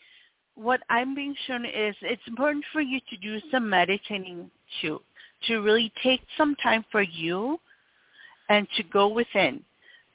what 0.55 0.81
I'm 0.89 1.15
being 1.15 1.35
shown 1.47 1.65
is 1.65 1.95
it's 2.03 2.27
important 2.27 2.65
for 2.73 2.81
you 2.81 2.99
to 3.11 3.17
do 3.19 3.39
some 3.51 3.69
meditating 3.69 4.51
too, 4.81 5.01
to 5.47 5.59
really 5.61 5.93
take 6.03 6.23
some 6.37 6.57
time 6.57 6.85
for 6.91 7.03
you 7.03 7.59
and 8.49 8.67
to 8.77 8.83
go 8.85 9.09
within 9.09 9.63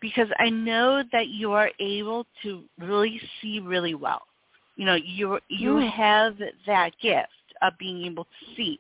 because 0.02 0.28
I 0.40 0.50
know 0.50 1.04
that 1.12 1.28
you 1.28 1.52
are 1.54 1.70
able 1.80 2.26
to 2.44 2.64
really 2.80 3.22
see 3.42 3.60
really 3.60 3.96
well. 3.96 4.24
You 4.76 4.86
know, 4.86 4.96
you 4.96 5.40
you 5.48 5.74
mm. 5.74 5.92
have 5.92 6.36
that 6.66 6.92
gift 7.02 7.30
of 7.62 7.74
being 7.78 8.06
able 8.06 8.24
to 8.24 8.56
see. 8.56 8.80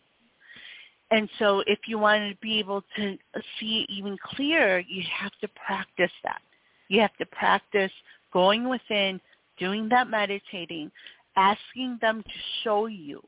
And 1.11 1.29
so 1.39 1.61
if 1.67 1.79
you 1.87 1.99
want 1.99 2.31
to 2.31 2.37
be 2.41 2.57
able 2.59 2.83
to 2.95 3.17
see 3.59 3.85
even 3.89 4.17
clearer, 4.23 4.79
you 4.79 5.03
have 5.13 5.33
to 5.41 5.47
practice 5.49 6.11
that. 6.23 6.41
You 6.87 7.01
have 7.01 7.15
to 7.17 7.25
practice 7.25 7.91
going 8.33 8.67
within, 8.67 9.19
doing 9.59 9.89
that 9.89 10.09
meditating, 10.09 10.89
asking 11.35 11.99
them 12.01 12.23
to 12.23 12.29
show 12.63 12.85
you 12.87 13.21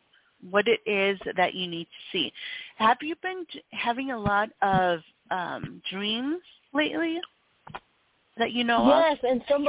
what 0.50 0.66
it 0.68 0.80
is 0.90 1.20
that 1.36 1.54
you 1.54 1.68
need 1.68 1.86
to 1.86 2.12
see. 2.12 2.34
Have 2.78 2.98
you 3.02 3.16
been 3.22 3.46
having 3.72 4.12
a 4.12 4.20
lot 4.20 4.50
of 4.62 5.00
um, 5.34 5.82
dreams 5.92 6.42
lately 6.74 7.20
that 8.38 8.52
you 8.52 8.64
know 8.64 8.88
yes, 8.88 9.18
of? 9.24 9.30
and 9.30 9.42
some 9.50 9.68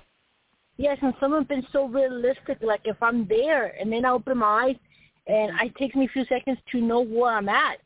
yes, 0.77 0.99
and 1.03 1.15
some 1.21 1.33
have 1.33 1.49
been 1.49 1.67
so 1.73 1.87
realistic. 1.87 2.59
Like 2.61 2.83
if 2.85 3.03
I'm 3.03 3.27
there, 3.29 3.75
and 3.81 3.93
then 3.93 4.05
I 4.05 4.11
open 4.11 4.39
my 4.39 4.67
eyes, 4.67 4.77
and 5.27 5.53
it 5.61 5.75
takes 5.77 5.95
me 5.95 6.07
a 6.07 6.09
few 6.09 6.25
seconds 6.27 6.59
to 6.73 6.81
know 6.81 7.01
where 7.01 7.35
I'm 7.35 7.49
at. 7.49 7.79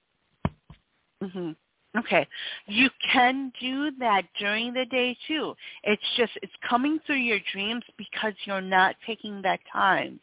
Mhm. 1.23 1.57
Okay. 1.97 2.27
You 2.67 2.91
can 3.13 3.53
do 3.61 3.91
that 3.99 4.23
during 4.39 4.75
the 4.75 4.85
day 4.87 5.17
too. 5.27 5.55
It's 5.85 6.03
just 6.17 6.33
it's 6.43 6.53
coming 6.69 6.99
through 7.07 7.17
your 7.17 7.41
dreams 7.53 7.83
because 7.97 8.35
you're 8.45 8.61
not 8.61 8.97
taking 9.07 9.41
that 9.43 9.61
time 9.73 10.21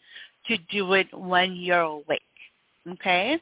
to 0.48 0.58
do 0.70 0.94
it 0.94 1.08
when 1.14 1.56
you're 1.56 1.80
awake. 1.80 2.22
Okay? 2.88 3.40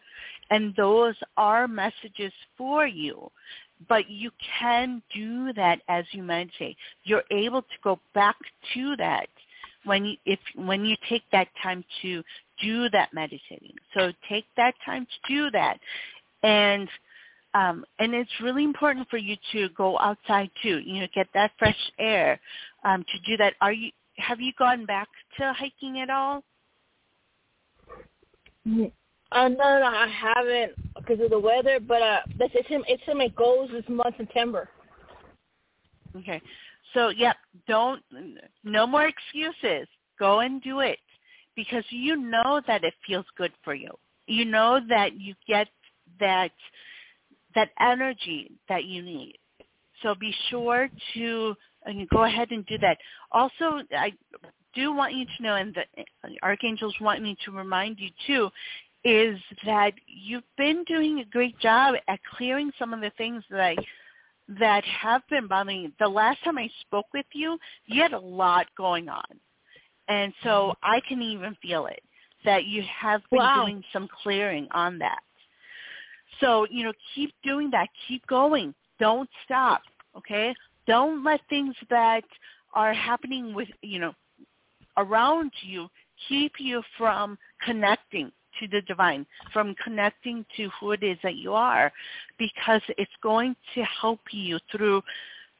And 0.50 0.74
those 0.76 1.16
are 1.36 1.68
messages 1.68 2.32
for 2.58 2.88
you 2.88 3.30
but 3.88 4.10
you 4.10 4.32
can 4.60 5.02
do 5.14 5.54
that 5.54 5.82
as 5.88 6.06
you 6.12 6.24
meditate. 6.24 6.78
You're 7.04 7.24
able 7.32 7.62
to 7.62 7.78
go 7.84 8.00
back 8.14 8.36
to 8.74 8.96
that 8.98 9.28
when 9.86 10.06
you 10.06 10.16
if 10.26 10.40
when 10.56 10.86
you 10.86 10.96
take 11.10 11.24
that 11.32 11.48
time 11.62 11.84
to 12.02 12.24
do 12.62 12.90
that 12.90 13.14
meditating. 13.14 13.76
So 13.94 14.12
take 14.30 14.46
that 14.58 14.76
time 14.86 15.06
to 15.06 15.34
do 15.34 15.52
that, 15.52 15.80
and 16.44 16.88
um, 17.54 17.86
and 18.00 18.14
it's 18.14 18.32
really 18.42 18.64
important 18.64 19.10
for 19.10 19.18
you 19.18 19.36
to 19.52 19.70
go 19.70 20.00
outside 20.00 20.50
too. 20.62 20.80
You 20.80 21.02
know, 21.02 21.08
get 21.14 21.28
that 21.34 21.52
fresh 21.60 21.92
air. 22.00 22.40
Um, 22.84 23.04
to 23.04 23.20
do 23.30 23.38
that, 23.38 23.54
are 23.62 23.74
you 23.74 23.92
have 24.18 24.40
you 24.40 24.52
gone 24.58 24.86
back 24.86 25.08
to 25.38 25.54
hiking 25.54 26.00
at 26.00 26.10
all? 26.10 26.44
Uh, 29.32 29.48
no, 29.50 29.56
no, 29.58 29.86
I 29.86 30.08
haven't 30.08 30.74
because 31.06 31.24
of 31.24 31.30
the 31.30 31.40
weather, 31.40 31.80
but 31.80 32.02
uh, 32.02 32.20
that's 32.40 32.54
it's 32.56 32.70
in, 32.70 32.84
it's 32.88 33.04
in 33.08 33.18
my 33.18 33.28
goals 33.30 33.70
this 33.72 33.84
month, 33.90 34.16
September. 34.18 34.70
Okay, 36.16 36.42
so 36.94 37.10
yep, 37.10 37.36
don't 37.68 38.02
no 38.64 38.88
more 38.88 39.08
excuses. 39.08 39.88
Go 40.20 40.42
and 40.42 40.62
do 40.62 40.80
it 40.80 41.00
because 41.56 41.84
you 41.90 42.16
know 42.16 42.62
that 42.68 42.84
it 42.84 42.94
feels 43.06 43.26
good 43.38 43.52
for 43.64 43.74
you. 43.74 43.90
You 44.28 44.46
know 44.46 44.80
that 44.90 45.20
you 45.20 45.36
get 45.48 45.68
that 46.20 46.52
that 47.56 47.70
energy 47.80 48.52
that 48.70 48.86
you 48.86 49.02
need. 49.02 49.38
So 50.02 50.16
be 50.16 50.34
sure 50.50 50.90
to 51.14 51.56
and 51.86 52.08
go 52.10 52.24
ahead 52.24 52.52
and 52.52 52.66
do 52.66 52.78
that. 52.80 52.98
Also, 53.32 53.82
I 53.98 54.14
do 54.74 54.94
want 54.94 55.14
you 55.14 55.26
to 55.26 55.44
know, 55.44 55.56
and 55.56 55.76
the 55.76 56.38
archangels 56.42 56.96
want 57.02 57.22
me 57.22 57.38
to 57.46 57.52
remind 57.52 58.00
you 58.00 58.10
too, 58.26 58.50
is 59.04 59.38
that 59.66 59.94
you've 60.08 60.44
been 60.58 60.84
doing 60.86 61.20
a 61.20 61.26
great 61.26 61.58
job 61.60 61.96
at 62.08 62.20
clearing 62.38 62.72
some 62.80 62.94
of 62.94 63.02
the 63.02 63.12
things 63.18 63.44
that 63.50 63.60
I, 63.60 63.76
that 64.60 64.84
have 64.86 65.22
been 65.30 65.48
bothering 65.48 65.82
you. 65.82 65.92
The 66.00 66.08
last 66.08 66.44
time 66.44 66.58
I 66.58 66.70
spoke 66.82 67.08
with 67.14 67.26
you, 67.34 67.58
you 67.86 68.02
had 68.02 68.14
a 68.14 68.20
lot 68.20 68.68
going 68.78 69.10
on. 69.10 69.24
And 70.08 70.34
so 70.44 70.74
I 70.84 71.02
can 71.08 71.22
even 71.22 71.56
feel 71.62 71.88
it, 71.88 72.02
that 72.46 72.66
you 72.66 72.84
have 73.02 73.22
been 73.30 73.40
wow. 73.40 73.64
doing 73.64 73.84
some 73.92 74.08
clearing 74.24 74.68
on 74.72 75.00
that. 75.00 75.22
So, 76.40 76.66
you 76.70 76.84
know, 76.84 76.94
keep 77.14 77.34
doing 77.44 77.70
that. 77.72 77.88
Keep 78.08 78.26
going. 78.28 78.74
Don't 79.00 79.30
stop, 79.46 79.82
okay? 80.18 80.54
Don't 80.88 81.24
let 81.24 81.42
things 81.50 81.76
that 81.90 82.24
are 82.74 82.94
happening 82.94 83.54
with, 83.54 83.70
you 83.82 84.00
know, 84.00 84.14
around 84.98 85.52
you 85.62 85.88
keep 86.28 86.54
you 86.60 86.82
from 86.98 87.38
connecting 87.66 88.32
to 88.60 88.68
the 88.68 88.82
divine, 88.82 89.26
from 89.52 89.76
connecting 89.84 90.46
to 90.58 90.70
who 90.80 90.92
it 90.92 91.04
is 91.04 91.18
that 91.24 91.36
you 91.36 91.54
are, 91.54 91.92
because 92.38 92.82
it's 92.98 93.12
going 93.22 93.56
to 93.76 93.84
help 93.84 94.20
you 94.32 94.60
through 94.72 95.02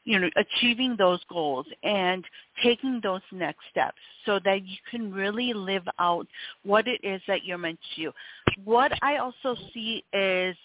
you 0.04 0.18
know, 0.18 0.28
achieving 0.36 0.96
those 0.98 1.20
goals 1.30 1.66
and 1.82 2.24
taking 2.62 3.00
those 3.02 3.22
next 3.32 3.60
steps 3.70 3.96
so 4.26 4.38
that 4.44 4.66
you 4.66 4.76
can 4.90 5.12
really 5.12 5.52
live 5.52 5.86
out 5.98 6.26
what 6.62 6.86
it 6.86 7.00
is 7.02 7.20
that 7.26 7.44
you're 7.44 7.58
meant 7.58 7.78
to 7.96 8.02
do. 8.02 8.12
What 8.64 8.92
I 9.02 9.16
also 9.16 9.56
see 9.72 10.04
is 10.12 10.56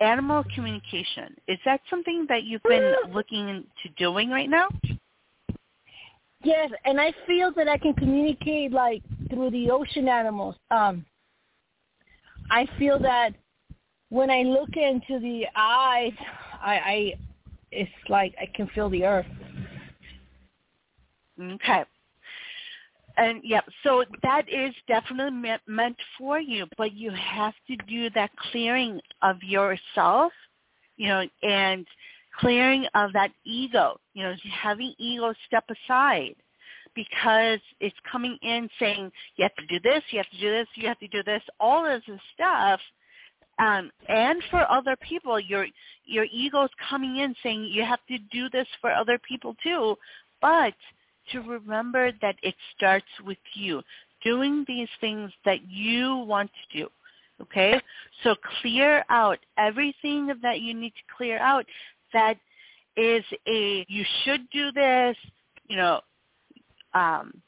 animal 0.00 0.44
communication. 0.54 1.36
Is 1.46 1.58
that 1.64 1.80
something 1.88 2.26
that 2.28 2.42
you've 2.42 2.62
been 2.64 2.94
looking 3.12 3.48
into 3.48 3.94
doing 3.96 4.30
right 4.30 4.50
now? 4.50 4.68
Yes, 6.44 6.70
and 6.84 7.00
I 7.00 7.12
feel 7.26 7.52
that 7.52 7.68
I 7.68 7.78
can 7.78 7.94
communicate 7.94 8.72
like 8.72 9.02
through 9.30 9.50
the 9.52 9.70
ocean 9.70 10.08
animals. 10.08 10.56
Um, 10.72 11.06
I 12.52 12.66
feel 12.78 12.98
that 12.98 13.30
when 14.10 14.30
I 14.30 14.42
look 14.42 14.76
into 14.76 15.18
the 15.18 15.46
eyes, 15.56 16.12
I, 16.62 16.74
I 16.74 17.14
it's 17.70 17.90
like 18.10 18.34
I 18.38 18.44
can 18.54 18.68
feel 18.74 18.90
the 18.90 19.06
earth. 19.06 19.26
Okay. 21.40 21.84
And 23.16 23.40
yeah, 23.42 23.62
so 23.82 24.04
that 24.22 24.48
is 24.50 24.74
definitely 24.86 25.32
meant, 25.32 25.62
meant 25.66 25.96
for 26.18 26.38
you, 26.38 26.66
but 26.76 26.92
you 26.92 27.10
have 27.12 27.54
to 27.68 27.76
do 27.88 28.10
that 28.10 28.30
clearing 28.50 29.00
of 29.22 29.42
yourself, 29.42 30.32
you 30.98 31.08
know, 31.08 31.24
and 31.42 31.86
clearing 32.38 32.86
of 32.94 33.14
that 33.14 33.30
ego, 33.44 33.98
you 34.12 34.24
know, 34.24 34.34
having 34.62 34.94
ego 34.98 35.32
step 35.46 35.64
aside 35.70 36.34
because 36.94 37.60
it's 37.80 37.96
coming 38.10 38.36
in 38.42 38.68
saying 38.78 39.10
you 39.36 39.42
have 39.44 39.54
to 39.54 39.66
do 39.66 39.80
this, 39.80 40.02
you 40.10 40.18
have 40.18 40.30
to 40.30 40.38
do 40.38 40.50
this, 40.50 40.68
you 40.74 40.88
have 40.88 40.98
to 40.98 41.08
do 41.08 41.22
this, 41.22 41.42
all 41.60 41.86
of 41.86 42.02
this 42.06 42.20
stuff. 42.34 42.80
Um, 43.58 43.90
and 44.08 44.42
for 44.50 44.68
other 44.70 44.96
people, 44.96 45.38
your 45.38 45.66
your 46.04 46.24
ego's 46.32 46.70
coming 46.88 47.18
in 47.18 47.34
saying 47.42 47.64
you 47.64 47.84
have 47.84 48.00
to 48.08 48.18
do 48.30 48.48
this 48.50 48.66
for 48.80 48.90
other 48.90 49.18
people 49.28 49.54
too. 49.62 49.96
But 50.40 50.74
to 51.30 51.40
remember 51.40 52.12
that 52.20 52.36
it 52.42 52.54
starts 52.76 53.06
with 53.24 53.38
you 53.54 53.82
doing 54.24 54.64
these 54.66 54.88
things 55.00 55.30
that 55.44 55.68
you 55.68 56.16
want 56.16 56.50
to 56.50 56.78
do. 56.78 56.88
Okay? 57.40 57.80
So 58.22 58.34
clear 58.60 59.04
out 59.08 59.38
everything 59.58 60.32
that 60.42 60.60
you 60.60 60.74
need 60.74 60.90
to 60.90 61.14
clear 61.16 61.38
out 61.38 61.66
that 62.12 62.36
is 62.96 63.24
a 63.48 63.86
you 63.88 64.04
should 64.24 64.48
do 64.50 64.70
this, 64.72 65.16
you 65.68 65.76
know, 65.76 66.00
um, 66.94 67.42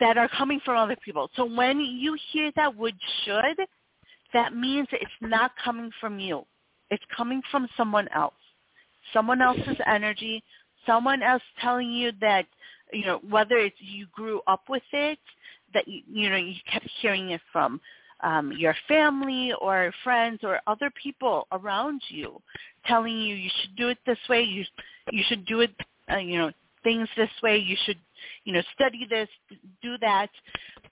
that 0.00 0.16
are 0.16 0.28
coming 0.36 0.60
from 0.64 0.76
other 0.76 0.96
people. 1.04 1.30
So 1.36 1.44
when 1.44 1.80
you 1.80 2.16
hear 2.32 2.50
that 2.56 2.76
word 2.76 2.94
should, 3.24 3.66
that 4.32 4.54
means 4.56 4.88
it's 4.92 5.10
not 5.20 5.52
coming 5.62 5.90
from 6.00 6.18
you. 6.18 6.44
It's 6.90 7.04
coming 7.16 7.42
from 7.50 7.68
someone 7.76 8.08
else. 8.14 8.34
someone 9.12 9.42
else's 9.42 9.76
energy, 9.86 10.42
someone 10.86 11.22
else 11.22 11.42
telling 11.60 11.90
you 11.90 12.12
that, 12.20 12.46
you 12.92 13.04
know, 13.04 13.20
whether 13.28 13.56
it's 13.56 13.76
you 13.80 14.06
grew 14.12 14.40
up 14.46 14.62
with 14.68 14.82
it, 14.92 15.18
that 15.74 15.86
you, 15.88 16.02
you 16.10 16.30
know, 16.30 16.36
you 16.36 16.54
kept 16.70 16.88
hearing 17.00 17.30
it 17.30 17.40
from 17.52 17.80
um, 18.22 18.52
your 18.56 18.74
family 18.86 19.52
or 19.60 19.92
friends 20.04 20.40
or 20.42 20.60
other 20.66 20.90
people 21.02 21.46
around 21.52 22.00
you 22.08 22.40
telling 22.86 23.16
you 23.16 23.34
you 23.34 23.50
should 23.60 23.76
do 23.76 23.88
it 23.88 23.98
this 24.06 24.18
way, 24.28 24.42
you 24.42 24.64
you 25.10 25.24
should 25.28 25.44
do 25.46 25.60
it, 25.60 25.70
uh, 26.12 26.18
you 26.18 26.38
know, 26.38 26.52
things 26.84 27.08
this 27.16 27.30
way, 27.42 27.56
you 27.58 27.76
should, 27.84 27.98
you 28.44 28.52
know, 28.52 28.62
study 28.74 29.06
this, 29.08 29.28
do 29.82 29.96
that. 30.00 30.28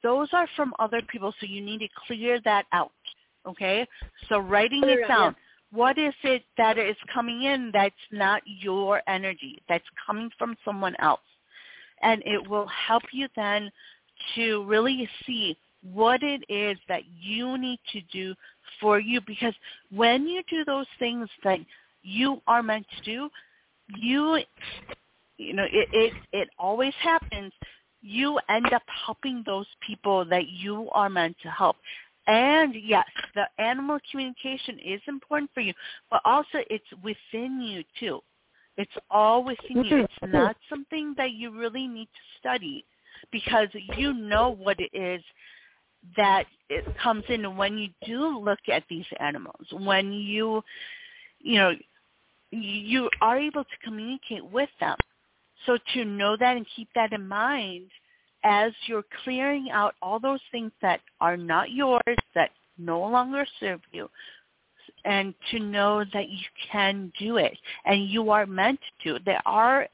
Those 0.03 0.29
are 0.33 0.49
from 0.57 0.73
other 0.79 1.03
people, 1.11 1.35
so 1.41 1.47
you 1.47 1.61
need 1.63 1.79
to 1.79 1.89
clear 2.07 2.41
that 2.45 2.67
out. 2.73 2.93
Okay, 3.47 3.87
so 4.29 4.39
writing 4.39 4.83
it 4.85 5.09
down. 5.09 5.35
What 5.73 5.99
is 5.99 6.15
it 6.25 6.43
that 6.59 6.79
is 6.79 6.97
coming 7.15 7.45
in 7.45 7.71
that's 7.73 7.95
not 8.11 8.43
your 8.45 9.03
energy, 9.09 9.63
that's 9.69 9.85
coming 10.05 10.31
from 10.39 10.57
someone 10.65 10.95
else? 10.99 11.21
And 12.03 12.23
it 12.27 12.49
will 12.49 12.67
help 12.67 13.03
you 13.13 13.29
then 13.37 13.71
to 14.35 14.65
really 14.65 15.09
see 15.27 15.57
what 15.83 16.23
it 16.23 16.43
is 16.49 16.77
that 16.89 17.03
you 17.21 17.57
need 17.57 17.79
to 17.93 18.01
do 18.13 18.35
for 18.81 18.99
you 18.99 19.21
because 19.27 19.55
when 19.91 20.27
you 20.27 20.43
do 20.51 20.65
those 20.65 20.87
things 20.99 21.29
that 21.45 21.59
you 22.03 22.41
are 22.47 22.63
meant 22.63 22.87
to 22.97 23.03
do, 23.03 23.31
you 23.97 24.41
you 25.41 25.55
know, 25.55 25.65
it 25.65 25.89
it, 25.93 26.13
it 26.33 26.49
always 26.59 26.95
happens. 27.01 27.53
You 28.03 28.39
end 28.49 28.73
up 28.73 28.83
helping 29.07 29.43
those 29.47 29.67
people 29.87 30.25
that 30.27 30.49
you 30.49 30.89
are 30.93 31.11
meant 31.11 31.37
to 31.43 31.51
help. 31.51 31.77
And 32.27 32.75
yes, 32.85 33.07
the 33.35 33.45
animal 33.63 33.99
communication 34.11 34.79
is 34.85 35.01
important 35.09 35.51
for 35.53 35.61
you, 35.61 35.73
but 36.11 36.21
also 36.25 36.59
it's 36.69 36.85
within 37.03 37.61
you 37.61 37.83
too. 37.99 38.21
It's 38.77 38.93
all 39.11 39.45
within 39.45 39.85
you. 39.85 39.97
Mm-hmm. 39.97 40.25
It's 40.25 40.33
not 40.33 40.57
something 40.69 41.15
that 41.17 41.33
you 41.33 41.51
really 41.51 41.87
need 41.87 42.07
to 42.07 42.39
study 42.39 42.85
because 43.33 43.69
you 43.97 44.15
know 44.15 44.51
what 44.51 44.79
it 44.81 44.91
is 44.97 45.23
that 46.17 46.45
it 46.69 46.85
comes 46.99 47.25
in 47.29 47.57
when 47.57 47.77
you 47.77 47.89
do 48.07 48.39
look 48.39 48.61
at 48.73 48.85
these 48.89 49.05
animals, 49.19 49.67
when 49.73 50.13
you, 50.13 50.63
you 51.41 51.57
know, 51.59 51.73
you 52.53 53.11
are 53.21 53.39
able 53.39 53.65
to 53.65 53.77
communicate 53.85 54.45
with 54.45 54.71
them. 54.81 54.97
So 55.67 55.79
to 55.95 56.05
know 56.05 56.37
that 56.39 56.57
and 56.57 56.67
keep 56.75 56.89
that 56.95 57.13
in 57.13 57.27
mind 57.27 57.87
as 58.45 58.73
you're 58.87 59.05
clearing 59.25 59.71
out 59.71 59.95
all 60.01 60.19
those 60.19 60.41
things 60.51 60.73
that 60.81 61.01
are 61.21 61.37
not 61.37 61.71
yours, 61.71 62.17
that 62.35 62.51
no 62.79 63.01
longer 63.01 63.47
serve 63.59 63.81
you, 63.93 64.09
and 65.05 65.35
to 65.51 65.59
know 65.59 66.05
that 66.13 66.29
you 66.29 66.45
can 66.71 67.13
do 67.19 67.37
it 67.37 67.57
and 67.85 68.09
you 68.09 68.31
are 68.31 68.47
meant 68.47 68.81
to. 69.05 69.19
There 69.25 69.43
are 69.45 69.87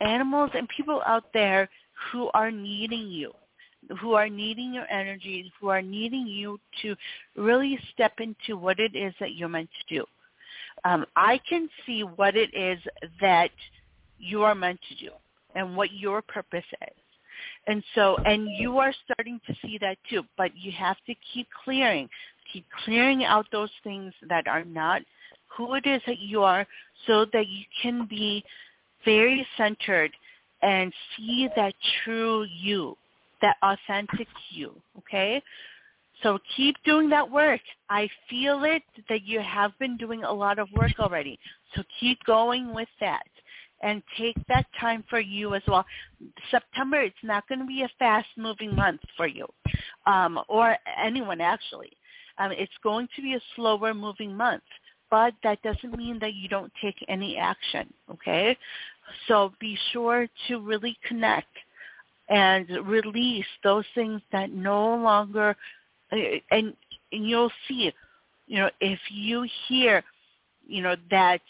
animals 0.00 0.50
and 0.54 0.68
people 0.68 1.02
out 1.06 1.24
there 1.34 1.68
who 2.12 2.30
are 2.34 2.50
needing 2.50 3.08
you 3.08 3.32
who 4.00 4.14
are 4.14 4.28
needing 4.28 4.74
your 4.74 4.86
energy, 4.90 5.52
who 5.60 5.68
are 5.68 5.82
needing 5.82 6.26
you 6.26 6.58
to 6.82 6.94
really 7.36 7.78
step 7.92 8.12
into 8.18 8.56
what 8.56 8.78
it 8.78 8.94
is 8.94 9.14
that 9.20 9.34
you're 9.34 9.48
meant 9.48 9.70
to 9.88 9.96
do. 9.96 10.04
Um, 10.84 11.04
I 11.16 11.40
can 11.48 11.68
see 11.86 12.02
what 12.02 12.36
it 12.36 12.54
is 12.54 12.78
that 13.20 13.50
you 14.20 14.42
are 14.42 14.54
meant 14.54 14.80
to 14.88 14.94
do 15.04 15.10
and 15.54 15.76
what 15.76 15.92
your 15.92 16.22
purpose 16.22 16.64
is. 16.82 16.96
And 17.66 17.82
so, 17.94 18.16
and 18.24 18.48
you 18.58 18.78
are 18.78 18.92
starting 19.04 19.40
to 19.46 19.54
see 19.62 19.78
that 19.78 19.98
too, 20.08 20.22
but 20.36 20.50
you 20.56 20.72
have 20.72 20.96
to 21.06 21.14
keep 21.32 21.48
clearing, 21.64 22.08
keep 22.52 22.66
clearing 22.84 23.24
out 23.24 23.46
those 23.50 23.70
things 23.82 24.12
that 24.28 24.46
are 24.46 24.64
not 24.64 25.02
who 25.56 25.74
it 25.74 25.86
is 25.86 26.00
that 26.06 26.18
you 26.20 26.42
are 26.42 26.66
so 27.06 27.26
that 27.32 27.48
you 27.48 27.64
can 27.82 28.06
be 28.06 28.44
very 29.04 29.46
centered 29.56 30.12
and 30.62 30.92
see 31.16 31.48
that 31.56 31.74
true 32.04 32.46
you 32.60 32.96
that 33.40 33.56
authentic 33.62 34.28
you, 34.50 34.74
okay? 34.98 35.42
So 36.22 36.38
keep 36.56 36.76
doing 36.84 37.08
that 37.10 37.30
work. 37.30 37.60
I 37.88 38.08
feel 38.28 38.64
it 38.64 38.82
that 39.08 39.24
you 39.24 39.40
have 39.40 39.72
been 39.78 39.96
doing 39.96 40.24
a 40.24 40.32
lot 40.32 40.58
of 40.58 40.68
work 40.76 40.98
already. 40.98 41.38
So 41.74 41.82
keep 41.98 42.22
going 42.24 42.74
with 42.74 42.88
that 43.00 43.26
and 43.82 44.02
take 44.18 44.36
that 44.48 44.66
time 44.78 45.04
for 45.08 45.20
you 45.20 45.54
as 45.54 45.62
well. 45.66 45.84
September, 46.50 47.00
it's 47.00 47.16
not 47.22 47.48
going 47.48 47.60
to 47.60 47.66
be 47.66 47.82
a 47.82 47.90
fast-moving 47.98 48.74
month 48.74 49.00
for 49.16 49.26
you 49.26 49.46
um, 50.06 50.38
or 50.48 50.76
anyone 51.02 51.40
actually. 51.40 51.90
Um, 52.38 52.52
it's 52.52 52.72
going 52.82 53.08
to 53.16 53.22
be 53.22 53.34
a 53.34 53.40
slower-moving 53.56 54.34
month, 54.34 54.62
but 55.10 55.34
that 55.42 55.62
doesn't 55.62 55.96
mean 55.96 56.18
that 56.20 56.34
you 56.34 56.48
don't 56.48 56.72
take 56.80 56.96
any 57.08 57.36
action, 57.36 57.92
okay? 58.10 58.56
So 59.28 59.52
be 59.60 59.76
sure 59.92 60.26
to 60.48 60.60
really 60.60 60.96
connect 61.06 61.48
and 62.30 62.68
release 62.86 63.46
those 63.64 63.84
things 63.94 64.22
that 64.32 64.52
no 64.52 64.94
longer 64.94 65.56
and, 66.12 66.40
and 66.50 66.74
you'll 67.10 67.52
see 67.68 67.92
you 68.46 68.58
know 68.58 68.70
if 68.80 68.98
you 69.10 69.46
hear 69.68 70.02
you 70.66 70.82
know 70.82 70.94
that 71.10 71.40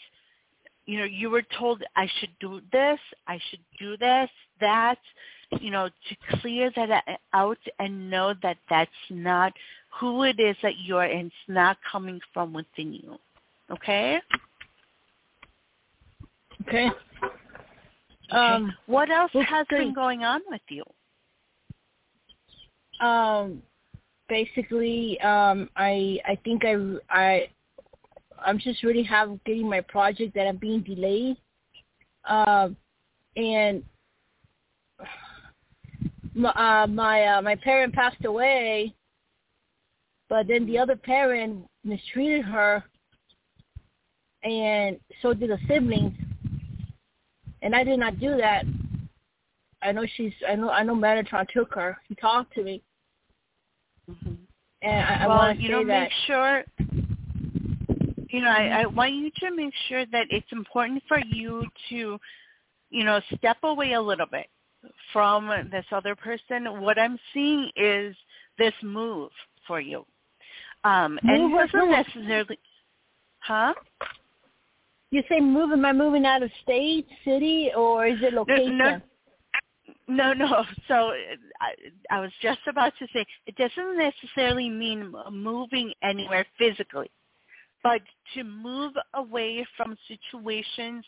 you 0.91 0.99
know 0.99 1.05
you 1.05 1.29
were 1.29 1.43
told 1.57 1.83
i 1.95 2.07
should 2.19 2.31
do 2.39 2.61
this 2.71 2.99
i 3.27 3.39
should 3.49 3.65
do 3.79 3.97
this 3.97 4.29
that 4.59 4.99
you 5.59 5.71
know 5.71 5.87
to 5.87 6.37
clear 6.39 6.71
that 6.75 7.03
out 7.33 7.57
and 7.79 8.09
know 8.09 8.33
that 8.41 8.57
that's 8.69 8.91
not 9.09 9.53
who 9.99 10.23
it 10.23 10.39
is 10.39 10.55
that 10.61 10.73
you're 10.83 11.03
and 11.03 11.27
it's 11.27 11.35
not 11.47 11.77
coming 11.91 12.19
from 12.33 12.53
within 12.53 12.93
you 12.93 13.17
okay? 13.71 14.21
Okay. 16.67 16.89
Um, 18.31 18.73
what 18.85 19.09
else 19.09 19.31
has 19.33 19.67
been 19.69 19.93
going 19.93 20.23
on 20.23 20.41
with 20.49 20.61
you? 20.69 20.83
Um, 23.05 23.61
basically, 24.29 25.19
um, 25.21 25.69
I 25.75 26.19
I 26.25 26.37
think 26.43 26.63
I 26.63 26.75
I 27.09 27.49
I'm 28.45 28.59
just 28.59 28.83
really 28.83 29.03
have 29.03 29.43
getting 29.45 29.69
my 29.69 29.81
project 29.81 30.33
that 30.35 30.47
I'm 30.47 30.57
being 30.57 30.81
delayed, 30.81 31.37
um, 32.25 32.75
and 33.35 33.83
my 36.33 36.49
uh, 36.49 36.87
my 36.87 37.25
uh, 37.25 37.41
my 37.41 37.55
parent 37.55 37.93
passed 37.93 38.25
away, 38.25 38.93
but 40.29 40.47
then 40.47 40.65
the 40.65 40.77
other 40.77 40.95
parent 40.95 41.65
mistreated 41.83 42.45
her, 42.45 42.83
and 44.43 44.99
so 45.21 45.33
did 45.33 45.49
the 45.49 45.59
siblings 45.67 46.13
and 47.61 47.75
I 47.75 47.83
did 47.83 47.99
not 47.99 48.19
do 48.19 48.37
that. 48.37 48.65
I 49.81 49.91
know 49.91 50.05
she's. 50.15 50.33
I 50.47 50.55
know. 50.55 50.69
I 50.69 50.83
know. 50.83 50.95
Metatron 50.95 51.47
took 51.49 51.73
her. 51.73 51.97
He 52.07 52.15
talked 52.15 52.53
to 52.53 52.63
me, 52.63 52.81
mm-hmm. 54.09 54.33
and 54.81 55.05
I, 55.05 55.27
well, 55.27 55.39
I 55.39 55.45
want 55.47 55.59
to 55.59 55.65
say 55.65 55.71
know, 55.71 55.85
that. 55.85 56.01
Make 56.03 56.11
sure. 56.27 56.63
You 58.31 58.41
know, 58.41 58.49
I, 58.49 58.83
I 58.83 58.85
want 58.85 59.13
you 59.13 59.29
to 59.41 59.55
make 59.55 59.73
sure 59.89 60.05
that 60.07 60.27
it's 60.29 60.51
important 60.51 61.03
for 61.07 61.19
you 61.19 61.65
to, 61.89 62.17
you 62.89 63.03
know, 63.03 63.19
step 63.35 63.57
away 63.63 63.93
a 63.93 64.01
little 64.01 64.25
bit 64.25 64.47
from 65.11 65.49
this 65.69 65.85
other 65.91 66.15
person. 66.15 66.81
What 66.81 66.97
I'm 66.97 67.19
seeing 67.33 67.69
is 67.75 68.15
this 68.57 68.73
move 68.83 69.31
for 69.67 69.81
you, 69.81 70.05
um, 70.85 71.19
and 71.23 71.53
it 71.53 71.71
doesn't 71.71 71.91
necessarily, 71.91 72.59
huh? 73.39 73.73
You 75.11 75.23
say 75.29 75.41
move? 75.41 75.71
Am 75.73 75.83
I 75.83 75.91
moving 75.91 76.25
out 76.25 76.41
of 76.41 76.49
state, 76.63 77.05
city, 77.25 77.69
or 77.75 78.07
is 78.07 78.19
it 78.21 78.33
location? 78.33 78.77
No, 78.77 79.01
no, 80.07 80.33
no. 80.33 80.65
So 80.87 81.11
I, 81.59 81.73
I 82.09 82.21
was 82.21 82.31
just 82.41 82.59
about 82.67 82.93
to 82.99 83.07
say 83.13 83.25
it 83.45 83.55
doesn't 83.57 83.97
necessarily 83.97 84.69
mean 84.69 85.13
moving 85.31 85.93
anywhere 86.01 86.45
physically, 86.57 87.11
but 87.83 88.01
to 88.33 88.43
move 88.43 88.93
away 89.13 89.65
from 89.75 89.97
situations 90.07 91.05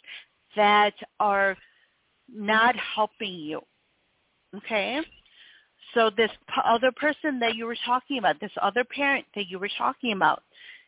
that 0.55 0.93
are 1.19 1.55
not 2.33 2.75
helping 2.75 3.33
you. 3.33 3.61
Okay? 4.55 5.01
So 5.93 6.09
this 6.15 6.31
other 6.65 6.91
person 6.91 7.39
that 7.39 7.55
you 7.55 7.65
were 7.65 7.77
talking 7.85 8.17
about, 8.17 8.39
this 8.39 8.51
other 8.61 8.83
parent 8.83 9.25
that 9.35 9.47
you 9.47 9.59
were 9.59 9.69
talking 9.77 10.13
about, 10.13 10.41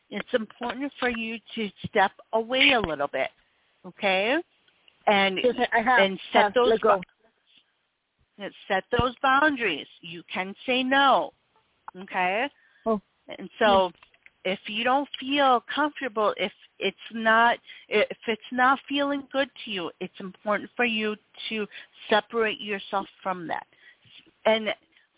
it's 0.09 0.33
important 0.33 0.91
for 0.99 1.09
you 1.09 1.37
to 1.55 1.69
step 1.87 2.11
away 2.33 2.71
a 2.71 2.79
little 2.79 3.07
bit, 3.07 3.29
okay? 3.85 4.37
And 5.07 5.39
have, 5.71 5.99
and 5.99 6.19
set 6.31 6.53
those 6.53 6.79
set 8.67 8.83
those 8.99 9.13
boundaries. 9.21 9.87
You 10.01 10.23
can 10.31 10.55
say 10.65 10.83
no, 10.83 11.31
okay? 11.97 12.47
Oh. 12.85 13.01
And 13.37 13.49
so 13.59 13.91
if 14.45 14.59
you 14.67 14.83
don't 14.83 15.09
feel 15.19 15.63
comfortable, 15.73 16.33
if 16.37 16.51
it's 16.79 16.97
not 17.11 17.57
if 17.89 18.17
it's 18.27 18.41
not 18.51 18.79
feeling 18.87 19.23
good 19.31 19.49
to 19.65 19.71
you, 19.71 19.91
it's 19.99 20.19
important 20.19 20.69
for 20.75 20.85
you 20.85 21.15
to 21.49 21.67
separate 22.09 22.61
yourself 22.61 23.07
from 23.23 23.47
that. 23.47 23.65
And 24.45 24.69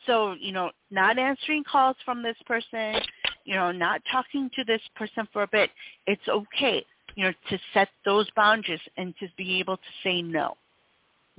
so, 0.06 0.34
you 0.40 0.54
know, 0.54 0.72
not 0.90 1.20
answering 1.20 1.64
calls 1.70 1.98
from 2.06 2.24
this 2.24 2.38
person, 2.46 3.02
you 3.44 3.56
know, 3.56 3.72
not 3.72 4.02
talking 4.12 4.50
to 4.56 4.64
this 4.64 4.82
person 4.96 5.28
for 5.34 5.44
a 5.44 5.48
bit, 5.48 5.70
it's 6.08 6.28
okay. 6.30 6.86
you 7.16 7.24
know, 7.26 7.34
to 7.50 7.60
set 7.74 7.90
those 8.06 8.28
boundaries 8.36 8.80
and 8.96 9.14
to 9.20 9.28
be 9.38 9.60
able 9.60 9.76
to 9.78 9.84
say 10.04 10.22
no. 10.22 10.56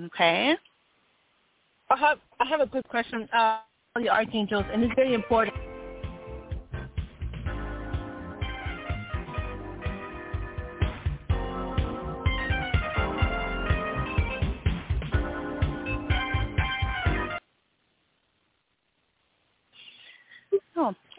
Okay? 0.07 0.55
I 1.89 1.97
have 1.97 2.19
I 2.41 2.45
have 2.47 2.61
a 2.61 2.67
good 2.67 2.87
question. 2.89 3.29
Uh, 3.33 3.61
the 3.97 4.09
archangels, 4.09 4.65
and 4.73 4.85
it's 4.85 4.95
very 4.95 5.15
important. 5.15 5.57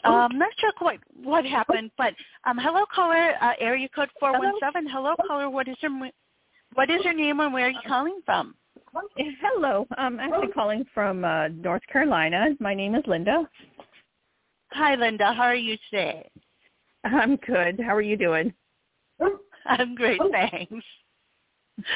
Um, 0.04 0.38
not 0.38 0.50
sure 0.58 0.72
quite 0.72 1.00
what 1.24 1.46
happened, 1.46 1.92
but 1.98 2.14
um, 2.46 2.58
hello, 2.58 2.86
caller, 2.94 3.34
uh, 3.42 3.54
area 3.60 3.88
code 3.94 4.10
four 4.20 4.32
one 4.34 4.54
seven. 4.60 4.88
Hello, 4.90 5.16
caller. 5.28 5.50
What 5.50 5.68
is 5.68 5.76
your 5.82 5.92
what 6.74 6.90
is 6.90 7.04
your 7.04 7.14
name 7.14 7.40
and 7.40 7.54
where 7.54 7.68
are 7.68 7.72
you 7.72 7.80
calling 7.88 8.20
from? 8.26 8.56
Hello, 9.42 9.86
I'm 9.98 10.20
actually 10.20 10.48
calling 10.54 10.86
from 10.94 11.24
uh, 11.24 11.50
North 11.50 11.84
Carolina. 11.92 12.48
My 12.60 12.74
name 12.74 12.96
is 12.96 13.04
Linda. 13.08 13.48
Hi, 14.72 14.96
Linda. 14.96 15.34
How 15.34 15.44
are 15.44 15.56
you 15.56 15.78
today? 15.90 16.30
I'm 17.04 17.36
good. 17.38 17.80
How 17.80 17.96
are 17.96 18.02
you 18.02 18.18
doing? 18.18 18.54
I'm 19.66 19.96
great, 19.96 20.20
thanks. 20.32 20.86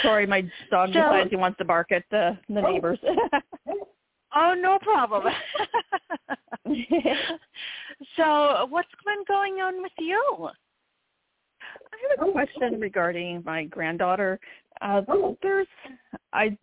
Sorry, 0.01 0.25
my 0.25 0.41
dog 0.71 0.89
So- 0.89 0.93
decides 0.93 1.29
he 1.29 1.35
wants 1.35 1.57
to 1.57 1.65
bark 1.65 1.91
at 1.91 2.03
the 2.11 2.37
the 2.49 2.61
neighbors. 2.61 2.99
Oh, 4.35 4.55
no 4.59 4.79
problem. 4.79 5.31
so, 8.15 8.65
what's 8.69 8.87
been 9.05 9.23
going 9.27 9.55
on 9.55 9.81
with 9.81 9.91
you? 9.99 10.49
I 11.61 12.15
have 12.17 12.27
a 12.27 12.31
question 12.31 12.79
regarding 12.79 13.43
my 13.45 13.65
granddaughter. 13.65 14.39
Uh, 14.81 15.01
there's, 15.41 15.67
I, 16.33 16.57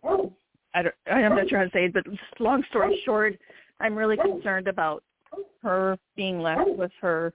I 0.73 0.83
don't, 0.83 0.95
I'm 1.11 1.35
not 1.35 1.49
sure 1.49 1.59
how 1.59 1.65
to 1.65 1.71
say 1.71 1.85
it, 1.85 1.93
but 1.93 2.05
long 2.39 2.63
story 2.69 3.01
short, 3.05 3.37
I'm 3.79 3.95
really 3.95 4.17
concerned 4.17 4.67
about 4.67 5.03
her 5.63 5.97
being 6.15 6.41
left 6.41 6.69
with 6.69 6.91
her 7.01 7.33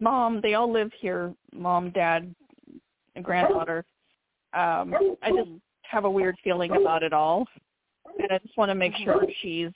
mom. 0.00 0.40
They 0.42 0.54
all 0.54 0.70
live 0.70 0.90
here, 1.00 1.34
mom, 1.52 1.90
dad, 1.90 2.34
and 3.14 3.24
granddaughter. 3.24 3.84
Um, 4.52 4.94
I 5.22 5.30
just 5.30 5.50
have 5.82 6.04
a 6.04 6.10
weird 6.10 6.36
feeling 6.44 6.72
about 6.76 7.02
it 7.02 7.12
all, 7.12 7.46
and 8.18 8.30
I 8.30 8.38
just 8.38 8.56
want 8.56 8.70
to 8.70 8.74
make 8.74 8.94
sure 8.96 9.24
she's 9.42 9.70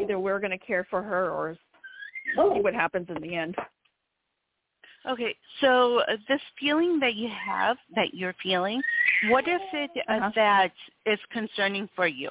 either 0.00 0.18
we're 0.18 0.40
going 0.40 0.50
to 0.50 0.58
care 0.58 0.86
for 0.88 1.02
her 1.02 1.30
or 1.30 1.56
see 2.34 2.60
what 2.60 2.74
happens 2.74 3.06
in 3.08 3.20
the 3.20 3.34
end. 3.34 3.56
Okay, 5.06 5.36
so 5.60 5.98
uh, 6.00 6.16
this 6.28 6.40
feeling 6.58 6.98
that 7.00 7.14
you 7.14 7.28
have, 7.28 7.76
that 7.94 8.14
you're 8.14 8.34
feeling, 8.42 8.80
what 9.28 9.46
is 9.46 9.60
it 9.72 9.90
uh, 10.08 10.12
Uh-huh. 10.12 10.30
that 10.34 10.72
is 11.06 11.18
concerning 11.30 11.88
for 11.94 12.06
you? 12.06 12.30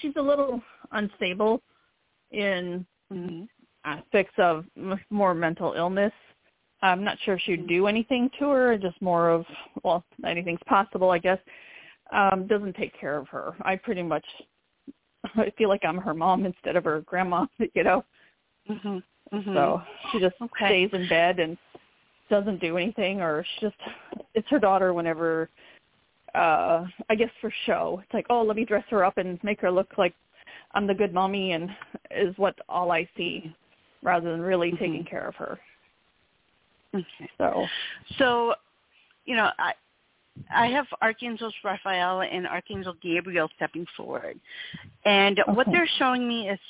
she's 0.00 0.16
a 0.16 0.22
little 0.22 0.60
unstable 0.92 1.62
in 2.30 2.86
Mm-hmm. 3.12 3.44
aspects 3.86 4.34
of 4.38 4.66
m- 4.76 5.00
more 5.08 5.32
mental 5.34 5.72
illness. 5.72 6.12
I'm 6.82 7.02
not 7.02 7.16
sure 7.24 7.34
if 7.36 7.40
she'd 7.40 7.66
do 7.66 7.86
anything 7.86 8.30
to 8.38 8.50
her, 8.50 8.76
just 8.76 9.00
more 9.00 9.30
of, 9.30 9.46
well, 9.82 10.04
anything's 10.26 10.60
possible, 10.66 11.10
I 11.10 11.18
guess. 11.18 11.38
Um, 12.12 12.46
doesn't 12.46 12.76
take 12.76 12.98
care 12.98 13.16
of 13.16 13.28
her. 13.28 13.54
I 13.62 13.76
pretty 13.76 14.02
much 14.02 14.24
I 15.36 15.50
feel 15.56 15.68
like 15.68 15.84
I'm 15.84 15.98
her 15.98 16.14
mom 16.14 16.46
instead 16.46 16.76
of 16.76 16.84
her 16.84 17.00
grandma, 17.02 17.46
you 17.74 17.82
know. 17.82 18.04
Hmm 18.68 18.98
hmm 19.32 19.54
So 19.54 19.82
she 20.12 20.20
just 20.20 20.36
Okay. 20.40 20.66
stays 20.66 20.90
in 20.92 21.08
bed 21.08 21.38
and 21.40 21.56
doesn't 22.30 22.60
do 22.60 22.76
anything 22.76 23.20
or 23.20 23.44
she 23.44 23.66
just 23.66 23.76
it's 24.34 24.48
her 24.50 24.58
daughter 24.58 24.92
whenever 24.92 25.48
uh 26.34 26.84
I 27.08 27.14
guess 27.14 27.30
for 27.40 27.52
show. 27.66 28.00
It's 28.04 28.14
like, 28.14 28.26
oh, 28.30 28.42
let 28.42 28.56
me 28.56 28.64
dress 28.64 28.84
her 28.90 29.04
up 29.04 29.18
and 29.18 29.42
make 29.42 29.60
her 29.60 29.70
look 29.70 29.88
like 29.96 30.14
I'm 30.74 30.86
the 30.86 30.94
good 30.94 31.14
mommy 31.14 31.52
and 31.52 31.70
is 32.10 32.36
what 32.36 32.58
all 32.68 32.90
I 32.92 33.08
see 33.16 33.54
rather 34.02 34.30
than 34.30 34.40
really 34.40 34.72
Mhm. 34.72 34.78
taking 34.78 35.04
care 35.04 35.26
of 35.26 35.34
her. 35.36 35.58
Okay. 36.94 37.30
So 37.38 37.66
So, 38.18 38.54
you 39.24 39.36
know, 39.36 39.50
I 39.58 39.74
I 40.50 40.66
have 40.68 40.86
Archangel 41.02 41.52
Raphael 41.64 42.22
and 42.22 42.46
Archangel 42.46 42.94
Gabriel 43.02 43.48
stepping 43.56 43.86
forward, 43.96 44.38
and 45.04 45.40
what 45.48 45.66
they're 45.72 45.88
showing 45.98 46.28
me 46.28 46.48
is 46.48 46.60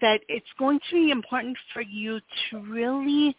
that 0.00 0.20
it's 0.28 0.46
going 0.58 0.80
to 0.90 0.94
be 0.94 1.10
important 1.10 1.56
for 1.72 1.82
you 1.82 2.20
to 2.50 2.58
really 2.60 3.36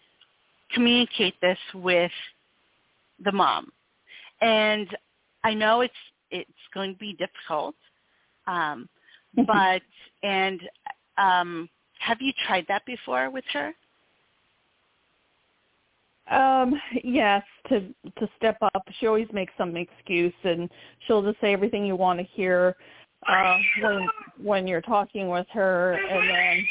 communicate 0.73 1.35
this 1.41 1.57
with 1.73 2.11
the 3.23 3.31
mom, 3.31 3.71
and 4.41 4.87
I 5.43 5.53
know 5.53 5.81
it's 5.81 5.93
it's 6.31 6.49
going 6.73 6.93
to 6.93 6.99
be 6.99 7.13
difficult, 7.13 7.75
um, 8.47 8.87
but 9.35 9.81
and 10.23 10.61
um, 11.17 11.69
have 11.99 12.17
you 12.21 12.31
tried 12.47 12.65
that 12.67 12.85
before 12.85 13.29
with 13.29 13.45
her? 13.53 13.73
Um, 16.31 16.79
yes, 17.03 17.43
to 17.69 17.81
to 18.19 18.29
step 18.37 18.57
up. 18.61 18.83
She 18.99 19.07
always 19.07 19.27
makes 19.33 19.53
some 19.57 19.75
excuse 19.75 20.33
and 20.43 20.69
she'll 21.05 21.21
just 21.21 21.41
say 21.41 21.51
everything 21.51 21.85
you 21.85 21.95
want 21.95 22.19
to 22.19 22.25
hear 22.25 22.75
uh 23.27 23.57
when 23.81 24.09
when 24.41 24.67
you're 24.67 24.81
talking 24.81 25.29
with 25.29 25.47
her 25.51 25.93
and 25.93 26.29
then 26.29 26.67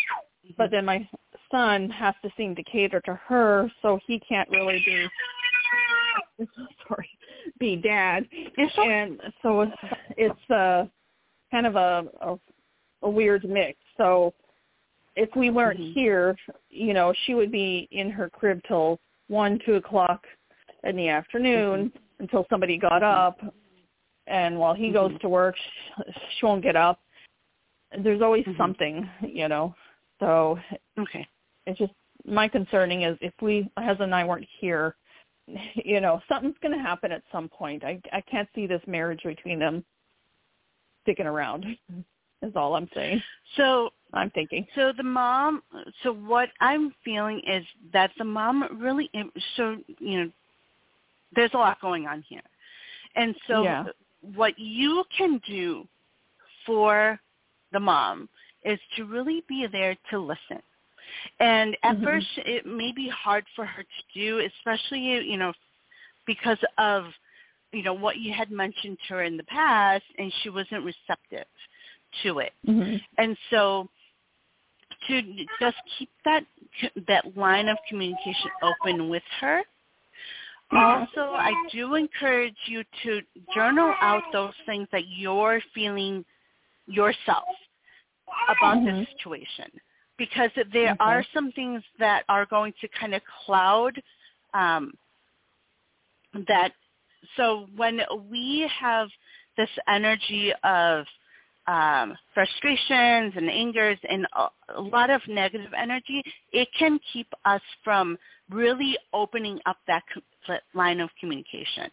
but 0.59 0.70
then 0.70 0.84
my 0.84 1.09
son 1.51 1.88
has 1.90 2.14
to 2.22 2.30
seem 2.36 2.55
to 2.55 2.62
cater 2.64 3.01
to 3.01 3.14
her 3.14 3.70
so 3.82 3.98
he 4.07 4.20
can't 4.20 4.48
really 4.51 4.82
be 4.86 5.07
sorry 6.88 7.09
be 7.59 7.76
dad. 7.76 8.26
And 8.78 9.20
so 9.42 9.62
it's 9.62 9.72
it's 10.16 10.51
uh 10.51 10.86
kind 11.51 11.66
of 11.66 11.76
a 11.76 12.05
a, 12.20 12.36
a 13.03 13.11
weird 13.11 13.44
mix. 13.48 13.78
So 13.96 14.34
if 15.16 15.28
we 15.36 15.51
weren't 15.51 15.80
Mhm. 15.80 15.92
here 15.92 16.36
you 16.68 16.94
know 16.94 17.12
she 17.24 17.34
would 17.34 17.53
be 17.53 17.88
in 17.90 18.11
her 18.11 18.30
crib 18.30 18.61
till 18.66 18.98
one 19.28 19.59
two 19.64 19.74
o'clock 19.74 20.26
in 20.84 20.96
the 20.96 21.09
afternoon 21.09 21.92
until 22.18 22.46
somebody 22.48 22.76
got 22.78 23.03
up 23.03 23.38
and 24.31 24.59
while 24.59 24.74
he 24.74 24.91
goes 24.91 25.12
Mhm. 25.12 25.20
to 25.20 25.28
work 25.28 25.57
she, 26.39 26.47
won't 26.47 26.62
get 26.62 26.76
up 26.76 27.01
there's 27.99 28.22
always 28.22 28.45
Mhm. 28.47 28.57
something 28.57 29.11
you 29.22 29.49
know 29.49 29.74
so 30.20 30.59
Okay. 30.99 31.26
it's 31.66 31.78
just 31.78 31.93
my 32.24 32.49
concerning 32.49 33.03
is 33.03 33.18
if 33.20 33.33
we 33.41 33.70
my 33.76 33.85
husband 33.85 34.12
and 34.12 34.14
I 34.14 34.24
weren't 34.24 34.47
here, 34.61 34.95
you 35.74 36.01
know, 36.01 36.20
something's 36.28 36.57
going 36.62 36.76
to 36.76 36.83
happen 36.83 37.11
at 37.12 37.22
some 37.33 37.49
point. 37.49 37.85
I 37.85 38.01
I 38.12 38.20
can't 38.22 38.49
see 38.55 38.66
this 38.66 38.83
marriage 38.87 39.22
between 39.24 39.59
them 39.59 39.85
sticking 41.03 41.26
around. 41.26 41.64
Is 42.43 42.57
all 42.57 42.74
I'm 42.74 42.89
saying. 42.95 43.22
So 43.57 43.91
I'm 44.14 44.31
thinking. 44.31 44.66
So 44.74 44.93
the 44.97 45.03
mom, 45.03 45.62
so 46.03 46.11
what 46.11 46.49
I'm 46.61 46.95
feeling 47.05 47.43
is 47.47 47.62
that 47.93 48.12
the 48.16 48.24
mom 48.24 48.81
really, 48.81 49.11
so, 49.59 49.76
you 49.99 50.24
know, 50.24 50.31
there's 51.37 51.53
a 51.53 51.59
lot 51.59 51.78
going 51.83 52.07
on 52.07 52.24
here. 52.26 52.41
And 53.14 53.35
so 53.47 53.62
Yeah. 53.62 53.85
What 54.23 54.59
you 54.59 55.05
can 55.16 55.41
do 55.47 55.87
for 56.66 57.18
the 57.73 57.81
mom 57.81 58.29
is 58.64 58.79
to 58.97 59.05
really 59.05 59.43
be 59.49 59.66
there 59.71 59.97
to 60.11 60.18
listen. 60.18 60.62
And 61.41 61.77
at 61.83 61.97
Mhm. 61.97 62.05
first 62.05 62.39
it 62.39 62.66
may 62.66 62.93
be 62.93 63.09
hard 63.09 63.47
for 63.57 63.64
her 63.64 63.83
to 63.83 64.03
do, 64.14 64.39
especially, 64.41 65.01
you 65.01 65.37
know, 65.37 65.53
because 66.27 66.62
of, 66.79 67.12
you 67.73 67.83
know, 67.83 67.95
what 67.95 68.18
you 68.18 68.33
had 68.33 68.51
mentioned 68.51 68.99
to 69.09 69.14
her 69.14 69.23
in 69.25 69.37
the 69.37 69.45
past 69.45 70.05
and 70.18 70.33
she 70.43 70.51
wasn't 70.51 70.85
receptive 70.85 71.47
to 72.23 72.41
it. 72.41 72.53
hmm 72.64 72.97
And 73.18 73.37
so 73.51 73.89
to 75.09 75.23
just 75.59 75.77
keep 75.99 76.11
that 76.25 76.45
that 77.09 77.37
line 77.37 77.68
of 77.68 77.79
communication 77.89 78.51
open 78.62 79.09
with 79.09 79.23
her. 79.41 79.62
Also, 80.73 81.35
I 81.35 81.53
do 81.73 81.95
encourage 81.97 82.57
you 82.66 82.85
to 83.05 83.23
journal 83.55 83.95
out 84.01 84.23
those 84.33 84.55
things 84.66 84.89
that 84.93 85.09
you're 85.09 85.61
feeling 85.75 86.25
yourself 86.87 87.49
about 88.49 88.79
Mhm. 88.79 88.85
this 88.85 89.09
situation 89.11 89.71
because 90.18 90.51
there 90.73 90.93
Okay. 90.93 90.97
are 91.01 91.25
some 91.35 91.53
things 91.53 91.83
that 91.99 92.25
are 92.29 92.47
going 92.47 92.73
to 92.81 92.89
kind 92.89 93.14
of 93.14 93.23
cloud 93.25 94.03
um, 94.55 94.93
that 96.49 96.73
so 97.37 97.66
when 97.77 98.01
we 98.31 98.66
have 98.68 99.09
this 99.57 99.71
energy 99.89 100.53
of 100.64 101.07
um, 101.66 102.16
frustrations 102.35 103.35
and 103.37 103.51
angers 103.51 103.99
and 104.09 104.27
a, 104.35 104.49
a 104.77 104.81
lot 104.81 105.11
of 105.11 105.21
negative 105.29 105.73
energy, 105.77 106.23
it 106.53 106.68
can 106.79 106.99
keep 107.12 107.29
us 107.45 107.61
from 107.85 108.18
really 108.51 108.97
opening 109.12 109.61
up 109.66 109.77
that 109.87 110.03
co- 110.12 110.23
line 110.74 111.01
of 111.01 111.11
communication. 111.18 111.91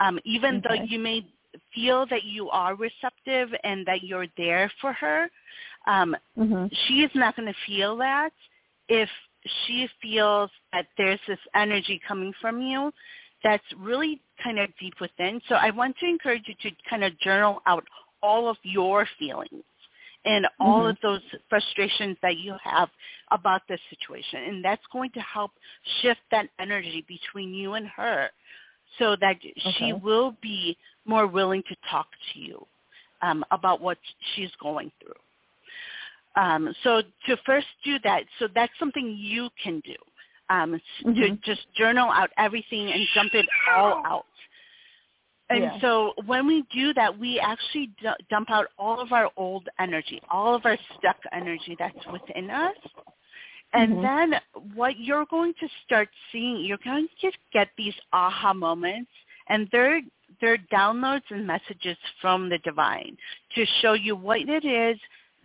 Um, 0.00 0.18
even 0.24 0.62
though 0.66 0.82
you 0.84 0.98
may 0.98 1.26
feel 1.74 2.06
that 2.06 2.24
you 2.24 2.50
are 2.50 2.74
receptive 2.76 3.48
and 3.64 3.86
that 3.86 4.02
you're 4.02 4.26
there 4.36 4.70
for 4.80 4.92
her, 4.92 5.28
um, 5.86 6.16
hmm 6.36 6.66
she 6.86 7.00
is 7.00 7.10
not 7.14 7.34
going 7.34 7.48
to 7.48 7.54
feel 7.66 7.96
that 7.96 8.30
if 8.88 9.08
she 9.66 9.88
feels 10.02 10.50
that 10.72 10.86
there's 10.98 11.20
this 11.26 11.38
energy 11.54 12.00
coming 12.06 12.32
from 12.40 12.60
you 12.60 12.92
that's 13.42 13.64
really 13.78 14.20
kind 14.42 14.58
of 14.58 14.68
deep 14.80 14.94
within. 15.00 15.40
So 15.48 15.54
I 15.54 15.70
want 15.70 15.96
to 16.00 16.06
encourage 16.06 16.42
you 16.46 16.54
to 16.62 16.76
kind 16.90 17.04
of 17.04 17.18
journal 17.20 17.62
out 17.66 17.84
all 18.22 18.48
of 18.48 18.56
your 18.62 19.06
feelings 19.18 19.64
and 20.24 20.46
all 20.60 20.82
Mhm. 20.84 20.90
of 20.90 21.00
those 21.00 21.22
frustrations 21.48 22.18
that 22.20 22.38
you 22.38 22.54
have 22.62 22.90
about 23.30 23.66
this 23.68 23.80
situation. 23.90 24.42
And 24.44 24.64
that's 24.64 24.84
going 24.88 25.10
to 25.10 25.20
help 25.20 25.52
shift 26.00 26.20
that 26.30 26.48
energy 26.58 27.02
between 27.02 27.54
you 27.54 27.74
and 27.74 27.86
her 27.88 28.30
so 28.98 29.16
that 29.16 29.36
Okay. 29.36 29.70
she 29.72 29.92
will 29.92 30.32
be 30.40 30.76
more 31.04 31.26
willing 31.26 31.62
to 31.64 31.76
talk 31.90 32.08
to 32.32 32.38
you 32.40 32.66
um, 33.22 33.44
about 33.50 33.80
what 33.80 33.98
she's 34.34 34.54
going 34.56 34.90
through. 35.00 35.14
Um, 36.36 36.74
so 36.82 37.02
to 37.26 37.36
first 37.38 37.66
do 37.84 37.98
that, 38.00 38.24
so 38.38 38.46
that's 38.54 38.76
something 38.78 39.16
you 39.16 39.50
can 39.62 39.80
do. 39.80 39.96
Um, 40.50 40.74
s- 40.74 40.80
To 41.16 41.30
just 41.44 41.72
journal 41.74 42.10
out 42.10 42.30
everything 42.38 42.90
and 42.92 43.06
dump 43.14 43.34
it 43.34 43.46
all 43.70 44.02
out. 44.06 44.26
And 45.50 45.62
Yeah. 45.62 45.80
so 45.80 46.12
when 46.26 46.46
we 46.46 46.62
do 46.74 46.92
that, 46.94 47.18
we 47.18 47.40
actually 47.40 47.86
d- 48.00 48.08
dump 48.30 48.50
out 48.50 48.66
all 48.78 49.00
of 49.00 49.12
our 49.12 49.30
old 49.36 49.68
energy, 49.78 50.20
all 50.30 50.54
of 50.54 50.66
our 50.66 50.76
stuck 50.98 51.16
energy 51.32 51.74
that's 51.78 52.06
within 52.12 52.50
us. 52.50 52.76
And 53.72 53.98
Mhm. 53.98 54.02
then 54.02 54.40
what 54.74 54.98
you're 54.98 55.26
going 55.26 55.54
to 55.60 55.68
start 55.84 56.08
seeing, 56.32 56.64
you're 56.64 56.78
going 56.78 57.08
to 57.08 57.26
just 57.26 57.38
get 57.52 57.68
these 57.76 57.94
aha 58.12 58.52
moments, 58.52 59.10
and 59.48 59.68
they're 59.72 60.00
they're 60.40 60.58
downloads 60.72 61.24
and 61.30 61.46
messages 61.46 61.96
from 62.20 62.48
the 62.48 62.58
divine 62.58 63.16
to 63.54 63.66
show 63.80 63.94
you 63.94 64.14
what 64.14 64.40
it 64.40 64.64
is 64.64 65.00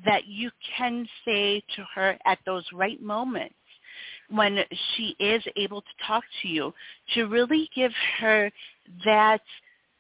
that 0.05 0.27
you 0.27 0.51
can 0.77 1.07
say 1.25 1.61
to 1.75 1.83
her 1.95 2.17
at 2.25 2.37
those 2.45 2.65
right 2.73 3.01
moments 3.01 3.55
when 4.29 4.59
she 4.95 5.15
is 5.19 5.43
able 5.55 5.81
to 5.81 5.87
talk 6.05 6.23
to 6.41 6.47
you 6.47 6.73
to 7.13 7.25
really 7.25 7.69
give 7.75 7.91
her 8.19 8.51
that 9.05 9.41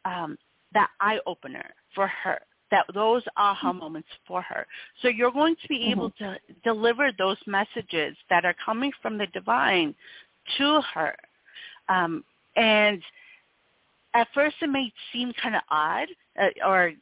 um, 0.05 0.37
that 0.73 0.89
eye 0.99 1.19
opener 1.25 1.73
for 1.95 2.07
her 2.07 2.39
that 2.71 2.85
those 2.95 3.21
aha 3.37 3.71
moments 3.71 4.07
for 4.27 4.41
her. 4.41 4.65
So 5.03 5.07
you're 5.07 5.31
going 5.31 5.55
to 5.61 5.67
be 5.67 5.91
able 5.91 6.09
to 6.17 6.37
deliver 6.63 7.11
those 7.15 7.37
messages 7.45 8.17
that 8.31 8.45
are 8.45 8.55
coming 8.65 8.91
from 8.99 9.19
the 9.19 9.27
divine 9.27 9.93
to 10.57 10.81
her. 10.95 11.15
Um, 11.87 12.23
and 12.55 12.99
at 14.15 14.27
first 14.33 14.55
it 14.61 14.69
may 14.69 14.91
seem 15.11 15.33
kind 15.41 15.55
of 15.55 15.61
odd 15.69 16.07
uh, 16.41 16.47
or 16.67 16.93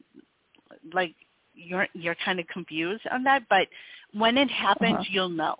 like 0.92 1.14
you're 1.54 1.86
you're 1.94 2.16
kind 2.24 2.40
of 2.40 2.46
confused 2.48 3.02
on 3.10 3.22
that 3.24 3.42
but 3.48 3.68
when 4.12 4.36
it 4.36 4.50
happens 4.50 4.94
Uh-huh. 4.94 5.04
you'll 5.10 5.28
know. 5.28 5.56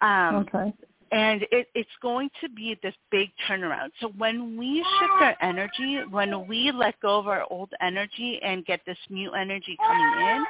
Um, 0.00 0.46
okay. 0.48 0.72
And 1.12 1.42
it, 1.50 1.68
it's 1.74 1.90
going 2.00 2.30
to 2.40 2.48
be 2.48 2.78
this 2.82 2.94
big 3.10 3.30
turnaround. 3.48 3.90
So 4.00 4.08
when 4.16 4.56
we 4.56 4.84
shift 4.98 5.12
our 5.20 5.36
energy, 5.42 6.00
when 6.10 6.46
we 6.46 6.70
let 6.72 7.00
go 7.00 7.18
of 7.18 7.26
our 7.26 7.44
old 7.50 7.72
energy 7.80 8.40
and 8.42 8.64
get 8.64 8.80
this 8.86 8.98
new 9.08 9.32
energy 9.32 9.76
coming 9.86 10.12
in, 10.12 10.46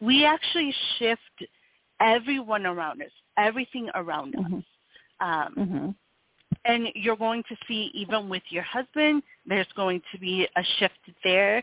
we 0.00 0.24
actually 0.24 0.74
shift 0.98 1.44
everyone 2.00 2.66
around 2.66 3.02
us, 3.02 3.10
everything 3.38 3.88
around 3.94 4.34
us. 4.34 4.40
Mhm. 4.40 4.64
Um, 5.20 5.54
Mhm. 5.54 5.94
and 6.64 6.88
you're 6.94 7.16
going 7.16 7.42
to 7.44 7.56
see 7.68 7.90
even 7.94 8.28
with 8.28 8.42
your 8.50 8.62
husband, 8.64 9.22
there's 9.46 9.70
going 9.72 10.02
to 10.12 10.18
be 10.18 10.48
a 10.56 10.62
shift 10.78 10.98
there, 11.22 11.62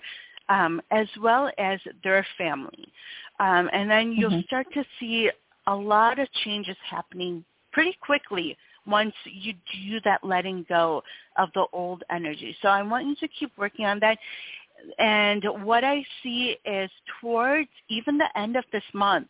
um, 0.50 0.82
as 0.92 1.08
well 1.18 1.52
as 1.58 1.80
their 2.04 2.26
family. 2.38 2.92
Um, 3.40 3.70
and 3.74 3.90
then 3.90 4.14
you'll 4.14 4.32
Mhm. 4.32 4.46
start 4.46 4.72
to 4.74 4.86
see 5.00 5.30
a 5.68 5.76
lot 5.76 6.18
of 6.18 6.32
changes 6.32 6.78
happening 6.80 7.44
pretty 7.78 7.96
quickly 8.02 8.58
once 8.88 9.14
you 9.26 9.54
do 9.54 10.00
that 10.04 10.24
letting 10.24 10.66
go 10.68 11.04
of 11.38 11.50
the 11.54 11.64
old 11.74 12.04
energy. 12.10 12.58
So 12.60 12.70
I 12.70 12.82
want 12.82 13.06
you 13.06 13.16
to 13.18 13.28
keep 13.28 13.52
working 13.56 13.86
on 13.86 14.00
that. 14.00 14.18
And 14.98 15.44
what 15.62 15.84
I 15.84 16.04
see 16.24 16.58
is 16.66 16.90
towards 17.22 17.70
even 17.88 18.18
the 18.18 18.36
end 18.36 18.56
of 18.56 18.64
this 18.72 18.84
month 18.96 19.28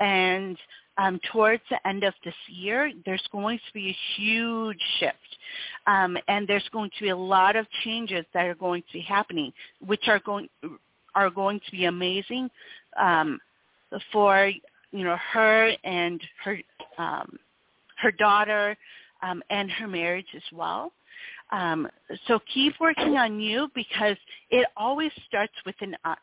and 0.00 0.56
um, 0.96 1.20
towards 1.30 1.62
the 1.68 1.86
end 1.86 2.02
of 2.02 2.14
this 2.24 2.34
year, 2.48 2.90
there's 3.04 3.26
going 3.30 3.58
to 3.58 3.74
be 3.74 3.90
a 3.90 3.96
huge 4.16 4.80
shift. 4.98 5.16
Um, 5.86 6.16
and 6.28 6.48
there's 6.48 6.68
going 6.72 6.90
to 6.96 7.02
be 7.02 7.10
a 7.10 7.16
lot 7.16 7.56
of 7.56 7.66
changes 7.84 8.24
that 8.32 8.46
are 8.46 8.54
going 8.54 8.80
to 8.82 8.92
be 8.94 9.00
happening, 9.00 9.52
which 9.86 10.04
are 10.06 10.20
going 10.20 10.48
are 11.14 11.28
going 11.28 11.60
to 11.60 11.70
be 11.72 11.84
amazing 11.84 12.48
um, 12.98 13.38
for 14.12 14.50
you 14.92 15.04
know 15.04 15.16
her 15.32 15.72
and 15.84 16.22
her 16.42 16.58
um, 16.96 17.38
her 18.02 18.12
daughter 18.12 18.76
um, 19.22 19.42
and 19.50 19.70
her 19.70 19.86
marriage 19.86 20.26
as 20.36 20.42
well. 20.52 20.92
Um, 21.50 21.88
so 22.26 22.40
keep 22.52 22.74
working 22.80 23.16
on 23.16 23.38
you 23.40 23.68
because 23.74 24.16
it 24.50 24.66
always 24.76 25.12
starts 25.28 25.54
within 25.64 25.94
us. 26.04 26.18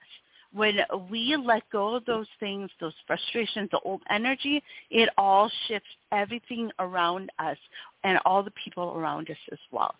When 0.52 0.80
we 1.12 1.36
let 1.38 1.62
go 1.72 1.94
of 1.96 2.06
those 2.06 2.26
things, 2.40 2.72
those 2.80 2.96
frustrations, 3.06 3.70
the 3.72 3.80
old 3.86 4.02
energy, 4.10 4.64
it 4.90 5.08
all 5.16 5.52
shifts 5.68 5.90
everything 6.12 6.72
around 6.80 7.30
us 7.38 7.58
and 8.04 8.18
all 8.26 8.42
the 8.42 8.54
people 8.64 8.96
around 8.98 9.30
us 9.30 9.38
as 9.52 9.60
well. 9.72 9.94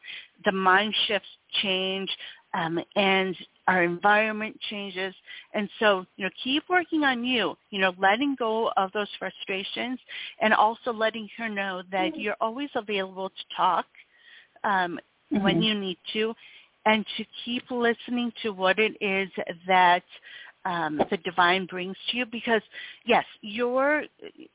The 0.46 0.52
mind 0.52 0.96
shifts 1.08 1.28
change 1.62 2.10
um, 2.56 2.80
and 2.96 3.36
our 3.70 3.84
environment 3.84 4.60
changes. 4.70 5.16
And 5.54 5.70
so, 5.80 6.06
you 6.18 6.26
know, 6.26 6.32
keep 6.44 6.64
working 6.70 7.04
on 7.04 7.24
you, 7.24 7.56
you 7.72 7.80
know, 7.80 7.94
letting 8.00 8.36
go 8.40 8.72
of 8.78 8.92
those 8.94 9.10
frustrations 9.20 10.00
and 10.42 10.54
also 10.54 10.92
letting 10.92 11.30
her 11.38 11.50
know 11.50 11.84
that 11.92 12.18
you're 12.18 12.38
always 12.42 12.70
available 12.76 13.30
to 13.30 13.56
talk 13.56 13.86
um, 14.64 15.00
when 15.44 15.62
Mhm. 15.62 15.64
you 15.64 15.76
need 15.76 15.98
to 16.14 16.36
and 16.86 17.06
to 17.18 17.26
keep 17.46 17.64
listening 17.72 18.34
to 18.44 18.52
what 18.52 18.80
it 18.80 18.94
is 19.02 19.30
that 19.68 20.04
um, 20.66 21.02
the 21.12 21.18
divine 21.18 21.66
brings 21.68 21.98
to 22.10 22.18
you 22.18 22.26
because 22.26 22.62
yes 23.06 23.26
you're 23.42 24.04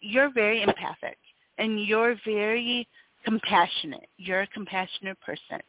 you're 0.01 0.31
very 0.31 0.63
empathic 0.63 1.19
and 1.59 1.85
you're 1.87 2.17
very 2.25 2.89
compassionate 3.25 4.09
you're 4.17 4.43
a 4.43 4.47
compassionate 4.49 5.19
person 5.21 5.61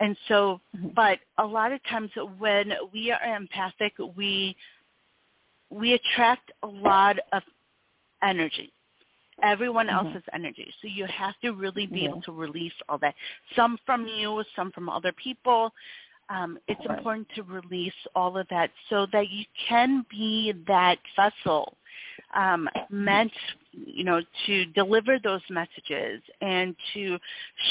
and 0.00 0.16
so 0.28 0.60
Mhm. 0.76 0.94
but 0.94 1.18
a 1.38 1.44
lot 1.46 1.72
of 1.72 1.82
times 1.84 2.10
when 2.38 2.72
we 2.92 3.10
are 3.10 3.36
empathic 3.36 3.92
we 4.16 4.56
we 5.70 5.94
attract 5.94 6.50
a 6.62 6.66
lot 6.66 7.16
of 7.32 7.42
energy 8.22 8.72
everyone 9.42 9.88
Mhm. 9.88 9.94
else's 9.94 10.24
energy 10.32 10.72
so 10.80 10.88
you 10.88 11.06
have 11.06 11.38
to 11.40 11.52
really 11.52 11.86
be 11.86 12.00
Yeah. 12.00 12.08
able 12.10 12.22
to 12.22 12.32
release 12.32 12.72
all 12.88 12.98
that 12.98 13.14
some 13.54 13.78
from 13.86 14.06
you 14.06 14.42
some 14.56 14.70
from 14.72 14.88
other 14.88 15.12
people 15.12 15.72
um, 16.30 16.58
it's 16.68 16.84
Right. 16.84 16.98
important 16.98 17.28
to 17.30 17.42
release 17.42 17.94
all 18.14 18.36
of 18.36 18.46
that 18.48 18.70
so 18.90 19.06
that 19.12 19.30
you 19.30 19.44
can 19.68 20.04
be 20.10 20.52
that 20.66 20.98
vessel 21.16 21.76
um, 22.34 22.68
meant, 22.90 23.32
you 23.72 24.04
know, 24.04 24.20
to 24.46 24.64
deliver 24.66 25.18
those 25.18 25.42
messages 25.50 26.22
and 26.40 26.74
to 26.94 27.18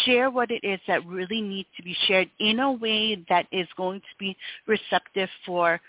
share 0.05 0.29
what 0.29 0.51
it 0.51 0.63
is 0.63 0.79
that 0.87 1.05
really 1.05 1.41
needs 1.41 1.69
to 1.77 1.83
be 1.83 1.95
shared 2.07 2.29
in 2.39 2.59
a 2.59 2.71
way 2.71 3.15
that 3.29 3.47
is 3.51 3.67
going 3.77 3.99
to 4.01 4.15
be 4.19 4.35
receptive 4.67 5.29
for 5.45 5.79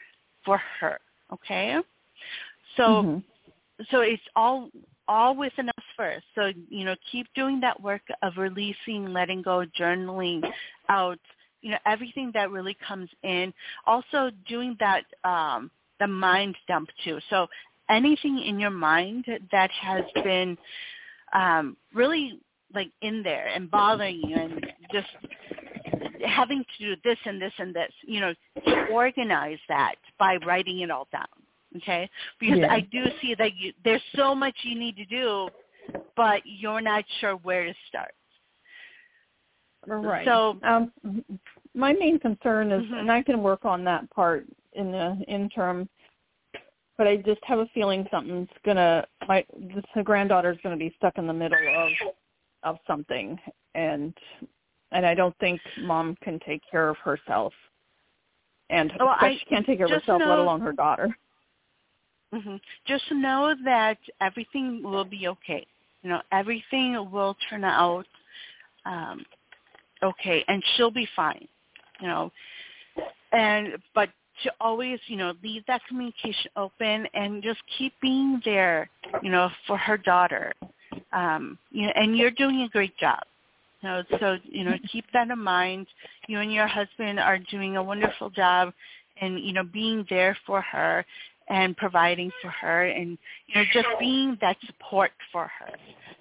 for 0.45 0.59
her. 0.81 0.99
Okay, 1.33 1.77
so 2.77 3.05
Mhm. 3.05 3.23
so 3.91 4.01
it's 4.01 4.23
all 4.37 4.71
all 5.09 5.35
within 5.35 5.69
us 5.69 5.85
first. 5.97 6.25
So 6.35 6.53
you 6.69 6.85
know, 6.85 6.97
keep 7.11 7.27
doing 7.35 7.61
that 7.61 7.81
work 7.81 8.03
of 8.23 8.37
releasing, 8.37 9.13
letting 9.13 9.43
go, 9.43 9.65
journaling 9.79 10.43
out. 10.89 11.19
You 11.63 11.73
know, 11.73 11.79
everything 11.87 12.31
that 12.35 12.51
really 12.51 12.77
comes 12.87 13.11
in. 13.23 13.53
Also 13.87 14.31
doing 14.49 14.77
that 14.81 15.05
um, 15.25 15.71
the 16.01 16.07
mind 16.07 16.57
dump 16.69 16.89
too. 17.05 17.19
So 17.31 17.47
anything 17.89 18.39
in 18.41 18.59
your 18.59 18.71
mind 18.71 19.25
that 19.53 19.71
has 19.71 20.05
been 20.25 20.57
um, 21.33 21.77
really 21.95 22.41
like 22.75 22.91
in 23.03 23.23
there 23.23 23.49
and 23.55 23.71
bothering 23.71 24.21
you 24.23 24.37
and 24.37 24.67
just 24.93 25.09
having 26.27 26.65
to 26.79 26.95
do 26.95 27.01
this 27.05 27.19
and 27.25 27.41
this 27.41 27.53
and 27.59 27.75
this, 27.75 27.93
you 28.03 28.21
know, 28.21 28.35
to 28.67 28.87
organize 28.89 29.59
that 29.69 29.95
by 30.19 30.37
writing 30.47 30.81
it 30.81 30.91
all 30.91 31.09
down. 31.13 31.27
Okay? 31.77 32.09
Because 32.41 32.59
Yeah. 32.59 32.73
I 32.73 32.81
do 32.81 33.05
see 33.21 33.35
that 33.35 33.57
you 33.57 33.73
there's 33.85 34.03
so 34.17 34.35
much 34.35 34.55
you 34.63 34.79
need 34.79 34.97
to 34.97 35.05
do, 35.05 35.49
but 36.17 36.43
you're 36.45 36.81
not 36.81 37.05
sure 37.21 37.37
where 37.37 37.65
to 37.65 37.75
start. 37.89 38.15
Right. 39.87 40.25
So- 40.25 40.59
um, 40.63 40.93
my 41.75 41.93
main 41.93 42.19
concern 42.19 42.73
is, 42.73 42.85
Mhm. 42.87 43.01
and 43.01 43.13
I 43.13 43.23
can 43.23 43.43
work 43.43 43.65
on 43.65 43.85
that 43.85 44.09
part 44.11 44.47
in 44.73 44.93
the 44.93 45.25
interim, 45.29 45.89
but 46.99 47.07
I 47.07 47.17
just 47.17 47.43
have 47.45 47.61
a 47.61 47.67
feeling 47.73 48.07
something's 48.11 48.49
gonna. 48.67 49.07
My 49.27 49.47
this 49.57 49.85
granddaughter's 50.05 50.59
gonna 50.63 50.77
be 50.77 50.93
stuck 50.99 51.17
in 51.17 51.27
the 51.27 51.33
middle 51.33 51.59
of 51.77 51.93
of 52.65 52.79
something, 52.87 53.39
and 53.75 54.13
and 54.91 55.07
I 55.07 55.15
don't 55.15 55.37
think 55.39 55.61
mom 55.81 56.17
can 56.23 56.41
take 56.41 56.61
care 56.69 56.89
of 56.89 56.99
herself, 56.99 57.55
and 58.69 58.93
Well, 58.99 59.17
I- 59.19 59.37
she 59.39 59.45
can't 59.47 59.65
take 59.65 59.79
care 59.79 59.87
of 59.87 59.93
herself, 59.93 60.21
let 60.27 60.39
alone 60.39 60.61
her 60.61 60.73
daughter. 60.73 61.17
hmm 62.33 62.57
Just 62.85 63.11
know 63.13 63.55
that 63.65 63.99
everything 64.21 64.83
will 64.83 65.05
be 65.05 65.29
okay. 65.29 65.67
You 66.03 66.11
know, 66.11 66.23
everything 66.33 67.11
will 67.11 67.37
turn 67.49 67.65
out 67.65 68.07
um, 68.85 69.25
okay, 70.03 70.45
and 70.49 70.63
she'll 70.75 70.91
be 70.91 71.07
fine. 71.15 71.47
You 72.01 72.09
know, 72.09 72.33
and 73.33 73.77
but 73.95 74.11
to 74.45 74.53
always, 74.61 74.99
you 75.07 75.17
know, 75.17 75.35
leave 75.43 75.65
that 75.67 75.81
communication 75.89 76.51
open 76.57 77.07
and 77.15 77.43
just 77.43 77.61
keep 77.77 77.93
being 78.01 78.41
there, 78.45 78.89
you 79.23 79.31
know, 79.31 79.51
for 79.67 79.77
her 79.77 79.97
daughter. 79.97 80.53
Um, 81.13 81.59
you 81.71 81.87
know, 81.87 81.93
and 81.95 82.17
you're 82.17 82.31
doing 82.31 82.63
a 82.63 82.69
great 82.69 82.97
job. 82.99 83.21
You 83.83 83.89
know, 83.89 84.03
so 84.19 84.37
you 84.45 84.65
know, 84.65 84.75
keep 84.91 85.05
that 85.13 85.29
in 85.31 85.39
mind. 85.39 85.87
You 86.27 86.41
and 86.41 86.53
your 86.53 86.67
husband 86.67 87.21
are 87.21 87.39
doing 87.39 87.77
a 87.77 87.83
wonderful 87.83 88.31
job, 88.31 88.73
and 89.21 89.39
you 89.39 89.53
know, 89.53 89.63
being 89.63 90.05
there 90.11 90.37
for 90.47 90.61
her 90.61 91.05
and 91.49 91.77
providing 91.77 92.31
for 92.43 92.51
her, 92.51 92.85
and 92.85 93.17
you 93.47 93.55
know, 93.55 93.65
just 93.73 93.87
being 94.01 94.37
that 94.41 94.57
support 94.67 95.13
for 95.33 95.51
her. 95.59 95.71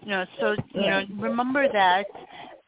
You 0.04 0.10
know, 0.10 0.26
so 0.40 0.56
you 0.74 0.82
know, 0.82 1.04
remember 1.18 1.68
that. 1.72 2.06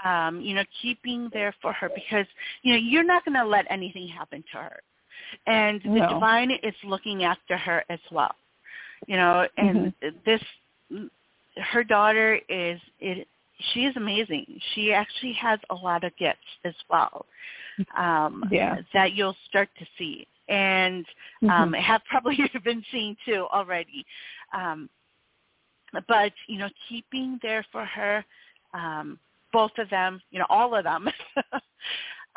Um, 0.03 0.39
you 0.39 0.55
know, 0.55 0.63
keeping 0.81 1.29
there 1.33 1.53
for 1.61 1.73
her 1.73 1.89
because 1.93 2.25
you 2.61 2.71
know 2.71 2.79
you're 2.79 3.03
not 3.03 3.25
going 3.25 3.35
to 3.35 3.45
let 3.45 3.65
anything 3.69 4.07
happen 4.07 4.41
to 4.53 4.57
her, 4.57 4.79
and 5.47 5.82
the 5.84 6.01
divine 6.09 6.51
is 6.51 6.76
looking 6.84 7.24
after 7.24 7.57
her 7.57 7.84
as 7.89 7.99
well. 8.11 8.36
You 9.07 9.17
know, 9.17 9.47
and 9.57 9.93
this 10.26 10.41
her 11.57 11.84
daughter 11.84 12.39
is 12.49 12.80
it 12.99 13.28
she 13.74 13.86
is 13.86 13.95
amazing. 13.97 14.45
She 14.74 14.93
actually 14.93 15.34
has 15.34 15.59
a 15.70 15.76
lot 15.76 16.03
of 16.03 16.15
gifts 16.17 16.39
as 16.65 16.76
well. 16.89 17.26
Um 17.97 18.45
Yeah. 18.51 18.78
that 18.93 19.13
you'll 19.13 19.36
start 19.47 19.70
to 19.80 19.86
see 19.97 20.28
and 20.47 21.05
um 21.49 21.74
have 21.74 22.01
probably 22.09 22.38
been 22.63 22.84
seeing 22.91 23.15
too 23.26 23.47
already. 23.51 24.05
Um 24.53 24.89
but 26.07 26.34
you 26.47 26.57
know, 26.57 26.70
keeping 26.88 27.39
there 27.41 27.65
for 27.72 27.86
her, 27.86 28.24
um, 28.74 29.20
both 29.51 29.72
of 29.78 29.89
them, 29.89 30.22
you 30.32 30.39
know, 30.39 30.45
all 30.49 30.76
of 30.76 30.84
them. 30.84 31.09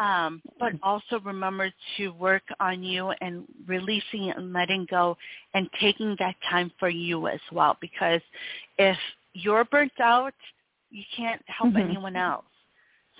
um, 0.02 0.42
but 0.58 0.72
also 0.82 1.20
remember 1.20 1.70
to 1.96 2.08
work 2.10 2.42
on 2.58 2.82
you 2.82 3.12
and 3.20 3.44
releasing 3.68 4.30
and 4.30 4.52
letting 4.52 4.86
go 4.90 5.16
and 5.54 5.68
taking 5.80 6.16
that 6.18 6.34
time 6.50 6.72
for 6.78 6.88
you 6.88 7.28
as 7.28 7.40
well. 7.52 7.76
Because 7.80 8.20
if 8.78 8.96
you're 9.34 9.64
burnt 9.66 9.92
out, 10.00 10.34
you 10.90 11.04
can't 11.16 11.42
help 11.48 11.72
Mhm. 11.74 11.84
anyone 11.88 12.16
else. 12.16 12.44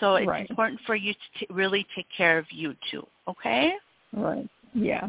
So 0.01 0.17
it's 0.17 0.27
Right. 0.27 0.51
important 0.51 0.81
for 0.81 0.97
you 0.97 1.15
to 1.15 1.21
t- 1.39 1.47
really 1.51 1.85
take 1.95 2.09
care 2.11 2.39
of 2.39 2.51
you 2.51 2.75
too. 2.91 3.07
Okay? 3.29 3.79
Right. 4.13 4.49
Yeah. 4.75 5.09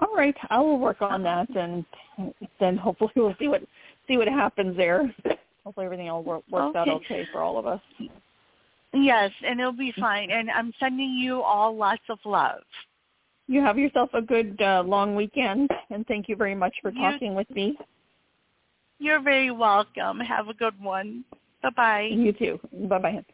All 0.00 0.14
right. 0.14 0.36
I 0.50 0.58
will 0.60 0.78
work 0.78 1.00
on 1.00 1.22
that, 1.22 1.48
and 1.50 1.84
then 2.58 2.76
hopefully 2.76 3.12
we'll 3.16 3.34
see 3.36 3.48
what 3.48 3.62
see 4.06 4.18
what 4.18 4.28
happens 4.28 4.76
there. 4.76 5.12
Hopefully 5.64 5.86
everything 5.86 6.06
will 6.08 6.22
work 6.22 6.44
works 6.50 6.76
out 6.76 6.88
Okay. 6.88 7.04
okay 7.04 7.24
for 7.32 7.40
all 7.42 7.58
of 7.58 7.66
us. 7.66 7.80
Yes, 8.92 9.30
and 9.46 9.60
it'll 9.60 9.72
be 9.72 9.92
fine. 9.98 10.30
And 10.30 10.50
I'm 10.50 10.72
sending 10.80 11.10
you 11.14 11.42
all 11.42 11.76
lots 11.76 12.02
of 12.08 12.18
love. 12.24 12.62
You 13.46 13.60
have 13.62 13.78
yourself 13.78 14.10
a 14.14 14.22
good 14.22 14.60
uh, 14.60 14.82
long 14.86 15.14
weekend, 15.14 15.70
and 15.90 16.06
thank 16.06 16.28
you 16.28 16.36
very 16.36 16.54
much 16.54 16.74
for 16.82 16.90
You- 16.90 17.00
talking 17.00 17.34
with 17.34 17.48
me. 17.50 17.76
You're 19.00 19.20
very 19.22 19.52
welcome. 19.52 20.18
Have 20.18 20.48
a 20.48 20.54
good 20.54 20.74
one. 20.82 21.24
Bye 21.62 21.70
bye. 21.76 22.08
You 22.10 22.32
too. 22.32 22.58
Bye 22.88 22.98
bye. 22.98 23.24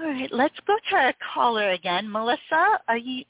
All 0.00 0.06
right, 0.06 0.32
let's 0.32 0.54
go 0.66 0.74
to 0.90 0.96
our 0.96 1.14
caller 1.34 1.70
again. 1.72 2.10
Melissa, 2.10 2.78
are 2.86 2.96
you 2.96 3.24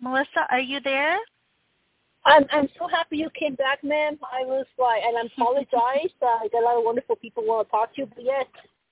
Melissa, 0.00 0.46
are 0.50 0.60
you 0.60 0.80
there? 0.80 1.18
I'm 2.24 2.44
I'm 2.52 2.68
so 2.78 2.86
happy 2.88 3.16
you 3.18 3.30
came 3.38 3.54
back, 3.54 3.82
ma'am. 3.82 4.18
I 4.22 4.44
was 4.44 4.66
like, 4.78 5.02
and 5.04 5.16
I 5.16 5.22
apologize. 5.32 6.12
uh, 6.22 6.44
I 6.44 6.48
got 6.52 6.62
a 6.62 6.66
lot 6.66 6.78
of 6.78 6.84
wonderful 6.84 7.16
people 7.16 7.44
want 7.44 7.66
to 7.66 7.70
talk 7.70 7.94
to 7.94 8.02
you, 8.02 8.06
but 8.14 8.22
yes, 8.24 8.44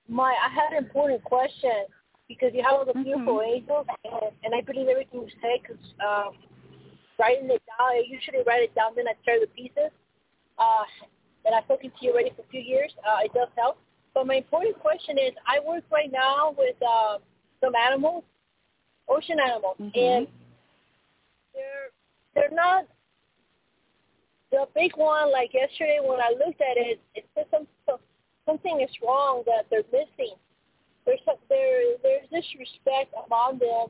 my 0.07 0.33
I 0.33 0.49
had 0.49 0.73
an 0.73 0.83
important 0.83 1.23
question 1.23 1.85
because 2.27 2.51
you 2.53 2.63
have 2.63 2.73
all 2.73 2.85
the 2.85 2.93
beautiful 2.93 3.41
angels, 3.41 3.85
and, 4.03 4.31
and 4.43 4.55
I 4.55 4.61
believe 4.61 4.87
everything 4.87 5.21
you 5.21 5.29
say 5.41 5.61
because 5.61 5.81
um, 6.01 6.33
writing 7.19 7.45
it 7.49 7.61
down, 7.69 7.87
I 7.93 8.03
usually 8.07 8.39
write 8.47 8.63
it 8.63 8.73
down, 8.75 8.93
then 8.95 9.07
I 9.07 9.13
tear 9.25 9.39
the 9.39 9.47
pieces. 9.47 9.91
Uh, 10.57 10.83
and 11.45 11.55
I've 11.55 11.63
spoken 11.65 11.89
to 11.89 12.05
you 12.05 12.11
already 12.11 12.31
for 12.35 12.41
a 12.41 12.49
few 12.51 12.61
years. 12.61 12.91
Uh, 13.07 13.23
it 13.23 13.33
does 13.33 13.47
help. 13.57 13.77
But 14.13 14.27
my 14.27 14.35
important 14.35 14.77
question 14.79 15.17
is, 15.17 15.31
I 15.47 15.59
work 15.65 15.83
right 15.91 16.11
now 16.11 16.53
with 16.57 16.75
uh, 16.85 17.17
some 17.61 17.73
animals, 17.75 18.23
ocean 19.07 19.37
animals, 19.39 19.77
Mhm. 19.79 19.95
and 19.95 20.27
they're 21.53 21.89
they're 22.35 22.51
not 22.55 22.85
the 24.51 24.67
big 24.75 24.95
one. 24.95 25.31
Like 25.31 25.53
yesterday 25.53 25.99
when 26.01 26.19
I 26.19 26.31
looked 26.31 26.61
at 26.61 26.77
it, 26.77 26.99
it 27.15 27.25
said 27.35 27.45
some, 27.51 27.67
some 27.85 27.99
something 28.45 28.81
is 28.81 28.89
wrong 29.05 29.43
that 29.45 29.65
they're 29.69 29.83
missing. 29.91 30.35
There's 31.05 31.19
some, 31.25 31.35
there 31.49 31.97
there's 32.03 32.27
disrespect 32.29 33.13
among 33.25 33.59
them 33.59 33.87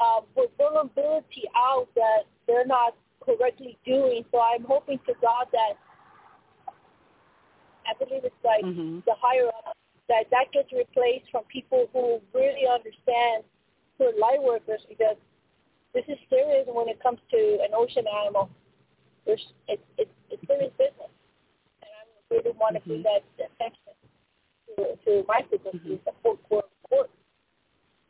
uh, 0.00 0.20
with 0.36 0.50
vulnerability 0.58 1.44
out 1.56 1.88
that 1.94 2.24
they're 2.46 2.66
not 2.66 2.94
correctly 3.24 3.78
doing. 3.84 4.24
So 4.32 4.40
I'm 4.40 4.64
hoping 4.64 4.98
to 5.06 5.14
God 5.20 5.46
that 5.52 5.74
I 7.86 7.92
believe 8.02 8.24
it's 8.24 8.44
like 8.44 8.64
Mhm. 8.64 9.04
the 9.04 9.14
higher 9.14 9.48
up 9.48 9.76
that 10.08 10.28
that 10.30 10.52
gets 10.52 10.72
replaced 10.72 11.30
from 11.30 11.44
people 11.44 11.88
who 11.92 12.20
really 12.32 12.66
understand 12.66 13.44
who 13.96 14.04
are 14.06 14.12
light 14.18 14.42
workers 14.42 14.84
because 14.88 15.16
this 15.94 16.04
is 16.08 16.18
serious 16.28 16.66
when 16.66 16.88
it 16.88 17.00
comes 17.00 17.20
to 17.30 17.62
an 17.62 17.72
ocean 17.72 18.06
animal. 18.08 18.50
There's 19.26 19.44
it's 19.68 19.82
it's 19.98 20.10
it's 20.30 20.42
serious 20.46 20.72
business, 20.78 21.12
and 21.82 21.90
I 21.92 22.34
really 22.34 22.52
want 22.52 22.76
to 22.76 22.82
bring 22.82 23.02
Mhm. 23.02 23.04
that 23.04 23.22
attention 23.38 23.94
to 24.76 24.96
to 25.04 25.24
my 25.28 25.42
frequency, 25.48 25.78
Mhm. 25.90 26.04
the 26.04 26.12
full 26.22 26.36
court 26.48 26.70
court. 26.88 27.10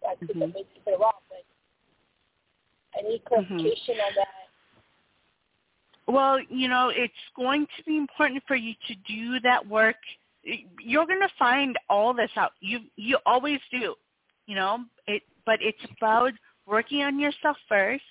I 0.08 0.16
think 0.16 0.38
Mhm. 0.38 0.54
makes 0.54 0.70
it 0.86 1.00
wrong, 1.00 1.20
but 1.30 1.44
I 2.98 3.02
need 3.02 3.24
clarification 3.24 4.00
on 4.00 4.14
that. 4.16 4.50
Well, 6.08 6.40
you 6.50 6.68
know, 6.68 6.90
it's 6.90 7.14
going 7.36 7.66
to 7.78 7.84
be 7.84 7.96
important 7.96 8.44
for 8.46 8.56
you 8.56 8.74
to 8.88 8.96
do 9.08 9.40
that 9.40 9.66
work. 9.66 9.96
You're 10.80 11.06
going 11.06 11.20
to 11.22 11.32
find 11.38 11.78
all 11.88 12.14
this 12.14 12.30
out. 12.36 12.52
You 12.60 12.80
you 12.96 13.18
always 13.26 13.60
do. 13.70 13.96
You 14.46 14.56
know, 14.56 14.84
it 15.06 15.22
but 15.46 15.60
it's 15.62 15.84
about 15.98 16.34
working 16.66 17.02
on 17.02 17.20
yourself 17.20 17.58
first 17.68 18.04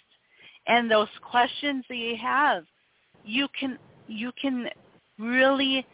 and 0.67 0.89
those 0.89 1.09
questions 1.21 1.85
that 1.89 1.97
you 1.97 2.17
have. 2.17 2.65
You 3.25 3.47
can 3.59 3.77
you 4.07 4.31
can 4.39 4.69
really 5.19 5.85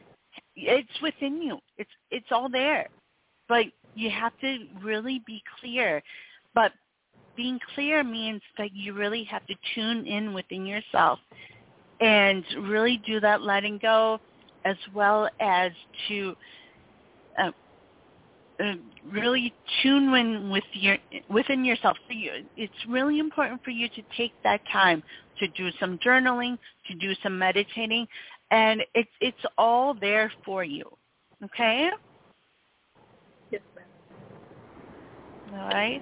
it's 0.56 1.02
within 1.02 1.42
you. 1.42 1.60
It's 1.78 1.92
it's 2.12 2.28
all 2.32 2.50
there. 2.50 2.90
But 3.48 3.66
you 3.96 4.10
have 4.10 4.38
to 4.42 4.66
really 4.84 5.22
be 5.26 5.42
clear. 5.60 6.02
But 6.54 6.72
being 7.36 7.60
clear 7.74 8.04
means 8.04 8.42
that 8.58 8.74
you 8.74 8.94
really 8.94 9.24
have 9.26 9.46
to 9.48 9.56
tune 9.74 10.06
in 10.06 10.34
within 10.34 10.66
yourself 10.66 11.20
and 12.02 12.44
really 12.60 13.02
do 13.06 13.20
that 13.20 13.42
letting 13.42 13.78
go 13.82 14.20
as 14.66 14.76
well 14.94 15.30
as 15.40 15.72
to 16.08 16.36
uh, 17.42 17.52
uh, 18.60 18.74
really 19.12 19.54
tune 19.82 20.14
in 20.14 20.50
with 20.50 20.64
your 20.74 20.98
within 21.30 21.64
yourself. 21.64 21.98
So 22.08 22.14
you, 22.14 22.32
it's 22.58 22.74
really 22.88 23.20
important 23.20 23.64
for 23.64 23.70
you 23.70 23.88
to 23.90 24.02
take 24.18 24.34
that 24.44 24.62
time 24.72 25.02
to 25.40 25.48
do 25.50 25.70
some 25.80 25.98
journaling, 26.00 26.58
to 26.88 26.96
do 26.96 27.14
some 27.24 27.38
meditating, 27.38 28.08
and 28.52 28.84
it's 28.94 29.10
it's 29.22 29.46
all 29.58 29.94
there 29.94 30.32
for 30.46 30.64
you. 30.64 30.84
Okay? 31.44 31.90
Yes, 33.52 33.62
ma'am. 33.76 35.60
All 35.62 35.70
right. 35.70 36.02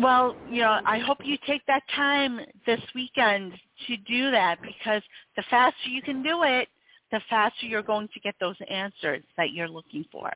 Well, 0.00 0.36
you 0.50 0.60
know, 0.60 0.78
I 0.84 0.98
hope 0.98 1.18
you 1.24 1.38
take 1.46 1.64
that 1.66 1.82
time 1.94 2.40
this 2.66 2.80
weekend 2.94 3.54
to 3.86 3.96
do 3.96 4.30
that 4.30 4.58
because 4.60 5.02
the 5.36 5.44
faster 5.48 5.88
you 5.88 6.02
can 6.02 6.22
do 6.22 6.42
it, 6.42 6.68
the 7.10 7.20
faster 7.30 7.64
you're 7.64 7.82
going 7.82 8.08
to 8.12 8.20
get 8.20 8.34
those 8.38 8.56
answers 8.68 9.22
that 9.38 9.52
you're 9.52 9.68
looking 9.68 10.04
for. 10.12 10.30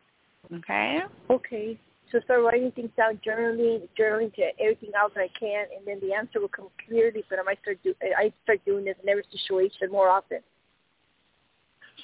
Okay? 0.54 1.00
Okay. 1.28 1.78
So 2.10 2.18
start 2.24 2.42
writing 2.42 2.72
things 2.72 2.90
down, 2.96 3.20
journaling, 3.24 3.88
journaling 3.98 4.34
to 4.34 4.42
everything 4.60 4.90
out 4.96 5.14
that 5.14 5.20
I 5.20 5.28
can, 5.38 5.66
and 5.76 5.86
then 5.86 6.00
the 6.00 6.12
answer 6.12 6.40
will 6.40 6.48
come 6.48 6.68
clearly. 6.88 7.22
But 7.30 7.38
I 7.38 7.42
might 7.42 7.60
start 7.62 7.78
do 7.84 7.94
I 8.02 8.32
start 8.42 8.64
doing 8.64 8.84
this 8.84 8.96
in 9.02 9.08
every 9.08 9.22
situation 9.30 9.92
more 9.92 10.08
often. 10.08 10.40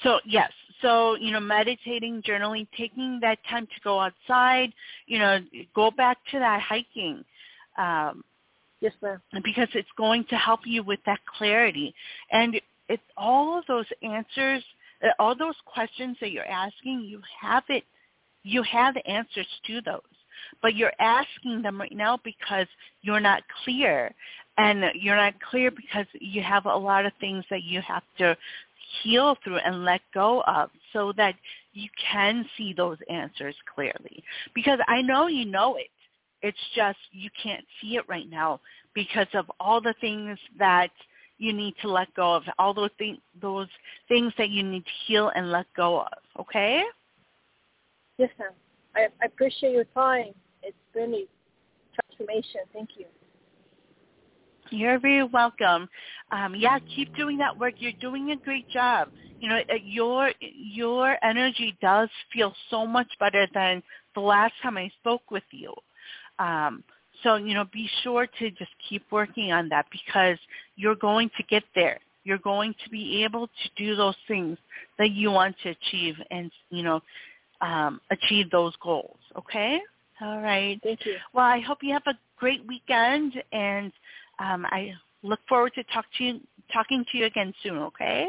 So 0.03 0.19
yes, 0.25 0.51
so 0.81 1.15
you 1.15 1.31
know, 1.31 1.41
meditating, 1.41 2.21
journaling, 2.21 2.67
taking 2.77 3.19
that 3.21 3.39
time 3.49 3.65
to 3.65 3.81
go 3.83 3.99
outside, 3.99 4.71
you 5.07 5.19
know, 5.19 5.39
go 5.75 5.91
back 5.91 6.17
to 6.31 6.39
that 6.39 6.61
hiking. 6.61 7.25
Um, 7.77 8.23
Yes, 8.79 8.93
ma'am. 9.01 9.19
because 9.43 9.69
it's 9.73 9.89
going 9.97 10.23
to 10.25 10.35
help 10.35 10.59
you 10.65 10.83
with 10.83 10.99
that 11.07 11.19
clarity. 11.37 11.95
And 12.31 12.61
it's 12.89 13.01
all 13.17 13.57
of 13.57 13.65
those 13.65 13.85
answers, 14.03 14.63
uh, 15.03 15.07
all 15.19 15.35
those 15.35 15.55
questions 15.65 16.15
that 16.21 16.31
you're 16.31 16.45
asking, 16.45 17.01
you 17.01 17.21
have 17.41 17.63
it, 17.69 17.83
you 18.47 18.63
have 18.63 18.95
answers 19.05 19.47
to 19.67 19.81
those. 19.81 20.01
But 20.61 20.75
you're 20.75 20.93
asking 20.99 21.61
them 21.61 21.79
right 21.79 21.95
now 21.95 22.19
because 22.23 22.67
you're 23.01 23.19
not 23.19 23.43
clear. 23.63 24.13
And 24.57 24.85
you're 24.95 25.15
not 25.15 25.35
clear 25.41 25.69
because 25.69 26.07
you 26.19 26.41
have 26.41 26.65
a 26.65 26.75
lot 26.75 27.05
of 27.05 27.11
things 27.19 27.45
that 27.49 27.63
you 27.63 27.81
have 27.81 28.03
to 28.17 28.35
heal 29.03 29.37
through 29.43 29.57
and 29.57 29.85
let 29.85 30.01
go 30.13 30.41
of 30.47 30.69
so 30.93 31.11
that 31.17 31.35
you 31.73 31.89
can 32.11 32.45
see 32.57 32.73
those 32.73 32.97
answers 33.09 33.55
clearly. 33.73 34.23
Because 34.55 34.79
I 34.87 35.01
know 35.01 35.27
you 35.27 35.45
know 35.45 35.75
it. 35.75 35.89
It's 36.41 36.57
just 36.75 36.97
you 37.11 37.29
can't 37.41 37.65
see 37.81 37.97
it 37.97 38.07
right 38.07 38.29
now 38.29 38.59
because 38.93 39.27
of 39.33 39.45
all 39.59 39.81
the 39.81 39.95
things 40.01 40.39
that 40.57 40.89
you 41.37 41.53
need 41.53 41.75
to 41.81 41.87
let 41.87 42.13
go 42.15 42.35
of, 42.35 42.43
all 42.57 42.73
those 42.73 42.89
things, 42.97 43.19
those 43.39 43.67
things 44.07 44.33
that 44.37 44.49
you 44.49 44.63
need 44.63 44.85
to 44.85 44.91
heal 45.05 45.31
and 45.35 45.51
let 45.51 45.65
go 45.75 46.01
of. 46.01 46.17
Okay? 46.39 46.83
Yes, 48.17 48.29
ma'am. 48.39 48.51
I, 48.95 49.07
I 49.21 49.25
appreciate 49.25 49.73
your 49.73 49.85
time. 49.85 50.33
It's 50.63 50.75
been 50.93 51.13
a 51.13 51.25
transformation. 51.95 52.61
Thank 52.73 52.89
you. 52.97 53.05
You're 54.69 54.99
very 54.99 55.23
welcome. 55.23 55.87
Um, 56.31 56.55
yeah, 56.55 56.79
keep 56.95 57.15
doing 57.15 57.37
that 57.37 57.57
work. 57.57 57.75
You're 57.77 57.93
doing 57.93 58.31
a 58.31 58.35
great 58.35 58.69
job. 58.69 59.09
You 59.39 59.49
know, 59.49 59.57
uh, 59.57 59.75
your 59.83 60.31
your 60.39 61.15
energy 61.23 61.77
does 61.81 62.09
feel 62.33 62.53
so 62.69 62.85
much 62.85 63.07
better 63.19 63.47
than 63.53 63.81
the 64.15 64.21
last 64.21 64.53
time 64.61 64.77
I 64.77 64.91
spoke 64.99 65.29
with 65.31 65.43
you. 65.51 65.73
Um, 66.39 66.83
so 67.23 67.35
you 67.35 67.53
know, 67.53 67.65
be 67.71 67.89
sure 68.03 68.27
to 68.39 68.51
just 68.51 68.71
keep 68.89 69.03
working 69.11 69.51
on 69.51 69.69
that 69.69 69.85
because 69.91 70.37
you're 70.75 70.95
going 70.95 71.29
to 71.37 71.43
get 71.43 71.63
there. 71.75 71.99
You're 72.23 72.39
going 72.39 72.73
to 72.83 72.89
be 72.89 73.23
able 73.23 73.47
to 73.47 73.69
do 73.77 73.95
those 73.95 74.17
things 74.27 74.57
that 74.97 75.11
you 75.11 75.31
want 75.31 75.55
to 75.63 75.69
achieve, 75.69 76.15
and 76.29 76.51
you 76.69 76.83
know, 76.83 77.01
um, 77.61 78.01
achieve 78.11 78.49
those 78.51 78.73
goals. 78.81 79.17
Okay. 79.37 79.79
All 80.21 80.41
right. 80.41 80.79
Thank 80.83 81.05
you. 81.05 81.15
Well, 81.33 81.45
I 81.45 81.59
hope 81.59 81.79
you 81.81 81.93
have 81.93 82.07
a 82.07 82.17
great 82.37 82.65
weekend, 82.67 83.33
and 83.51 83.91
um, 84.39 84.65
I 84.65 84.93
look 85.23 85.39
forward 85.47 85.73
to 85.75 85.83
talk 85.85 86.05
to 86.17 86.23
you, 86.23 86.39
talking 86.73 87.05
to 87.11 87.17
you 87.17 87.25
again 87.25 87.53
soon. 87.63 87.77
Okay. 87.77 88.27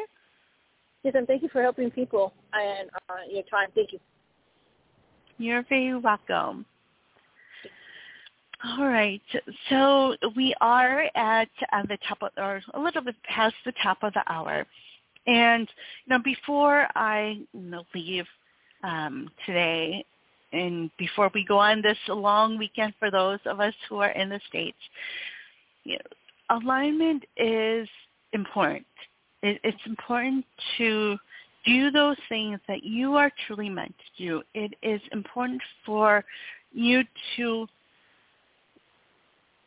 Yes, 1.03 1.15
and 1.17 1.27
thank 1.27 1.43
you 1.43 1.49
for 1.49 1.63
helping 1.63 1.91
people 1.91 2.33
and 2.53 2.91
uh, 3.09 3.15
your 3.31 3.45
time. 3.45 3.69
Thank 3.75 3.93
you. 3.93 4.01
You're 5.39 5.65
very 5.69 5.97
welcome. 5.97 6.67
All 8.65 8.89
right. 8.89 9.23
So 9.71 10.17
we 10.35 10.53
are 10.61 11.05
at 11.15 11.49
uh, 11.73 11.83
the 11.89 11.97
top 12.09 12.19
of, 12.23 12.31
or 12.37 12.61
a 12.75 12.81
little 12.81 13.03
bit 13.03 13.15
past 13.23 13.55
the 13.65 13.73
top 13.83 13.99
of 14.03 14.13
the 14.15 14.23
hour. 14.29 14.67
And 15.29 15.69
you 16.07 16.17
know, 16.17 16.23
before 16.25 16.89
I 16.97 17.39
you 17.53 17.61
know, 17.61 17.85
leave 17.95 18.27
um, 18.83 19.31
today, 19.47 20.05
and 20.53 20.91
before 20.99 21.31
we 21.35 21.45
go 21.45 21.59
on 21.59 21.83
this 21.83 21.99
long 22.09 22.59
weekend 22.59 22.95
for 22.99 23.11
those 23.11 23.39
of 23.47 23.61
us 23.61 23.75
who 23.89 23.99
are 23.99 24.11
in 24.11 24.29
the 24.29 24.41
states, 24.49 24.79
you 25.85 25.97
know, 25.97 26.59
alignment 26.59 27.25
is 27.37 27.89
important. 28.33 28.87
It, 29.43 29.61
it's 29.63 29.87
important 29.87 30.45
to 30.79 31.17
do 31.67 31.91
those 31.91 32.17
things 32.29 32.59
that 32.69 32.83
you 32.83 33.15
are 33.15 33.31
truly 33.47 33.69
meant 33.69 33.95
to 33.99 34.25
do. 34.25 34.43
It 34.55 34.75
is 34.83 35.01
important 35.13 35.61
for 35.85 36.25
you 36.73 37.03
to 37.37 37.67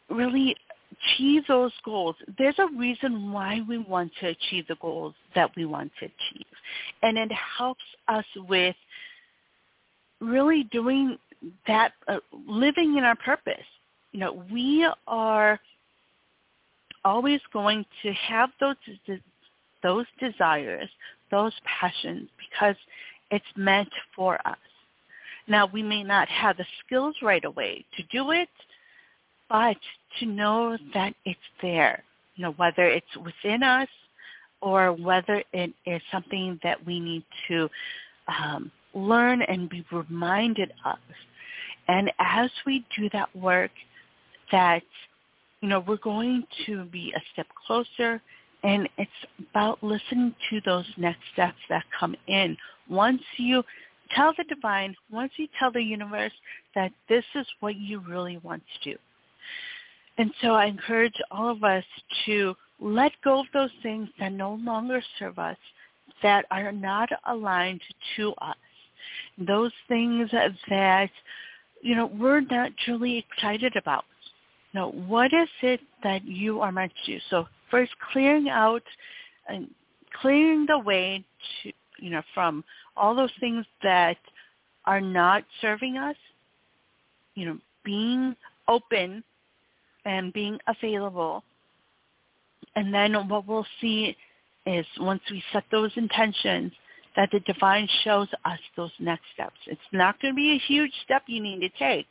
really 0.10 0.56
achieve 1.02 1.44
those 1.48 1.72
goals. 1.84 2.16
There's 2.38 2.58
a 2.60 2.68
reason 2.78 3.32
why 3.32 3.62
we 3.68 3.78
want 3.78 4.12
to 4.20 4.28
achieve 4.28 4.68
the 4.68 4.76
goals 4.82 5.14
that 5.36 5.52
we 5.56 5.66
want 5.66 5.92
to 6.00 6.06
achieve. 6.06 6.46
And 7.02 7.18
it 7.18 7.32
helps 7.58 7.84
us 8.08 8.26
with 8.48 8.76
really 10.20 10.64
doing 10.72 11.18
that, 11.68 11.94
uh, 12.08 12.18
living 12.48 12.98
in 12.98 13.04
our 13.04 13.16
purpose. 13.16 13.56
You 14.12 14.20
know, 14.20 14.44
we 14.52 14.88
are 15.08 15.60
always 17.04 17.42
going 17.52 17.86
to 18.04 18.14
have 18.14 18.50
those 18.60 18.76
those 19.84 20.06
desires, 20.20 20.90
those 21.32 21.54
passions, 21.66 22.30
because 22.38 22.76
it's 23.32 23.44
meant 23.56 23.90
for 24.16 24.36
us. 24.46 24.58
Now, 25.48 25.66
we 25.66 25.82
may 25.82 26.04
not 26.04 26.28
have 26.30 26.58
the 26.58 26.66
skills 26.86 27.16
right 27.24 27.44
away 27.44 27.84
to 27.98 28.04
do 28.12 28.32
it, 28.32 28.50
but 29.52 29.76
to 30.20 30.26
know 30.26 30.78
that 30.94 31.14
it's 31.26 31.40
there, 31.62 32.04
you 32.36 32.44
know, 32.44 32.52
whether 32.52 32.86
it's 32.86 33.18
within 33.18 33.64
us 33.64 33.90
or 34.62 34.94
whether 34.94 35.44
it 35.52 35.74
is 35.86 36.02
something 36.10 36.58
that 36.64 36.84
we 36.86 37.02
need 37.02 37.26
to 37.50 37.70
um, 38.30 38.72
learn 38.94 39.42
and 39.42 39.70
be 39.70 39.86
reminded 39.92 40.72
of. 40.86 41.00
And 41.90 42.10
as 42.18 42.50
we 42.66 42.86
do 42.98 43.10
that 43.12 43.36
work, 43.36 43.72
that, 44.54 44.84
you 45.60 45.68
know, 45.68 45.82
we're 45.82 45.98
going 45.98 46.46
to 46.66 46.86
be 46.86 47.14
a 47.14 47.20
step 47.34 47.48
closer 47.68 48.22
and 48.64 48.88
it's 48.98 49.12
about 49.50 49.84
listening 49.84 50.34
to 50.50 50.62
those 50.66 50.86
next 50.96 51.22
steps 51.34 51.58
that 51.68 51.84
come 52.00 52.16
in. 52.28 52.56
Once 52.90 53.22
you 53.38 53.64
tell 54.16 54.34
the 54.38 54.46
divine, 54.46 54.96
once 55.12 55.32
you 55.36 55.48
tell 55.60 55.72
the 55.72 55.82
universe 55.82 56.32
that 56.76 56.92
this 57.10 57.26
is 57.36 57.46
what 57.60 57.76
you 57.76 58.00
really 58.08 58.38
want 58.38 58.64
to 58.82 58.92
do. 58.92 58.98
And 60.18 60.32
so 60.42 60.50
I 60.50 60.66
encourage 60.66 61.16
all 61.32 61.50
of 61.50 61.64
us 61.64 61.84
to 62.26 62.56
let 62.80 63.12
go 63.24 63.40
of 63.40 63.46
those 63.54 63.72
things 63.82 64.10
that 64.20 64.32
no 64.32 64.56
longer 64.56 65.02
serve 65.18 65.40
us, 65.40 65.58
that 66.24 66.46
are 66.52 66.72
not 66.72 67.10
aligned 67.28 67.82
to 68.18 68.34
us. 68.42 68.56
Those 69.38 69.72
things 69.88 70.30
that, 70.32 71.10
you 71.82 71.96
know, 71.96 72.08
we're 72.08 72.42
not 72.42 72.72
truly 72.86 73.18
excited 73.18 73.76
about. 73.76 74.06
Now, 74.74 74.90
what 74.92 75.34
is 75.34 75.50
it 75.62 75.82
that 76.04 76.26
you 76.26 76.62
are 76.62 76.72
meant 76.72 76.92
to 77.06 77.14
do? 77.14 77.20
So 77.30 77.48
first 77.70 77.92
clearing 78.12 78.50
out 78.50 78.84
and 79.48 79.70
clearing 80.22 80.66
the 80.66 80.80
way 80.80 81.24
to, 81.64 81.72
you 82.00 82.10
know, 82.10 82.22
from 82.34 82.64
all 82.96 83.16
those 83.16 83.32
things 83.40 83.66
that 83.84 84.18
are 84.86 85.02
not 85.02 85.44
serving 85.62 85.98
us, 85.98 86.16
you 87.36 87.46
know, 87.46 87.58
being 87.84 88.36
open 88.68 89.24
and 90.06 90.34
being 90.34 90.58
available. 90.68 91.44
And 92.76 92.94
then 92.94 93.14
what 93.28 93.48
we'll 93.48 93.66
see 93.80 94.16
is 94.66 94.86
once 95.00 95.22
we 95.30 95.44
set 95.52 95.64
those 95.72 95.92
intentions, 95.96 96.72
that 97.16 97.30
the 97.32 97.40
divine 97.42 97.88
shows 98.04 98.28
us 98.46 98.60
those 98.78 98.92
next 99.00 99.24
steps. 99.34 99.58
It's 99.68 99.82
not 99.92 100.22
going 100.22 100.34
to 100.34 100.36
be 100.36 100.52
a 100.52 100.68
huge 100.68 100.92
step 101.04 101.24
you 101.28 101.42
need 101.42 101.60
to 101.60 101.70
take 101.78 102.08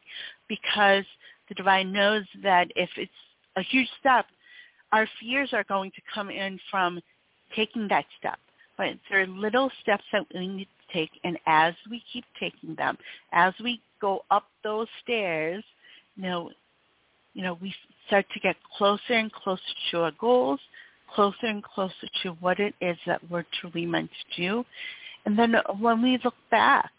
because 0.49 1.05
the 1.49 1.55
divine 1.55 1.93
knows 1.93 2.25
that 2.43 2.69
if 2.77 2.91
it's 2.97 3.11
a 3.57 3.63
huge 3.63 3.89
step, 3.99 4.27
our 4.93 5.09
fears 5.21 5.51
are 5.53 5.65
going 5.65 5.91
to 5.93 6.03
come 6.13 6.31
in 6.31 6.59
from 6.71 7.01
taking 7.57 7.89
that 7.89 8.05
step. 8.19 8.39
But 8.77 8.89
there 9.11 9.23
are 9.23 9.27
little 9.27 9.71
steps 9.83 10.05
that 10.13 10.27
we 10.35 10.49
need 10.49 10.69
to 10.89 10.99
take, 10.99 11.11
and 11.25 11.39
as 11.47 11.75
we 11.91 12.03
keep 12.13 12.25
taking 12.39 12.75
them, 12.75 12.97
as 13.33 13.53
we 13.63 13.81
go 14.01 14.25
up 14.31 14.47
those 14.65 14.89
stairs, 15.03 15.63
you 16.17 16.23
know, 16.23 16.51
you 17.35 17.43
know, 17.43 17.59
we 17.61 17.75
start 18.07 18.27
to 18.35 18.41
get 18.41 18.57
closer 18.77 19.15
and 19.15 19.33
closer 19.33 19.63
to 19.91 20.01
our 20.01 20.13
goals, 20.21 20.61
closer 21.15 21.47
and 21.47 21.63
closer 21.63 22.09
to 22.23 22.31
what 22.41 22.59
it 22.61 22.75
is 22.81 22.97
that 23.07 23.21
we're 23.31 23.45
truly 23.61 23.87
meant 23.87 24.11
to 24.11 24.43
do. 24.43 24.65
And 25.27 25.39
then 25.39 25.55
when 25.79 26.03
we 26.03 26.19
look 26.25 26.35
back 26.51 26.91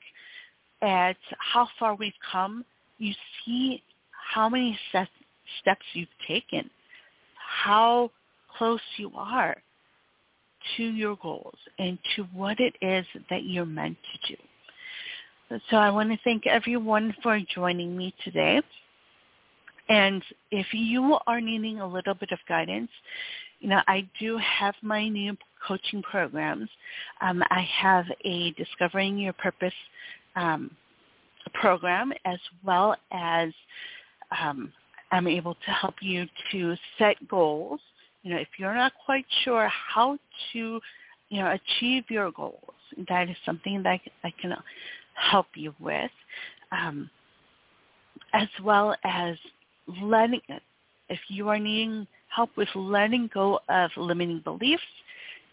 at 0.81 1.17
how 1.37 1.67
far 1.79 1.95
we've 1.95 2.13
come, 2.31 2.65
you 2.97 3.13
see 3.43 3.81
how 4.33 4.47
many 4.47 4.77
steps 4.89 5.81
you've 5.93 6.07
taken, 6.27 6.69
how 7.35 8.11
close 8.57 8.81
you 8.97 9.11
are 9.15 9.55
to 10.77 10.83
your 10.83 11.17
goals 11.21 11.57
and 11.79 11.97
to 12.15 12.23
what 12.33 12.59
it 12.59 12.75
is 12.81 13.05
that 13.29 13.43
you're 13.43 13.65
meant 13.65 13.97
to 14.13 14.35
do. 14.35 14.41
So 15.69 15.77
I 15.77 15.89
want 15.89 16.11
to 16.11 16.17
thank 16.23 16.47
everyone 16.47 17.13
for 17.21 17.39
joining 17.53 17.97
me 17.97 18.13
today. 18.23 18.61
And 19.89 20.23
if 20.51 20.67
you 20.73 21.17
are 21.27 21.41
needing 21.41 21.79
a 21.79 21.87
little 21.87 22.13
bit 22.13 22.31
of 22.31 22.39
guidance, 22.47 22.89
you 23.59 23.69
know, 23.69 23.81
I 23.87 24.07
do 24.19 24.37
have 24.37 24.75
my 24.81 25.07
new 25.07 25.37
coaching 25.67 26.01
programs. 26.01 26.69
Um, 27.21 27.43
I 27.51 27.67
have 27.79 28.05
a 28.25 28.51
Discovering 28.51 29.17
Your 29.17 29.33
Purpose 29.33 29.73
um, 30.35 30.71
program 31.53 32.11
as 32.25 32.39
well 32.63 32.95
as 33.11 33.51
um, 34.39 34.71
I'm 35.11 35.27
able 35.27 35.55
to 35.55 35.71
help 35.71 35.95
you 36.01 36.25
to 36.51 36.75
set 36.97 37.27
goals. 37.27 37.79
You 38.23 38.33
know, 38.33 38.39
if 38.39 38.47
you're 38.57 38.73
not 38.73 38.93
quite 39.05 39.25
sure 39.43 39.69
how 39.69 40.17
to, 40.53 40.81
you 41.29 41.41
know, 41.41 41.55
achieve 41.55 42.05
your 42.09 42.31
goals, 42.31 42.73
that 43.09 43.29
is 43.29 43.35
something 43.45 43.83
that 43.83 43.99
I 44.23 44.33
can 44.41 44.55
help 45.15 45.47
you 45.55 45.73
with, 45.79 46.11
um, 46.71 47.09
as 48.33 48.47
well 48.63 48.95
as 49.03 49.35
letting 50.01 50.41
if 51.09 51.19
you 51.27 51.49
are 51.49 51.59
needing 51.59 52.07
help 52.29 52.49
with 52.55 52.69
letting 52.75 53.29
go 53.33 53.59
of 53.67 53.91
limiting 53.97 54.39
beliefs, 54.39 54.83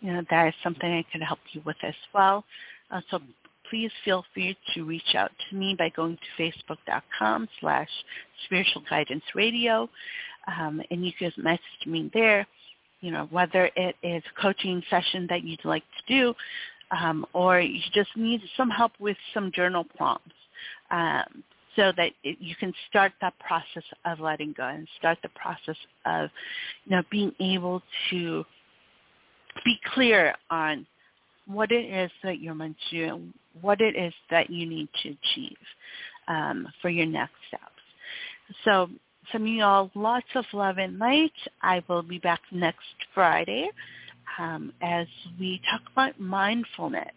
you 0.01 0.13
know, 0.13 0.23
that 0.31 0.49
is 0.49 0.55
something 0.63 0.89
I 0.89 1.05
can 1.11 1.21
help 1.21 1.41
you 1.53 1.63
with 1.65 1.77
as 1.83 1.95
well. 2.15 2.45
Uh, 2.91 3.01
so 3.11 3.21
please 3.69 3.91
feel 4.05 4.25
free 4.33 4.57
to 4.75 4.85
reach 4.85 5.15
out 5.15 5.33
to 5.51 5.57
me 5.57 5.75
by 5.77 5.91
going 5.91 6.17
to 6.17 6.43
facebook.com 6.43 7.49
slash 7.61 7.89
spiritual 8.45 8.83
guidance 8.89 9.25
radio. 9.35 9.89
Um, 10.47 10.81
and 10.91 11.05
you 11.05 11.13
can 11.19 11.33
message 11.37 11.87
me 11.87 12.11
there. 12.15 12.47
you 13.01 13.11
know, 13.11 13.27
whether 13.31 13.71
it 13.77 13.97
is 14.03 14.23
a 14.25 14.41
coaching 14.41 14.83
session 14.91 15.27
that 15.31 15.45
you'd 15.45 15.65
like 15.65 15.85
to 15.85 16.15
do, 16.15 16.35
um, 16.91 17.27
or 17.33 17.61
you 17.61 17.81
just 17.93 18.11
need 18.17 18.41
some 18.57 18.71
help 18.71 18.93
with 18.99 19.17
some 19.35 19.53
journal 19.53 19.85
prompts. 19.97 20.33
Um, 20.91 21.45
so 21.79 21.93
that 21.97 22.11
it, 22.25 22.37
you 22.41 22.57
can 22.57 22.75
start 22.91 23.13
that 23.21 23.39
process 23.39 23.85
of 24.05 24.19
letting 24.19 24.53
go 24.57 24.67
and 24.67 24.89
start 24.99 25.17
the 25.23 25.29
process 25.31 25.77
of, 26.05 26.29
you 26.85 26.97
know, 26.97 27.03
being 27.09 27.33
able 27.39 27.81
to 28.11 28.45
be 29.65 29.79
clear 29.95 30.35
on 30.51 30.85
what 31.47 31.71
it 31.71 31.85
is 31.85 32.11
that 32.25 32.41
you're 32.41 32.55
meant 32.55 32.77
to 32.91 33.07
do, 33.07 33.23
what 33.61 33.81
it 33.81 33.95
is 33.97 34.13
that 34.29 34.51
you 34.51 34.67
need 34.67 34.89
to 35.05 35.11
achieve 35.23 35.57
um, 36.27 36.67
for 36.83 36.89
your 36.89 37.07
next 37.07 37.35
steps. 37.47 37.63
So 38.65 38.89
sending 39.31 39.55
you 39.55 39.63
all 39.63 39.91
lots 39.95 40.27
of 40.35 40.45
love 40.53 40.79
and 40.79 40.99
light. 40.99 41.33
I 41.63 41.83
will 41.89 42.03
be 42.03 42.19
back 42.19 42.41
next 42.51 42.87
Friday 43.15 43.71
um, 44.39 44.73
as 44.81 45.07
we 45.39 45.61
talk 45.71 45.83
about 45.93 46.19
mindfulness. 46.21 47.13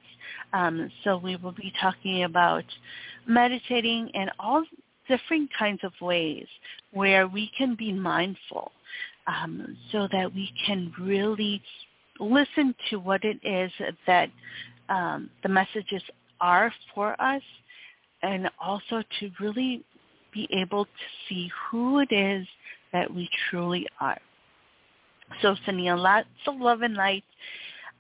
Um, 0.54 0.92
so 1.04 1.18
we 1.18 1.36
will 1.36 1.52
be 1.54 1.72
talking 1.82 2.24
about 2.24 2.66
meditating 3.28 4.12
and 4.14 4.32
all 4.40 4.64
different 5.08 5.50
kinds 5.58 5.82
of 5.84 5.92
ways 6.02 6.46
where 6.92 7.28
we 7.28 7.52
can 7.58 7.76
be 7.76 7.92
mindful 7.92 8.72
um, 9.28 9.78
so 9.92 10.08
that 10.12 10.34
we 10.34 10.52
can 10.66 10.92
really 11.00 11.62
listen 12.20 12.76
to 12.90 12.98
what 12.98 13.24
it 13.24 13.40
is 13.44 13.72
that 14.08 14.30
um, 14.90 15.30
the 15.44 15.50
messages 15.50 16.04
are 16.40 16.72
for 16.94 17.20
us 17.22 17.42
and 18.24 18.50
also 18.60 19.04
to 19.20 19.32
really 19.40 19.84
be 20.34 20.48
able 20.52 20.86
to 20.86 20.92
see 21.28 21.50
who 21.70 22.00
it 22.00 22.12
is 22.12 22.48
that 22.94 23.14
we 23.14 23.30
truly 23.50 23.86
are. 24.00 24.20
So 25.42 25.56
you 25.80 25.96
lots 25.96 26.28
of 26.48 26.58
love 26.60 26.82
and 26.82 26.96
light. 26.96 27.24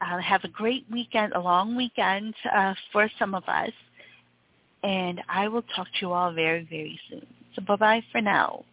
Uh, 0.01 0.17
have 0.19 0.43
a 0.43 0.47
great 0.47 0.85
weekend, 0.91 1.33
a 1.33 1.39
long 1.39 1.75
weekend 1.75 2.33
uh, 2.51 2.73
for 2.91 3.09
some 3.19 3.35
of 3.35 3.43
us. 3.47 3.71
And 4.83 5.21
I 5.29 5.47
will 5.47 5.61
talk 5.75 5.87
to 5.87 5.97
you 6.01 6.11
all 6.11 6.33
very, 6.33 6.65
very 6.67 6.99
soon. 7.09 7.25
So 7.55 7.61
bye-bye 7.61 8.03
for 8.11 8.21
now. 8.21 8.65